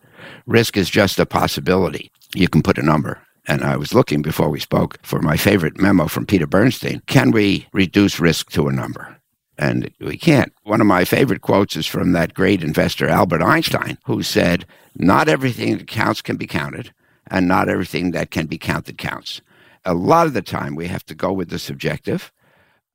Risk 0.45 0.78
is 0.78 0.89
just 0.89 1.18
a 1.18 1.26
possibility. 1.26 2.12
You 2.36 2.47
can 2.47 2.62
put 2.62 2.78
a 2.78 2.84
number 2.84 3.22
and 3.48 3.64
I 3.64 3.78
was 3.78 3.93
looking 3.93 4.22
before 4.22 4.50
we 4.50 4.60
spoke 4.60 5.00
for 5.04 5.22
my 5.22 5.38
favorite 5.38 5.80
memo 5.80 6.08
from 6.08 6.26
Peter 6.26 6.45
Bernstein. 6.45 7.02
Can 7.08 7.32
we 7.32 7.68
reduce 7.72 8.20
risk 8.20 8.52
to 8.52 8.68
a 8.68 8.74
number? 8.74 9.18
And 9.58 9.89
we 10.00 10.18
can't. 10.18 10.54
One 10.64 10.82
of 10.82 10.88
my 10.88 11.06
favorite 11.06 11.41
quotes 11.41 11.76
is 11.76 11.88
from 11.88 12.12
that 12.12 12.34
great 12.34 12.62
investor, 12.62 13.08
Albert 13.08 13.41
Einstein, 13.41 13.98
who 14.06 14.22
said, 14.22 14.66
Not 14.95 15.30
everything 15.30 15.78
that 15.78 15.88
counts 15.88 16.22
can 16.22 16.36
be 16.36 16.45
counted, 16.45 16.93
and 17.28 17.48
not 17.48 17.70
everything 17.70 18.12
that 18.12 18.30
can 18.30 18.45
be 18.45 18.58
counted 18.58 18.98
counts. 18.98 19.41
A 19.86 19.93
lot 19.93 20.28
of 20.28 20.34
the 20.34 20.41
time, 20.41 20.76
we 20.76 20.88
have 20.88 21.06
to 21.06 21.16
go 21.16 21.32
with 21.32 21.50
the 21.50 21.58
subjective. 21.58 22.32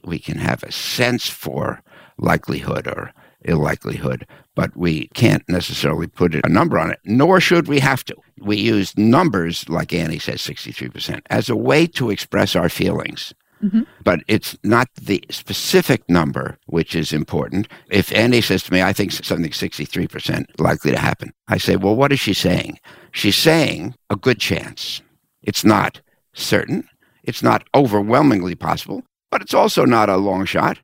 We 0.05 0.19
can 0.19 0.39
have 0.39 0.63
a 0.63 0.71
sense 0.71 1.29
for 1.29 1.83
likelihood 2.19 2.87
or 2.87 3.13
ill-likelihood, 3.45 4.27
but 4.55 4.77
we 4.77 5.09
can't 5.15 5.43
necessarily 5.49 6.07
put 6.07 6.35
a 6.35 6.49
number 6.49 6.79
on 6.79 6.91
it, 6.91 6.99
nor 7.05 7.41
should 7.41 7.69
we 7.69 7.81
have 7.81 8.05
to. 8.05 8.17
We 8.41 8.57
use 8.57 8.97
numbers, 8.97 9.69
like 9.69 9.93
Annie 9.93 10.19
says, 10.19 10.41
63%, 10.41 11.21
as 11.31 11.49
a 11.49 11.57
way 11.57 11.87
to 11.89 12.11
express 12.11 12.57
our 12.57 12.69
feelings. 12.69 13.35
Mm-hmm. 13.63 13.83
But 14.03 14.21
it's 14.27 14.57
not 14.65 14.89
the 15.01 15.25
specific 15.31 16.09
number 16.09 16.59
which 16.67 16.97
is 16.97 17.13
important. 17.13 17.69
If 17.91 18.13
Annie 18.13 18.41
says 18.41 18.65
to 18.65 18.73
me, 18.73 18.83
I 18.83 18.93
think 18.93 19.13
something's 19.13 19.59
63% 19.59 20.47
likely 20.59 20.91
to 20.91 20.99
happen, 20.99 21.33
I 21.49 21.59
say, 21.59 21.77
well, 21.77 21.95
what 21.95 22.13
is 22.13 22.19
she 22.19 22.35
saying? 22.35 22.79
She's 23.13 23.37
saying 23.37 23.95
a 24.11 24.17
good 24.17 24.41
chance. 24.41 25.01
It's 25.43 25.65
not 25.65 26.01
certain. 26.35 26.89
It's 27.23 27.43
not 27.43 27.65
overwhelmingly 27.75 28.57
possible, 28.57 29.05
but 29.31 29.43
it's 29.43 29.55
also 29.55 29.85
not 29.85 30.09
a 30.09 30.17
long 30.17 30.45
shot. 30.45 30.79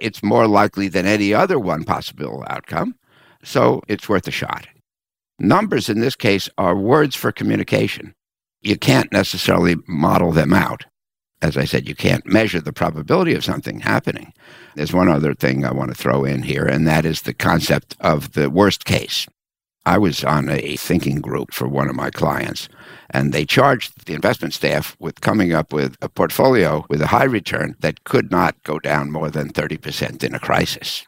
It's 0.00 0.22
more 0.22 0.46
likely 0.46 0.88
than 0.88 1.06
any 1.06 1.32
other 1.32 1.58
one 1.58 1.84
possible 1.84 2.44
outcome. 2.48 2.94
So 3.42 3.82
it's 3.88 4.08
worth 4.08 4.28
a 4.28 4.32
shot. 4.32 4.66
Numbers 5.38 5.88
in 5.88 6.00
this 6.00 6.16
case 6.16 6.48
are 6.56 6.74
words 6.74 7.14
for 7.14 7.30
communication. 7.32 8.14
You 8.62 8.76
can't 8.76 9.12
necessarily 9.12 9.76
model 9.86 10.32
them 10.32 10.52
out. 10.52 10.84
As 11.42 11.56
I 11.56 11.64
said, 11.64 11.86
you 11.86 11.94
can't 11.94 12.26
measure 12.26 12.60
the 12.60 12.72
probability 12.72 13.34
of 13.34 13.44
something 13.44 13.80
happening. 13.80 14.32
There's 14.74 14.94
one 14.94 15.08
other 15.08 15.34
thing 15.34 15.64
I 15.64 15.72
want 15.72 15.90
to 15.90 15.94
throw 15.94 16.24
in 16.24 16.42
here, 16.42 16.64
and 16.64 16.86
that 16.86 17.04
is 17.04 17.22
the 17.22 17.34
concept 17.34 17.94
of 18.00 18.32
the 18.32 18.48
worst 18.48 18.86
case. 18.86 19.26
I 19.84 19.98
was 19.98 20.24
on 20.24 20.48
a 20.48 20.76
thinking 20.76 21.20
group 21.20 21.52
for 21.52 21.68
one 21.68 21.88
of 21.88 21.94
my 21.94 22.10
clients, 22.10 22.68
and 23.10 23.32
they 23.32 23.44
charged 23.44 24.06
the 24.06 24.14
investment 24.14 24.54
staff 24.54 24.96
with 24.98 25.20
coming 25.20 25.52
up 25.52 25.72
with 25.72 25.96
a 26.00 26.08
portfolio 26.08 26.84
with 26.88 27.00
a 27.00 27.08
high 27.08 27.24
return 27.24 27.74
that 27.80 28.04
could 28.04 28.30
not 28.30 28.62
go 28.62 28.78
down 28.78 29.10
more 29.10 29.30
than 29.30 29.52
30% 29.52 30.24
in 30.24 30.34
a 30.34 30.38
crisis. 30.38 31.06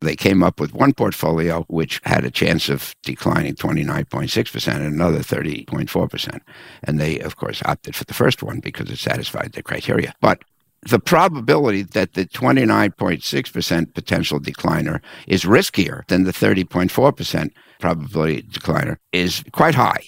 They 0.00 0.16
came 0.16 0.42
up 0.42 0.60
with 0.60 0.74
one 0.74 0.92
portfolio 0.92 1.64
which 1.68 2.00
had 2.04 2.24
a 2.24 2.30
chance 2.30 2.68
of 2.68 2.94
declining 3.02 3.54
29.6% 3.54 4.74
and 4.74 4.84
another 4.84 5.20
30.4%. 5.20 6.40
And 6.82 7.00
they, 7.00 7.20
of 7.20 7.36
course, 7.36 7.62
opted 7.64 7.96
for 7.96 8.04
the 8.04 8.14
first 8.14 8.42
one 8.42 8.60
because 8.60 8.90
it 8.90 8.98
satisfied 8.98 9.52
their 9.52 9.62
criteria. 9.62 10.12
But 10.20 10.44
the 10.82 10.98
probability 10.98 11.82
that 11.82 12.12
the 12.12 12.26
29.6% 12.26 13.94
potential 13.94 14.38
decliner 14.38 15.00
is 15.26 15.44
riskier 15.44 16.06
than 16.08 16.24
the 16.24 16.32
30.4% 16.32 17.50
probability 17.80 18.42
decliner 18.42 18.98
is 19.12 19.42
quite 19.52 19.74
high. 19.74 20.04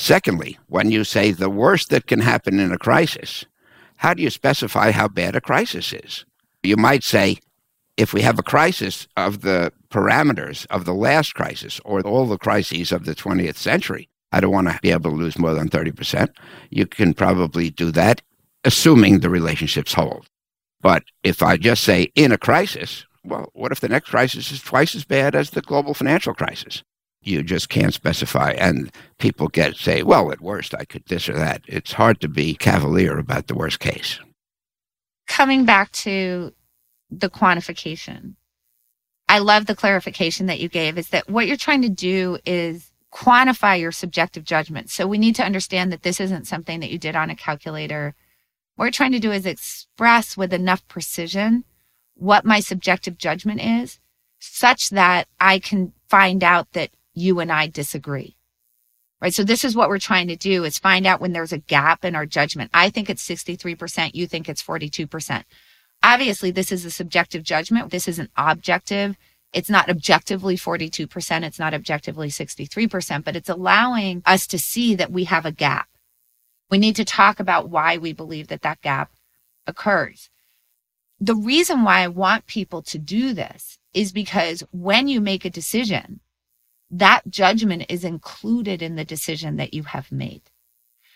Secondly, 0.00 0.56
when 0.68 0.92
you 0.92 1.02
say 1.02 1.32
the 1.32 1.50
worst 1.50 1.90
that 1.90 2.06
can 2.06 2.20
happen 2.20 2.60
in 2.60 2.70
a 2.70 2.78
crisis, 2.78 3.44
how 3.96 4.14
do 4.14 4.22
you 4.22 4.30
specify 4.30 4.92
how 4.92 5.08
bad 5.08 5.34
a 5.34 5.40
crisis 5.40 5.92
is? 5.92 6.24
You 6.62 6.76
might 6.76 7.02
say, 7.02 7.38
if 7.96 8.12
we 8.12 8.22
have 8.22 8.38
a 8.38 8.44
crisis 8.44 9.08
of 9.16 9.40
the 9.40 9.72
parameters 9.90 10.66
of 10.70 10.84
the 10.84 10.94
last 10.94 11.34
crisis 11.34 11.80
or 11.84 12.00
all 12.02 12.26
the 12.26 12.38
crises 12.38 12.92
of 12.92 13.06
the 13.06 13.14
20th 13.16 13.56
century, 13.56 14.08
I 14.30 14.38
don't 14.40 14.52
want 14.52 14.68
to 14.68 14.78
be 14.80 14.92
able 14.92 15.10
to 15.10 15.16
lose 15.16 15.36
more 15.36 15.52
than 15.52 15.68
30%. 15.68 16.28
You 16.70 16.86
can 16.86 17.12
probably 17.12 17.68
do 17.68 17.90
that, 17.90 18.22
assuming 18.62 19.18
the 19.18 19.28
relationships 19.28 19.94
hold. 19.94 20.28
But 20.80 21.02
if 21.24 21.42
I 21.42 21.56
just 21.56 21.82
say 21.82 22.12
in 22.14 22.30
a 22.30 22.38
crisis, 22.38 23.04
well, 23.24 23.50
what 23.52 23.72
if 23.72 23.80
the 23.80 23.88
next 23.88 24.10
crisis 24.10 24.52
is 24.52 24.62
twice 24.62 24.94
as 24.94 25.04
bad 25.04 25.34
as 25.34 25.50
the 25.50 25.60
global 25.60 25.92
financial 25.92 26.34
crisis? 26.34 26.84
You 27.28 27.42
just 27.42 27.68
can't 27.68 27.94
specify. 27.94 28.52
And 28.52 28.90
people 29.18 29.48
get 29.48 29.76
say, 29.76 30.02
well, 30.02 30.32
at 30.32 30.40
worst, 30.40 30.74
I 30.74 30.84
could 30.84 31.04
this 31.06 31.28
or 31.28 31.34
that. 31.34 31.62
It's 31.66 31.92
hard 31.92 32.20
to 32.22 32.28
be 32.28 32.54
cavalier 32.54 33.18
about 33.18 33.46
the 33.46 33.54
worst 33.54 33.80
case. 33.80 34.18
Coming 35.26 35.64
back 35.64 35.92
to 35.92 36.54
the 37.10 37.28
quantification. 37.28 38.34
I 39.28 39.40
love 39.40 39.66
the 39.66 39.76
clarification 39.76 40.46
that 40.46 40.60
you 40.60 40.68
gave 40.68 40.96
is 40.96 41.10
that 41.10 41.28
what 41.28 41.46
you're 41.46 41.56
trying 41.56 41.82
to 41.82 41.90
do 41.90 42.38
is 42.46 42.90
quantify 43.12 43.78
your 43.78 43.92
subjective 43.92 44.44
judgment. 44.44 44.90
So 44.90 45.06
we 45.06 45.18
need 45.18 45.34
to 45.36 45.44
understand 45.44 45.92
that 45.92 46.02
this 46.02 46.20
isn't 46.20 46.46
something 46.46 46.80
that 46.80 46.90
you 46.90 46.98
did 46.98 47.14
on 47.14 47.30
a 47.30 47.36
calculator. 47.36 48.14
What 48.76 48.86
we're 48.86 48.90
trying 48.90 49.12
to 49.12 49.18
do 49.18 49.32
is 49.32 49.44
express 49.44 50.36
with 50.36 50.52
enough 50.52 50.86
precision 50.88 51.64
what 52.14 52.44
my 52.44 52.60
subjective 52.60 53.18
judgment 53.18 53.60
is 53.60 53.98
such 54.40 54.90
that 54.90 55.28
I 55.40 55.58
can 55.58 55.92
find 56.08 56.42
out 56.44 56.72
that 56.72 56.90
you 57.18 57.40
and 57.40 57.52
I 57.52 57.66
disagree. 57.66 58.36
Right. 59.20 59.34
So 59.34 59.42
this 59.42 59.64
is 59.64 59.74
what 59.74 59.88
we're 59.88 59.98
trying 59.98 60.28
to 60.28 60.36
do 60.36 60.62
is 60.62 60.78
find 60.78 61.04
out 61.04 61.20
when 61.20 61.32
there's 61.32 61.52
a 61.52 61.58
gap 61.58 62.04
in 62.04 62.14
our 62.14 62.24
judgment. 62.24 62.70
I 62.72 62.88
think 62.88 63.10
it's 63.10 63.26
63%. 63.26 64.14
You 64.14 64.28
think 64.28 64.48
it's 64.48 64.62
42%. 64.62 65.42
Obviously, 66.04 66.52
this 66.52 66.70
is 66.70 66.84
a 66.84 66.90
subjective 66.90 67.42
judgment. 67.42 67.90
This 67.90 68.06
isn't 68.06 68.30
objective. 68.36 69.16
It's 69.52 69.70
not 69.70 69.88
objectively 69.88 70.56
42%. 70.56 71.42
It's 71.42 71.58
not 71.58 71.74
objectively 71.74 72.28
63%, 72.28 73.24
but 73.24 73.34
it's 73.34 73.48
allowing 73.48 74.22
us 74.24 74.46
to 74.46 74.58
see 74.58 74.94
that 74.94 75.10
we 75.10 75.24
have 75.24 75.44
a 75.44 75.52
gap. 75.52 75.88
We 76.70 76.78
need 76.78 76.96
to 76.96 77.04
talk 77.04 77.40
about 77.40 77.70
why 77.70 77.96
we 77.96 78.12
believe 78.12 78.48
that 78.48 78.62
that 78.62 78.82
gap 78.82 79.10
occurs. 79.66 80.30
The 81.18 81.34
reason 81.34 81.82
why 81.82 82.02
I 82.02 82.08
want 82.08 82.46
people 82.46 82.82
to 82.82 82.98
do 82.98 83.32
this 83.32 83.78
is 83.94 84.12
because 84.12 84.62
when 84.70 85.08
you 85.08 85.20
make 85.20 85.44
a 85.44 85.50
decision, 85.50 86.20
that 86.90 87.22
judgment 87.28 87.84
is 87.88 88.04
included 88.04 88.82
in 88.82 88.96
the 88.96 89.04
decision 89.04 89.56
that 89.56 89.74
you 89.74 89.82
have 89.84 90.10
made. 90.10 90.42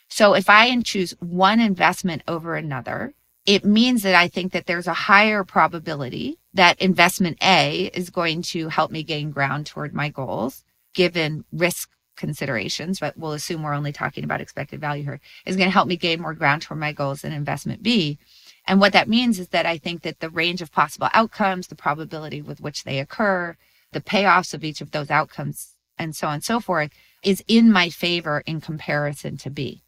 So 0.08 0.34
if 0.34 0.50
I 0.50 0.78
choose 0.82 1.14
one 1.20 1.60
investment 1.60 2.22
over 2.28 2.54
another, 2.54 3.14
it 3.46 3.64
means 3.64 4.02
that 4.02 4.14
I 4.14 4.28
think 4.28 4.52
that 4.52 4.66
there's 4.66 4.86
a 4.86 4.92
higher 4.92 5.42
probability 5.42 6.38
that 6.54 6.80
investment 6.80 7.38
A 7.42 7.90
is 7.94 8.10
going 8.10 8.42
to 8.42 8.68
help 8.68 8.90
me 8.90 9.02
gain 9.02 9.30
ground 9.30 9.66
toward 9.66 9.94
my 9.94 10.10
goals, 10.10 10.64
given 10.94 11.44
risk 11.52 11.90
considerations, 12.16 13.00
but 13.00 13.16
we'll 13.16 13.32
assume 13.32 13.62
we're 13.62 13.74
only 13.74 13.92
talking 13.92 14.22
about 14.22 14.40
expected 14.40 14.80
value 14.80 15.02
here, 15.02 15.20
is 15.46 15.56
going 15.56 15.68
to 15.68 15.72
help 15.72 15.88
me 15.88 15.96
gain 15.96 16.20
more 16.20 16.34
ground 16.34 16.62
toward 16.62 16.78
my 16.78 16.92
goals 16.92 17.22
than 17.22 17.32
investment 17.32 17.82
B. 17.82 18.18
And 18.66 18.80
what 18.80 18.92
that 18.92 19.08
means 19.08 19.40
is 19.40 19.48
that 19.48 19.66
I 19.66 19.78
think 19.78 20.02
that 20.02 20.20
the 20.20 20.30
range 20.30 20.62
of 20.62 20.70
possible 20.70 21.08
outcomes, 21.14 21.66
the 21.66 21.74
probability 21.74 22.42
with 22.42 22.60
which 22.60 22.84
they 22.84 23.00
occur, 23.00 23.56
the 23.92 24.00
payoffs 24.00 24.54
of 24.54 24.64
each 24.64 24.80
of 24.80 24.90
those 24.90 25.10
outcomes, 25.10 25.74
and 25.98 26.16
so 26.16 26.26
on 26.26 26.34
and 26.34 26.44
so 26.44 26.60
forth, 26.60 26.90
is 27.22 27.44
in 27.46 27.70
my 27.70 27.88
favor 27.88 28.42
in 28.46 28.60
comparison 28.60 29.36
to 29.38 29.50
B. 29.50 29.82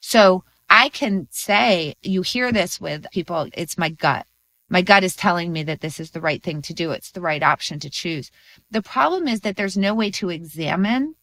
So 0.00 0.44
I 0.68 0.88
can 0.88 1.28
say, 1.30 1.94
you 2.02 2.22
hear 2.22 2.52
this 2.52 2.80
with 2.80 3.06
people, 3.12 3.48
it's 3.54 3.78
my 3.78 3.90
gut. 3.90 4.26
My 4.68 4.82
gut 4.82 5.02
is 5.02 5.16
telling 5.16 5.52
me 5.52 5.64
that 5.64 5.80
this 5.80 5.98
is 5.98 6.12
the 6.12 6.20
right 6.20 6.42
thing 6.42 6.62
to 6.62 6.72
do. 6.72 6.92
It's 6.92 7.10
the 7.10 7.20
right 7.20 7.42
option 7.42 7.80
to 7.80 7.90
choose. 7.90 8.30
The 8.70 8.82
problem 8.82 9.26
is 9.26 9.40
that 9.40 9.56
there's 9.56 9.76
no 9.76 9.94
way 9.94 10.12
to 10.12 10.30
examine 10.30 11.16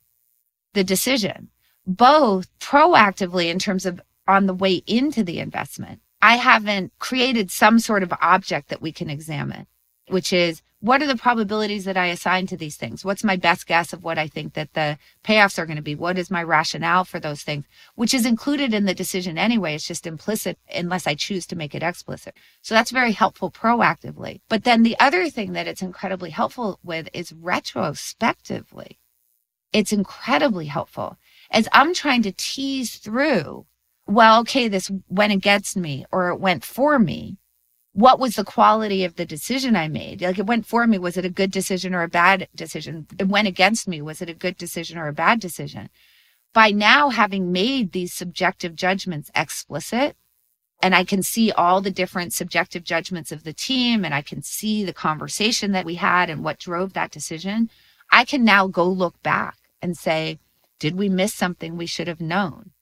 the 0.74 0.84
decision, 0.84 1.50
both 1.86 2.48
proactively 2.60 3.50
in 3.50 3.58
terms 3.58 3.86
of 3.86 4.02
on 4.28 4.48
the 4.48 4.54
way 4.54 4.84
into 4.86 5.24
the 5.24 5.40
investment. 5.40 6.02
I 6.22 6.36
haven't 6.36 6.92
created 7.00 7.50
some 7.50 7.80
sort 7.80 8.04
of 8.04 8.14
object 8.22 8.68
that 8.68 8.82
we 8.82 8.92
can 8.92 9.10
examine, 9.10 9.68
which 10.10 10.34
is 10.34 10.62
what 10.80 11.02
are 11.02 11.08
the 11.08 11.16
probabilities 11.16 11.86
that 11.86 11.98
I 11.98 12.08
assign 12.08 12.46
to 12.48 12.58
these 12.58 12.76
things? 12.76 13.04
What's 13.04 13.24
my 13.24 13.36
best 13.36 13.66
guess 13.66 13.94
of 13.94 14.04
what 14.04 14.20
I 14.20 14.28
think 14.28 14.54
that 14.54 14.74
the 14.74 15.00
payoffs 15.24 15.58
are 15.58 15.66
going 15.66 15.78
to 15.78 15.82
be? 15.82 15.96
What 15.96 16.20
is 16.20 16.30
my 16.30 16.44
rationale 16.44 17.04
for 17.04 17.20
those 17.20 17.42
things, 17.42 17.66
which 17.96 18.14
is 18.14 18.28
included 18.28 18.74
in 18.74 18.86
the 18.86 18.94
decision 18.94 19.40
anyway? 19.40 19.74
It's 19.74 19.88
just 19.88 20.06
implicit 20.06 20.60
unless 20.74 21.08
I 21.08 21.16
choose 21.16 21.48
to 21.48 21.56
make 21.56 21.74
it 21.74 21.82
explicit. 21.82 22.36
So 22.62 22.76
that's 22.76 22.92
very 22.92 23.14
helpful 23.14 23.50
proactively. 23.50 24.42
But 24.50 24.66
then 24.66 24.84
the 24.84 25.00
other 25.00 25.30
thing 25.30 25.54
that 25.54 25.68
it's 25.68 25.82
incredibly 25.82 26.30
helpful 26.30 26.80
with 26.84 27.10
is 27.12 27.34
retrospectively. 27.34 29.00
It's 29.74 29.92
incredibly 29.92 30.68
helpful 30.68 31.18
as 31.50 31.68
I'm 31.74 31.94
trying 31.94 32.22
to 32.24 32.32
tease 32.32 32.98
through, 32.98 33.66
well, 34.06 34.42
okay, 34.42 34.68
this 34.68 34.92
went 35.10 35.34
against 35.34 35.76
me 35.76 36.06
or 36.12 36.30
it 36.30 36.40
went 36.40 36.64
for 36.64 37.00
me 37.00 37.38
what 37.98 38.20
was 38.20 38.36
the 38.36 38.44
quality 38.44 39.04
of 39.06 39.16
the 39.16 39.26
decision 39.26 39.76
I 39.76 39.88
made? 39.88 40.22
Like 40.22 40.38
it 40.38 40.46
went 40.46 40.68
for 40.68 40.86
me. 40.86 41.00
Was 41.00 41.18
it 41.18 41.26
a 41.26 41.32
good 41.32 41.50
decision 41.50 41.96
or 41.96 42.04
a 42.04 42.08
bad 42.08 42.48
decision? 42.54 43.08
It 43.18 43.28
went 43.28 43.48
against 43.48 43.88
me. 43.88 44.04
Was 44.04 44.22
it 44.22 44.30
a 44.30 44.36
good 44.36 44.56
decision 44.56 45.00
or 45.00 45.08
a 45.08 45.14
bad 45.14 45.40
decision? 45.40 45.90
By 46.54 46.70
now 46.70 47.10
having 47.10 47.52
made 47.52 47.94
these 47.94 48.14
subjective 48.14 48.76
judgments 48.76 49.32
explicit, 49.34 50.16
and 50.80 50.94
I 50.94 51.06
can 51.06 51.24
see 51.24 51.52
all 51.52 51.82
the 51.82 51.90
different 51.90 52.34
subjective 52.34 52.84
judgments 52.84 53.32
of 53.32 53.44
the 53.44 53.52
team, 53.52 54.06
and 54.06 54.14
I 54.14 54.22
can 54.22 54.44
see 54.44 54.86
the 54.86 54.94
conversation 54.94 55.72
that 55.72 55.86
we 55.86 55.96
had 55.96 56.30
and 56.30 56.44
what 56.44 56.60
drove 56.60 56.94
that 56.94 57.10
decision, 57.10 57.72
I 58.12 58.26
can 58.26 58.46
now 58.46 58.68
go 58.68 58.88
look 58.88 59.20
back 59.24 59.58
and 59.82 59.98
say, 59.98 60.38
did 60.78 60.96
we 60.96 61.10
miss 61.10 61.34
something 61.34 61.76
we 61.76 61.88
should 61.88 62.08
have 62.08 62.22
known? 62.22 62.74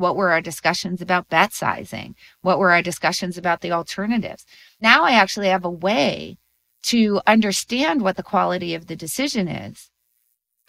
What 0.00 0.16
were 0.16 0.30
our 0.30 0.40
discussions 0.40 1.02
about 1.02 1.28
bet 1.28 1.52
sizing? 1.52 2.16
What 2.40 2.58
were 2.58 2.70
our 2.70 2.80
discussions 2.80 3.36
about 3.36 3.60
the 3.60 3.72
alternatives? 3.72 4.46
Now 4.80 5.04
I 5.04 5.12
actually 5.12 5.48
have 5.48 5.64
a 5.64 5.70
way 5.70 6.38
to 6.84 7.20
understand 7.26 8.00
what 8.00 8.16
the 8.16 8.22
quality 8.22 8.74
of 8.74 8.86
the 8.86 8.96
decision 8.96 9.46
is 9.46 9.90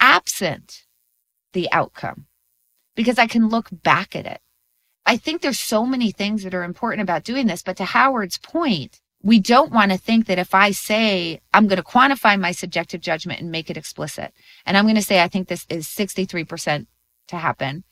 absent 0.02 0.84
the 1.54 1.72
outcome 1.72 2.26
because 2.94 3.18
I 3.18 3.28
can 3.28 3.48
look 3.48 3.70
back 3.72 4.18
at 4.18 4.26
it. 4.26 4.42
I 5.06 5.16
think 5.16 5.42
there's 5.42 5.60
so 5.60 5.86
many 5.86 6.12
things 6.12 6.44
that 6.44 6.54
are 6.54 6.64
important 6.64 7.02
about 7.02 7.24
doing 7.24 7.48
this, 7.48 7.64
but 7.64 7.78
to 7.78 7.86
Howard's 7.86 8.38
point, 8.38 9.00
we 9.24 9.40
don't 9.40 9.72
want 9.72 9.92
to 9.92 9.98
think 9.98 10.26
that 10.26 10.40
if 10.40 10.54
I 10.54 10.72
say 10.72 11.40
I'm 11.54 11.68
going 11.68 11.78
to 11.78 11.84
quantify 11.84 12.38
my 12.38 12.52
subjective 12.52 13.00
judgment 13.00 13.40
and 13.40 13.50
make 13.50 13.70
it 13.70 13.78
explicit, 13.78 14.34
and 14.66 14.76
I'm 14.76 14.86
going 14.86 14.96
to 14.96 15.02
say 15.02 15.22
I 15.22 15.30
think 15.30 15.48
this 15.48 15.66
is 15.70 15.88
63% 15.88 16.88
to 17.30 17.38
happen, 17.38 17.86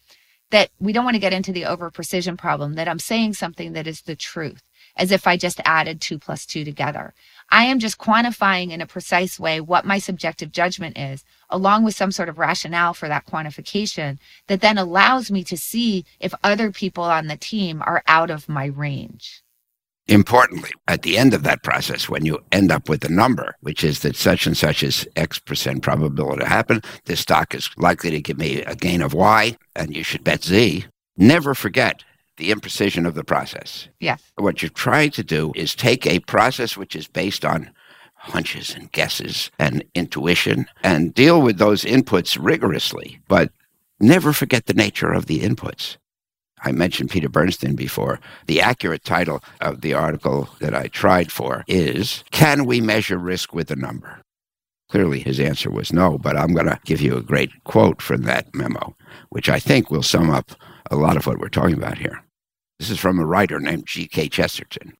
that 0.52 0.70
we 0.80 0.93
don't 0.93 1.06
want 1.06 1.16
to 1.16 1.20
get 1.20 1.34
into 1.34 1.52
the 1.52 1.66
over 1.66 1.91
precision 1.91 2.38
problem, 2.38 2.74
that 2.76 2.88
I'm 2.88 3.00
saying 3.00 3.34
something 3.34 3.74
that 3.74 3.88
is 3.88 4.02
the 4.02 4.16
truth, 4.16 4.64
as 4.95 5.12
if 5.12 5.28
I 5.28 5.38
just 5.38 5.62
added 5.66 6.02
two 6.02 6.18
plus 6.18 6.45
two 6.45 6.64
together. 6.66 7.14
I 7.50 7.66
am 7.66 7.80
just 7.80 7.97
quantifying 7.97 8.72
in 8.72 8.82
a 8.82 8.88
precise 8.88 9.39
way 9.39 9.62
what 9.62 9.86
my 9.86 10.00
subjective 10.00 10.52
judgment 10.52 10.97
is, 10.97 11.24
along 11.50 11.84
with 11.84 11.95
some 11.95 12.12
sort 12.12 12.30
of 12.30 12.39
rationale 12.39 12.93
for 12.93 13.08
that 13.08 13.26
quantification 13.26 14.20
that 14.47 14.62
then 14.62 14.78
allows 14.78 15.32
me 15.32 15.43
to 15.45 15.58
see 15.58 16.06
if 16.20 16.34
other 16.43 16.72
people 16.72 17.04
on 17.04 17.28
the 17.28 17.38
team 17.38 17.82
are 17.82 18.04
out 18.08 18.30
of 18.30 18.50
my 18.50 18.66
range. 18.66 19.43
Importantly, 20.10 20.72
at 20.88 21.03
the 21.03 21.20
end 21.20 21.36
of 21.36 21.43
that 21.43 21.62
process, 21.62 22.10
when 22.10 22.26
you 22.26 22.39
end 22.51 22.72
up 22.72 22.89
with 22.89 23.03
a 23.05 23.12
number, 23.12 23.55
which 23.62 23.84
is 23.84 23.99
that 23.99 24.16
such 24.16 24.47
and 24.47 24.57
such 24.57 24.82
is 24.82 25.07
X 25.16 25.38
percent 25.38 25.84
probability 25.84 26.41
to 26.41 26.49
happen, 26.49 26.82
this 27.05 27.20
stock 27.20 27.53
is 27.53 27.70
likely 27.78 28.10
to 28.10 28.20
give 28.20 28.39
me 28.39 28.64
a 28.64 28.76
gain 28.76 29.03
of 29.03 29.14
Y, 29.14 29.55
and 29.76 29.95
you 29.95 30.01
should 30.01 30.24
bet 30.24 30.43
Z. 30.43 30.86
Never 31.16 31.53
forget 31.53 32.03
the 32.38 32.49
imprecision 32.49 33.07
of 33.07 33.14
the 33.14 33.24
process. 33.24 33.88
Yes. 33.99 34.24
What 34.36 34.64
you're 34.64 34.70
trying 34.70 35.12
to 35.12 35.24
do 35.24 35.51
is 35.55 35.76
take 35.76 36.07
a 36.07 36.22
process 36.22 36.76
which 36.76 36.95
is 36.95 37.07
based 37.07 37.45
on 37.45 37.70
hunches 38.16 38.74
and 38.74 38.91
guesses 38.91 39.51
and 39.60 39.84
intuition 39.93 40.66
and 40.82 41.14
deal 41.14 41.39
with 41.39 41.60
those 41.60 41.84
inputs 41.84 42.36
rigorously, 42.41 43.20
but 43.28 43.51
never 43.99 44.34
forget 44.34 44.66
the 44.66 44.74
nature 44.74 45.12
of 45.12 45.28
the 45.28 45.41
inputs. 45.41 45.97
I 46.64 46.72
mentioned 46.72 47.10
Peter 47.10 47.30
Bernstein 47.30 47.76
before. 47.76 48.20
The 48.47 48.62
accurate 48.62 49.03
title 49.03 49.43
of 49.62 49.82
the 49.82 49.93
article 49.93 50.49
that 50.60 50.76
I 50.76 50.88
tried 50.88 51.32
for 51.32 51.64
is 51.68 52.24
Can 52.32 52.66
We 52.66 52.82
Measure 52.82 53.18
Risk 53.18 53.53
with 53.53 53.72
a 53.72 53.76
Number? 53.76 54.22
Clearly, 54.89 55.20
his 55.20 55.39
answer 55.39 55.70
was 55.70 55.93
no, 55.93 56.18
but 56.18 56.36
I'm 56.36 56.53
going 56.53 56.66
to 56.66 56.80
give 56.84 56.99
you 56.99 57.16
a 57.16 57.22
great 57.22 57.51
quote 57.64 58.01
from 58.01 58.24
that 58.24 58.53
memo, 58.55 58.95
which 59.30 59.47
I 59.47 59.60
think 59.60 59.91
will 59.91 60.03
sum 60.03 60.32
up 60.32 60.51
a 60.89 60.95
lot 60.95 61.16
of 61.16 61.28
what 61.28 61.38
we're 61.38 61.49
talking 61.49 61.78
about 61.78 61.99
here. 61.99 62.24
This 62.80 62.89
is 62.89 62.99
from 62.99 63.20
a 63.20 63.26
writer 63.26 63.60
named 63.60 63.86
G.K. 63.86 64.30
Chesterton. 64.30 64.93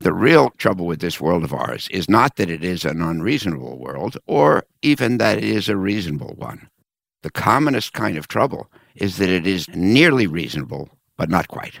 The 0.00 0.12
real 0.12 0.50
trouble 0.50 0.86
with 0.86 1.00
this 1.00 1.20
world 1.20 1.44
of 1.44 1.52
ours 1.52 1.88
is 1.90 2.08
not 2.08 2.36
that 2.36 2.50
it 2.50 2.64
is 2.64 2.84
an 2.84 3.02
unreasonable 3.02 3.78
world 3.78 4.16
or 4.26 4.64
even 4.80 5.18
that 5.18 5.38
it 5.38 5.44
is 5.44 5.68
a 5.68 5.76
reasonable 5.76 6.34
one. 6.36 6.68
The 7.22 7.30
commonest 7.30 7.92
kind 7.92 8.16
of 8.16 8.28
trouble 8.28 8.70
is 8.94 9.16
that 9.16 9.28
it 9.28 9.46
is 9.46 9.68
nearly 9.68 10.26
reasonable, 10.26 10.88
but 11.16 11.30
not 11.30 11.48
quite. 11.48 11.80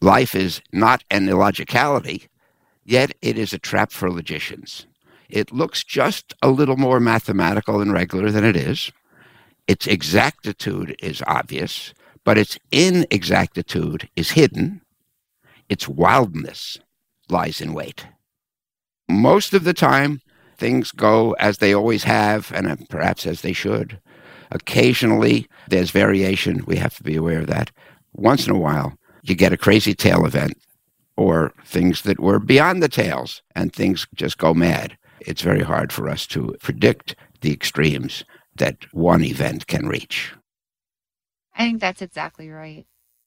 Life 0.00 0.34
is 0.34 0.62
not 0.72 1.04
an 1.10 1.28
illogicality, 1.28 2.28
yet 2.84 3.12
it 3.20 3.38
is 3.38 3.52
a 3.52 3.58
trap 3.58 3.92
for 3.92 4.10
logicians. 4.10 4.86
It 5.28 5.52
looks 5.52 5.84
just 5.84 6.34
a 6.42 6.50
little 6.50 6.76
more 6.76 7.00
mathematical 7.00 7.80
and 7.80 7.92
regular 7.92 8.30
than 8.30 8.44
it 8.44 8.56
is. 8.56 8.90
Its 9.68 9.86
exactitude 9.86 10.96
is 11.00 11.22
obvious, 11.26 11.94
but 12.24 12.38
its 12.38 12.58
inexactitude 12.72 14.08
is 14.16 14.32
hidden. 14.32 14.80
Its 15.68 15.86
wildness 15.86 16.78
lies 17.28 17.60
in 17.60 17.72
wait. 17.72 18.06
Most 19.08 19.54
of 19.54 19.64
the 19.64 19.74
time, 19.74 20.20
things 20.56 20.92
go 20.92 21.32
as 21.34 21.58
they 21.58 21.74
always 21.74 22.04
have, 22.04 22.50
and 22.52 22.88
perhaps 22.88 23.26
as 23.26 23.42
they 23.42 23.52
should. 23.52 24.00
Occasionally, 24.50 25.48
there's 25.68 25.90
variation. 25.90 26.64
We 26.66 26.76
have 26.76 26.96
to 26.96 27.02
be 27.02 27.16
aware 27.16 27.40
of 27.40 27.46
that. 27.46 27.70
Once 28.14 28.46
in 28.46 28.52
a 28.52 28.58
while, 28.58 28.94
you 29.22 29.34
get 29.34 29.52
a 29.52 29.56
crazy 29.56 29.94
tail 29.94 30.24
event 30.24 30.54
or 31.16 31.52
things 31.64 32.02
that 32.02 32.18
were 32.18 32.38
beyond 32.38 32.82
the 32.82 32.88
tails 32.88 33.42
and 33.54 33.72
things 33.72 34.06
just 34.14 34.38
go 34.38 34.54
mad. 34.54 34.96
It's 35.20 35.42
very 35.42 35.62
hard 35.62 35.92
for 35.92 36.08
us 36.08 36.26
to 36.28 36.56
predict 36.60 37.14
the 37.42 37.52
extremes 37.52 38.24
that 38.56 38.78
one 38.92 39.22
event 39.22 39.66
can 39.66 39.86
reach. 39.86 40.32
I 41.54 41.64
think 41.64 41.80
that's 41.80 42.02
exactly 42.02 42.48
right. 42.48 42.86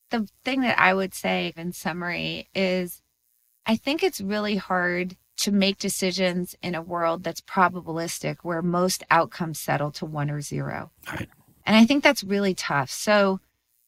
The 0.09 0.27
thing 0.43 0.61
that 0.61 0.79
I 0.79 0.93
would 0.93 1.13
say 1.13 1.53
in 1.55 1.71
summary 1.71 2.49
is 2.53 3.01
I 3.65 3.75
think 3.75 4.03
it's 4.03 4.19
really 4.21 4.57
hard 4.57 5.15
to 5.37 5.51
make 5.51 5.77
decisions 5.77 6.55
in 6.61 6.75
a 6.75 6.81
world 6.81 7.23
that's 7.23 7.41
probabilistic 7.41 8.37
where 8.43 8.61
most 8.61 9.03
outcomes 9.09 9.59
settle 9.59 9.91
to 9.91 10.05
one 10.05 10.29
or 10.29 10.41
zero. 10.41 10.91
Right. 11.11 11.29
And 11.65 11.75
I 11.75 11.85
think 11.85 12.03
that's 12.03 12.23
really 12.23 12.53
tough. 12.53 12.89
So 12.89 13.39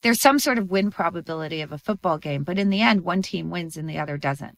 there's 0.02 0.22
some 0.22 0.40
sort 0.40 0.58
of 0.58 0.70
win 0.70 0.92
probability 0.92 1.62
of 1.62 1.72
a 1.72 1.78
football 1.78 2.18
game, 2.18 2.44
but 2.44 2.60
in 2.60 2.70
the 2.70 2.82
end, 2.82 3.02
one 3.02 3.22
team 3.22 3.50
wins 3.50 3.78
and 3.78 3.90
the 3.90 4.00
other 4.00 4.18
doesn't. 4.18 4.58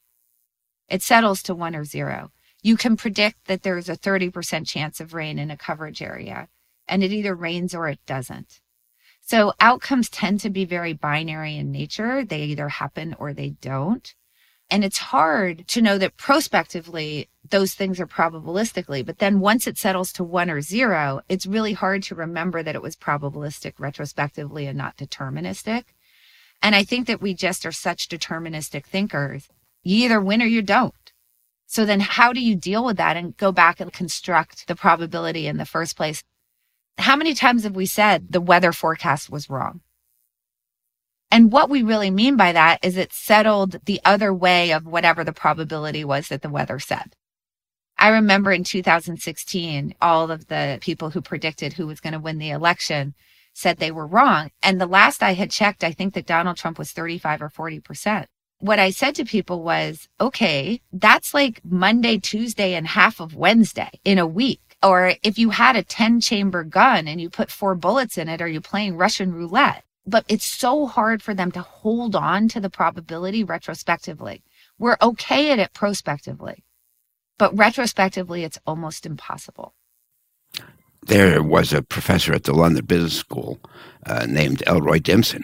It 0.89 1.01
settles 1.01 1.41
to 1.43 1.55
one 1.55 1.75
or 1.75 1.83
zero. 1.83 2.31
You 2.61 2.77
can 2.77 2.97
predict 2.97 3.45
that 3.45 3.63
there's 3.63 3.89
a 3.89 3.97
30% 3.97 4.67
chance 4.67 4.99
of 4.99 5.13
rain 5.13 5.38
in 5.39 5.51
a 5.51 5.57
coverage 5.57 6.01
area, 6.01 6.47
and 6.88 7.03
it 7.03 7.11
either 7.11 7.35
rains 7.35 7.75
or 7.75 7.88
it 7.88 7.99
doesn't. 8.05 8.59
So 9.21 9.53
outcomes 9.59 10.09
tend 10.09 10.39
to 10.41 10.49
be 10.49 10.63
very 10.65 10.93
binary 10.93 11.57
in 11.57 11.71
nature. 11.71 12.23
They 12.23 12.43
either 12.43 12.69
happen 12.69 13.15
or 13.19 13.33
they 13.33 13.49
don't. 13.49 14.13
And 14.70 14.84
it's 14.84 14.97
hard 14.97 15.68
to 15.70 15.82
know 15.82 15.97
that 15.97 16.18
prospectively 16.18 17.30
those 17.49 17.74
things 17.74 18.01
are 18.01 18.07
probabilistically, 18.07 19.05
but 19.05 19.20
then 19.20 19.39
once 19.39 19.65
it 19.65 19.78
settles 19.78 20.11
to 20.13 20.24
one 20.26 20.49
or 20.49 20.59
zero, 20.59 21.22
it's 21.30 21.45
really 21.45 21.74
hard 21.74 22.03
to 22.03 22.15
remember 22.15 22.61
that 22.61 22.76
it 22.76 22.82
was 22.82 22.95
probabilistic 22.95 23.74
retrospectively 23.78 24.68
and 24.68 24.78
not 24.78 24.97
deterministic. 24.97 25.86
And 26.61 26.76
I 26.76 26.84
think 26.84 27.07
that 27.07 27.22
we 27.22 27.34
just 27.34 27.65
are 27.65 27.72
such 27.72 28.09
deterministic 28.09 28.86
thinkers. 28.86 29.47
You 29.84 30.03
either 30.05 30.20
win 30.20 30.41
or 30.41 30.47
you 30.47 30.61
don't. 30.61 30.93
So 31.65 31.86
then 31.86 32.01
how 32.01 32.34
do 32.34 32.41
you 32.41 32.55
deal 32.55 32.84
with 32.84 32.97
that 32.97 33.15
and 33.15 33.38
go 33.38 33.53
back 33.53 33.80
and 33.80 33.93
construct 33.93 34.68
the 34.68 34.76
probability 34.76 35.47
in 35.47 35.57
the 35.57 35.65
first 35.65 35.95
place? 35.95 36.24
How 36.97 37.15
many 37.15 37.34
times 37.34 37.63
have 37.63 37.76
we 37.76 37.86
said 37.86 38.32
the 38.32 38.41
weather 38.41 38.74
forecast 38.74 39.30
was 39.30 39.49
wrong? 39.49 39.82
And 41.30 41.51
what 41.51 41.69
we 41.69 41.84
really 41.84 42.11
mean 42.11 42.38
by 42.38 42.53
that 42.53 42.80
is 42.84 42.95
it 42.95 43.11
settled 43.11 43.78
the 43.86 43.99
other 44.05 44.34
way 44.34 44.71
of 44.71 44.86
whatever 44.86 45.23
the 45.23 45.34
probability 45.34 46.03
was 46.03 46.30
that 46.30 46.41
the 46.41 46.49
weather 46.49 46.80
said. 46.80 47.15
I 47.99 48.09
remember 48.09 48.51
in 48.51 48.63
2016, 48.63 49.95
all 50.01 50.30
of 50.30 50.47
the 50.47 50.78
people 50.82 51.09
who 51.09 51.21
predicted 51.21 51.73
who 51.73 51.88
was 51.88 51.99
going 51.99 52.13
to 52.13 52.19
win 52.19 52.38
the 52.38 52.51
election 52.51 53.15
said 53.53 53.78
they 53.78 53.91
were 53.91 54.05
wrong. 54.05 54.51
And 54.61 54.80
the 54.80 54.86
last 54.86 55.23
I 55.23 55.34
had 55.34 55.49
checked, 55.49 55.84
I 55.84 55.91
think 55.91 56.13
that 56.13 56.28
Donald 56.28 56.57
Trump 56.57 56.78
was 56.78 56.91
35 56.91 57.41
or 57.41 57.49
40%. 57.49 58.25
What 58.59 58.80
I 58.80 58.91
said 58.91 59.15
to 59.15 59.25
people 59.25 59.63
was, 59.63 60.07
okay, 60.21 60.82
that's 60.93 61.34
like 61.34 61.61
Monday, 61.65 62.19
Tuesday, 62.19 62.75
and 62.75 62.88
half 62.88 63.19
of 63.19 63.36
Wednesday 63.36 63.89
in 64.05 64.19
a 64.19 64.28
week. 64.28 64.61
Or 64.84 65.13
if 65.23 65.39
you 65.39 65.49
had 65.49 65.75
a 65.75 65.84
10 65.84 66.21
chamber 66.21 66.63
gun 66.63 67.07
and 67.07 67.19
you 67.19 67.32
put 67.32 67.51
four 67.51 67.73
bullets 67.73 68.17
in 68.17 68.30
it, 68.30 68.41
are 68.41 68.47
you 68.47 68.61
playing 68.61 68.95
Russian 68.95 69.34
roulette? 69.34 69.84
But 70.08 70.26
it's 70.28 70.45
so 70.45 70.88
hard 70.88 71.22
for 71.22 71.34
them 71.34 71.51
to 71.51 71.62
hold 71.62 72.16
on 72.16 72.47
to 72.47 72.60
the 72.60 72.70
probability 72.70 73.43
retrospectively. 73.43 74.41
We're 74.80 74.97
okay 75.01 75.51
at 75.51 75.60
it 75.60 75.74
prospectively, 75.74 76.64
but 77.38 77.55
retrospectively, 77.55 78.43
it's 78.43 78.60
almost 78.66 79.05
impossible. 79.05 79.74
There 81.05 81.43
was 81.43 81.74
a 81.74 81.82
professor 81.82 82.34
at 82.34 82.45
the 82.45 82.53
London 82.53 82.86
Business 82.86 83.16
School 83.16 83.60
uh, 84.05 84.26
named 84.28 84.64
Elroy 84.66 84.99
Dimson, 84.99 85.43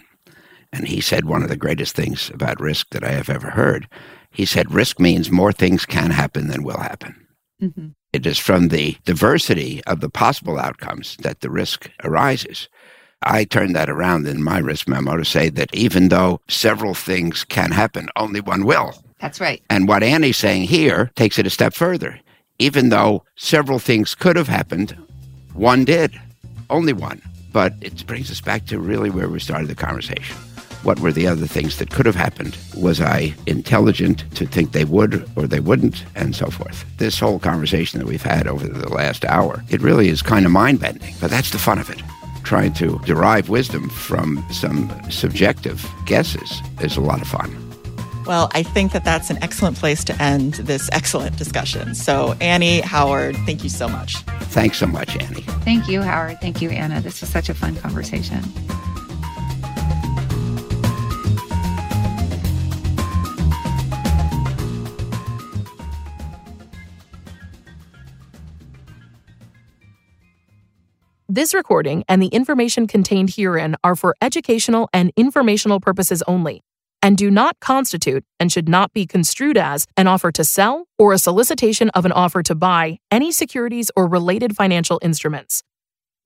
and 0.72 0.88
he 0.88 1.02
said 1.02 1.26
one 1.26 1.44
of 1.44 1.50
the 1.50 1.58
greatest 1.58 1.96
things 1.96 2.32
about 2.34 2.60
risk 2.60 2.90
that 2.92 3.04
I 3.04 3.12
have 3.12 3.30
ever 3.30 3.52
heard. 3.52 3.88
He 4.32 4.46
said, 4.46 4.74
Risk 4.74 5.00
means 5.00 5.30
more 5.30 5.52
things 5.52 5.86
can 5.86 6.10
happen 6.10 6.48
than 6.48 6.64
will 6.64 6.80
happen. 6.80 7.28
Mm-hmm. 7.62 7.90
It 8.12 8.26
is 8.26 8.40
from 8.40 8.70
the 8.70 8.98
diversity 9.06 9.84
of 9.86 10.00
the 10.00 10.10
possible 10.10 10.60
outcomes 10.60 11.18
that 11.18 11.42
the 11.42 11.50
risk 11.50 11.90
arises. 12.04 12.68
I 13.26 13.44
turned 13.46 13.76
that 13.76 13.90
around 13.90 14.28
in 14.28 14.44
my 14.44 14.60
risk 14.60 14.88
memo 14.88 15.18
to 15.18 15.26
say 15.26 15.50
that 15.50 15.74
even 15.74 16.10
though 16.10 16.42
several 16.48 16.94
things 16.94 17.44
can 17.44 17.72
happen, 17.72 18.10
only 18.16 18.42
one 18.42 18.66
will. 18.66 18.94
That's 19.20 19.40
right. 19.40 19.62
And 19.70 19.88
what 19.88 20.04
Annie's 20.04 20.38
saying 20.38 20.64
here 20.64 21.12
takes 21.16 21.40
it 21.40 21.48
a 21.48 21.50
step 21.50 21.74
further. 21.74 22.20
Even 22.60 22.90
though 22.90 23.24
several 23.36 23.80
things 23.80 24.16
could 24.16 24.36
have 24.36 24.48
happened, 24.48 24.98
one 25.54 25.86
did. 25.86 26.20
Only 26.70 26.94
one. 26.94 27.22
But 27.52 27.74
it 27.82 28.06
brings 28.06 28.32
us 28.32 28.42
back 28.42 28.66
to 28.68 28.80
really 28.80 29.10
where 29.10 29.30
we 29.30 29.40
started 29.40 29.68
the 29.68 29.76
conversation. 29.76 30.36
What 30.84 31.00
were 31.00 31.14
the 31.14 31.28
other 31.28 31.48
things 31.48 31.78
that 31.78 31.92
could 31.92 32.06
have 32.06 32.16
happened? 32.16 32.58
Was 32.76 33.00
I 33.00 33.34
intelligent 33.46 34.26
to 34.36 34.46
think 34.46 34.74
they 34.74 34.84
would 34.84 35.30
or 35.38 35.48
they 35.48 35.62
wouldn't, 35.62 36.04
and 36.16 36.36
so 36.36 36.48
forth? 36.48 36.84
This 36.98 37.20
whole 37.20 37.40
conversation 37.40 38.00
that 38.00 38.08
we've 38.08 38.22
had 38.22 38.48
over 38.48 38.68
the 38.68 38.90
last 38.90 39.24
hour, 39.24 39.64
it 39.70 39.82
really 39.82 40.10
is 40.10 40.22
kind 40.22 40.46
of 40.46 40.52
mind 40.52 40.82
bending, 40.82 41.16
but 41.22 41.32
that's 41.32 41.52
the 41.52 41.58
fun 41.58 41.80
of 41.80 41.90
it 41.90 42.02
trying 42.44 42.74
to 42.74 43.00
derive 43.06 43.50
wisdom 43.50 43.90
from 43.90 44.46
some 44.52 44.92
subjective 45.10 45.90
guesses 46.06 46.62
is 46.82 46.98
a 46.98 47.02
lot 47.02 47.22
of 47.22 47.28
fun. 47.28 47.64
Well, 48.26 48.50
I 48.54 48.64
think 48.64 48.94
that 48.94 49.04
that's 49.04 49.30
an 49.30 49.38
excellent 49.42 49.78
place 49.78 50.04
to 50.06 50.22
end 50.22 50.54
this 50.54 50.90
excellent 50.94 51.38
discussion. 51.38 51.94
So, 51.94 52.36
Annie, 52.40 52.80
Howard, 52.80 53.36
thank 53.46 53.64
you 53.64 53.70
so 53.70 53.90
much. 53.90 54.16
Thanks 54.54 54.78
so 54.78 54.88
much, 54.88 55.18
Annie. 55.18 55.42
Thank 55.66 55.90
you, 55.90 56.02
Howard. 56.02 56.40
Thank 56.40 56.62
you, 56.62 56.70
Anna. 56.70 57.02
This 57.02 57.20
was 57.20 57.30
such 57.30 57.50
a 57.50 57.54
fun 57.54 57.76
conversation. 57.76 58.42
This 71.36 71.56
recording 71.56 72.04
and 72.08 72.22
the 72.22 72.28
information 72.28 72.86
contained 72.86 73.32
herein 73.38 73.76
are 73.84 73.96
for 73.96 74.16
educational 74.22 74.88
and 74.94 75.12
informational 75.18 75.80
purposes 75.80 76.22
only 76.28 76.62
and 77.02 77.18
do 77.18 77.32
not 77.32 77.60
constitute 77.60 78.24
and 78.40 78.52
should 78.52 78.70
not 78.70 78.94
be 78.94 79.08
construed 79.08 79.58
as 79.58 79.88
an 79.98 80.06
offer 80.06 80.32
to 80.32 80.44
sell 80.44 80.86
or 81.00 81.12
a 81.12 81.18
solicitation 81.18 81.90
of 81.96 82.06
an 82.06 82.12
offer 82.12 82.44
to 82.44 82.54
buy 82.54 83.00
any 83.10 83.32
securities 83.32 83.90
or 83.96 84.08
related 84.08 84.56
financial 84.56 85.00
instruments. 85.02 85.64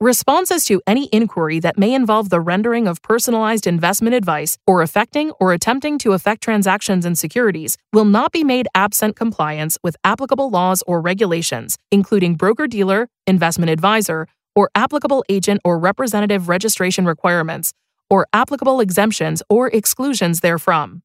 Responses 0.02 0.66
to 0.66 0.82
any 0.86 1.08
inquiry 1.14 1.62
that 1.62 1.78
may 1.78 1.94
involve 1.94 2.30
the 2.30 2.42
rendering 2.42 2.86
of 2.86 3.02
personalized 3.02 3.66
investment 3.66 4.14
advice 4.14 4.58
or 4.68 4.82
affecting 4.82 5.32
or 5.40 5.54
attempting 5.54 5.98
to 5.98 6.12
affect 6.12 6.44
transactions 6.44 7.06
in 7.06 7.16
securities 7.16 7.78
will 7.94 8.06
not 8.06 8.34
be 8.34 8.44
made 8.44 8.68
absent 8.76 9.16
compliance 9.16 9.78
with 9.82 9.96
applicable 10.04 10.50
laws 10.50 10.84
or 10.86 11.00
regulations, 11.00 11.78
including 11.92 12.36
broker 12.36 12.68
dealer, 12.68 13.08
investment 13.26 13.72
advisor, 13.72 14.28
or 14.58 14.72
applicable 14.74 15.24
agent 15.30 15.62
or 15.64 15.78
representative 15.78 16.50
registration 16.50 17.06
requirements, 17.06 17.74
or 18.10 18.26
applicable 18.34 18.80
exemptions 18.80 19.44
or 19.50 19.68
exclusions 19.68 20.40
therefrom. 20.40 21.04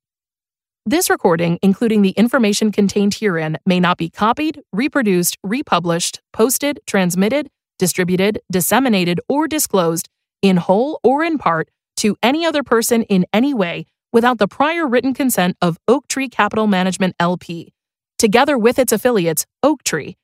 This 0.87 1.11
recording, 1.11 1.59
including 1.63 2.01
the 2.01 2.13
information 2.13 2.73
contained 2.73 3.15
herein, 3.15 3.59
may 3.67 3.79
not 3.79 3.99
be 3.99 4.09
copied, 4.09 4.63
reproduced, 4.73 5.37
republished, 5.45 6.23
posted, 6.33 6.81
transmitted, 6.87 7.51
distributed, 7.79 8.41
disseminated, 8.51 9.21
or 9.29 9.47
disclosed 9.47 10.09
in 10.41 10.57
whole 10.57 10.99
or 11.05 11.23
in 11.23 11.37
part 11.37 11.69
to 11.99 12.17
any 12.23 12.47
other 12.47 12.63
person 12.63 13.03
in 13.03 13.27
any 13.35 13.53
way 13.53 13.85
without 14.13 14.39
the 14.39 14.49
prior 14.49 14.87
written 14.87 15.13
consent 15.13 15.59
of 15.61 15.79
Oaktree 15.87 16.29
Capital 16.29 16.67
Management 16.67 17.15
LP, 17.21 17.75
together 18.19 18.57
with 18.57 18.79
its 18.79 18.93
affiliates, 18.93 19.45
Oaktree. 19.63 20.15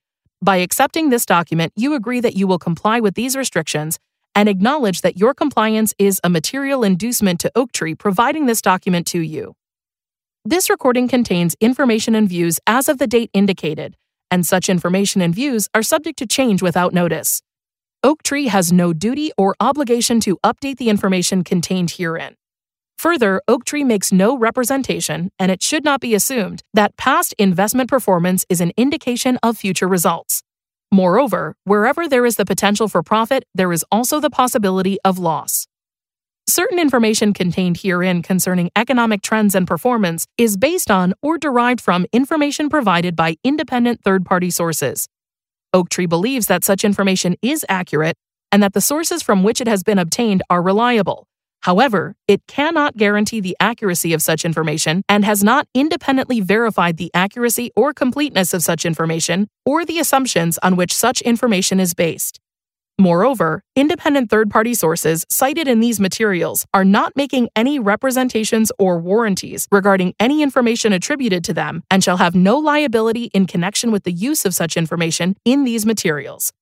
By 0.41 0.59
accepting 0.59 1.11
this 1.11 1.27
document, 1.27 1.73
you 1.75 1.95
agree 1.95 2.21
that 2.21 2.37
you 2.37 2.47
will 2.47 2.61
comply 2.61 3.01
with 3.01 3.15
these 3.15 3.37
restrictions 3.37 3.99
and 4.37 4.49
acknowledge 4.49 5.01
that 5.01 5.19
your 5.19 5.35
compliance 5.35 5.95
is 5.99 6.21
a 6.23 6.31
material 6.31 6.85
inducement 6.85 7.41
to 7.41 7.51
Oaktree 7.57 7.97
providing 7.97 8.47
this 8.47 8.63
document 8.63 9.05
to 9.09 9.21
you. 9.21 9.55
This 10.45 10.71
recording 10.71 11.09
contains 11.09 11.57
information 11.61 12.15
and 12.15 12.29
views 12.29 12.61
as 12.69 12.89
of 12.89 12.99
the 12.99 13.09
date 13.09 13.31
indicated, 13.35 13.97
and 14.31 14.47
such 14.47 14.69
information 14.69 15.21
and 15.21 15.35
views 15.35 15.69
are 15.75 15.83
subject 15.83 16.17
to 16.21 16.27
change 16.27 16.63
without 16.63 16.95
notice. 16.95 17.43
Oaktree 18.05 18.47
has 18.47 18.73
no 18.73 18.93
duty 18.93 19.33
or 19.37 19.57
obligation 19.59 20.21
to 20.21 20.39
update 20.45 20.77
the 20.77 20.89
information 20.89 21.43
contained 21.43 21.91
herein. 21.91 22.37
Further, 22.99 23.41
Oaktree 23.47 23.85
makes 23.85 24.11
no 24.11 24.37
representation, 24.37 25.31
and 25.39 25.53
it 25.53 25.63
should 25.63 25.85
not 25.85 26.01
be 26.01 26.17
assumed, 26.17 26.65
that 26.75 26.97
past 26.97 27.33
investment 27.39 27.89
performance 27.89 28.45
is 28.49 28.61
an 28.61 28.73
indication 28.77 29.39
of 29.41 29.57
future 29.57 29.87
results. 29.87 30.43
Moreover, 30.91 31.55
wherever 31.63 32.09
there 32.09 32.27
is 32.27 32.35
the 32.35 32.45
potential 32.45 32.89
for 32.89 33.05
profit, 33.05 33.45
there 33.55 33.73
is 33.73 33.85
also 33.93 34.19
the 34.19 34.31
possibility 34.31 34.99
of 35.05 35.17
loss. 35.17 35.69
Certain 36.49 36.81
information 36.81 37.33
contained 37.33 37.77
herein 37.83 38.21
concerning 38.21 38.69
economic 38.75 39.23
trends 39.23 39.55
and 39.55 39.69
performance 39.69 40.27
is 40.37 40.57
based 40.57 40.91
on 40.91 41.15
or 41.23 41.39
derived 41.39 41.81
from 41.81 42.05
information 42.13 42.69
provided 42.69 43.15
by 43.15 43.37
independent 43.45 44.03
third 44.03 44.25
party 44.27 44.51
sources. 44.51 45.07
Oaktree 45.73 46.07
believes 46.07 46.47
that 46.47 46.65
such 46.65 46.85
information 46.85 47.37
is 47.43 47.65
accurate 47.69 48.17
and 48.51 48.61
that 48.61 48.73
the 48.73 48.81
sources 48.81 49.23
from 49.23 49.45
which 49.45 49.61
it 49.61 49.69
has 49.69 49.85
been 49.85 49.99
obtained 50.01 50.43
are 50.51 50.63
reliable. 50.63 51.29
However, 51.63 52.15
it 52.27 52.47
cannot 52.47 52.97
guarantee 52.97 53.41
the 53.41 53.57
accuracy 53.61 54.13
of 54.13 54.23
such 54.23 54.45
information 54.45 55.03
and 55.09 55.25
has 55.25 55.43
not 55.43 55.67
independently 55.75 56.41
verified 56.41 56.97
the 56.97 57.11
accuracy 57.15 57.71
or 57.75 57.93
completeness 57.93 58.55
of 58.55 58.63
such 58.63 58.87
information 58.87 59.49
or 59.67 59.85
the 59.85 59.99
assumptions 59.99 60.59
on 60.59 60.77
which 60.77 60.95
such 60.95 61.21
information 61.23 61.81
is 61.81 61.95
based. 61.95 62.39
Moreover, 63.01 63.63
independent 63.77 64.29
third 64.29 64.51
party 64.51 64.75
sources 64.75 65.25
cited 65.31 65.69
in 65.69 65.79
these 65.79 66.01
materials 66.01 66.67
are 66.75 66.85
not 66.85 67.13
making 67.15 67.49
any 67.55 67.79
representations 67.79 68.73
or 68.77 68.99
warranties 68.99 69.69
regarding 69.71 70.15
any 70.19 70.43
information 70.43 70.93
attributed 70.93 71.45
to 71.45 71.55
them 71.55 71.85
and 71.93 72.03
shall 72.03 72.17
have 72.17 72.35
no 72.35 72.59
liability 72.59 73.27
in 73.27 73.47
connection 73.47 73.93
with 73.93 74.03
the 74.03 74.13
use 74.13 74.45
of 74.45 74.53
such 74.53 74.77
information 74.77 75.37
in 75.45 75.63
these 75.63 75.87
materials. 75.87 76.53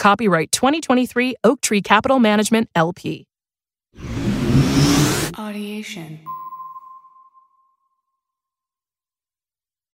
Copyright 0.00 0.50
2023 0.50 1.36
Oaktree 1.44 1.80
Capital 1.80 2.18
Management 2.18 2.68
LP. 2.74 3.28
Audiation. 5.36 6.33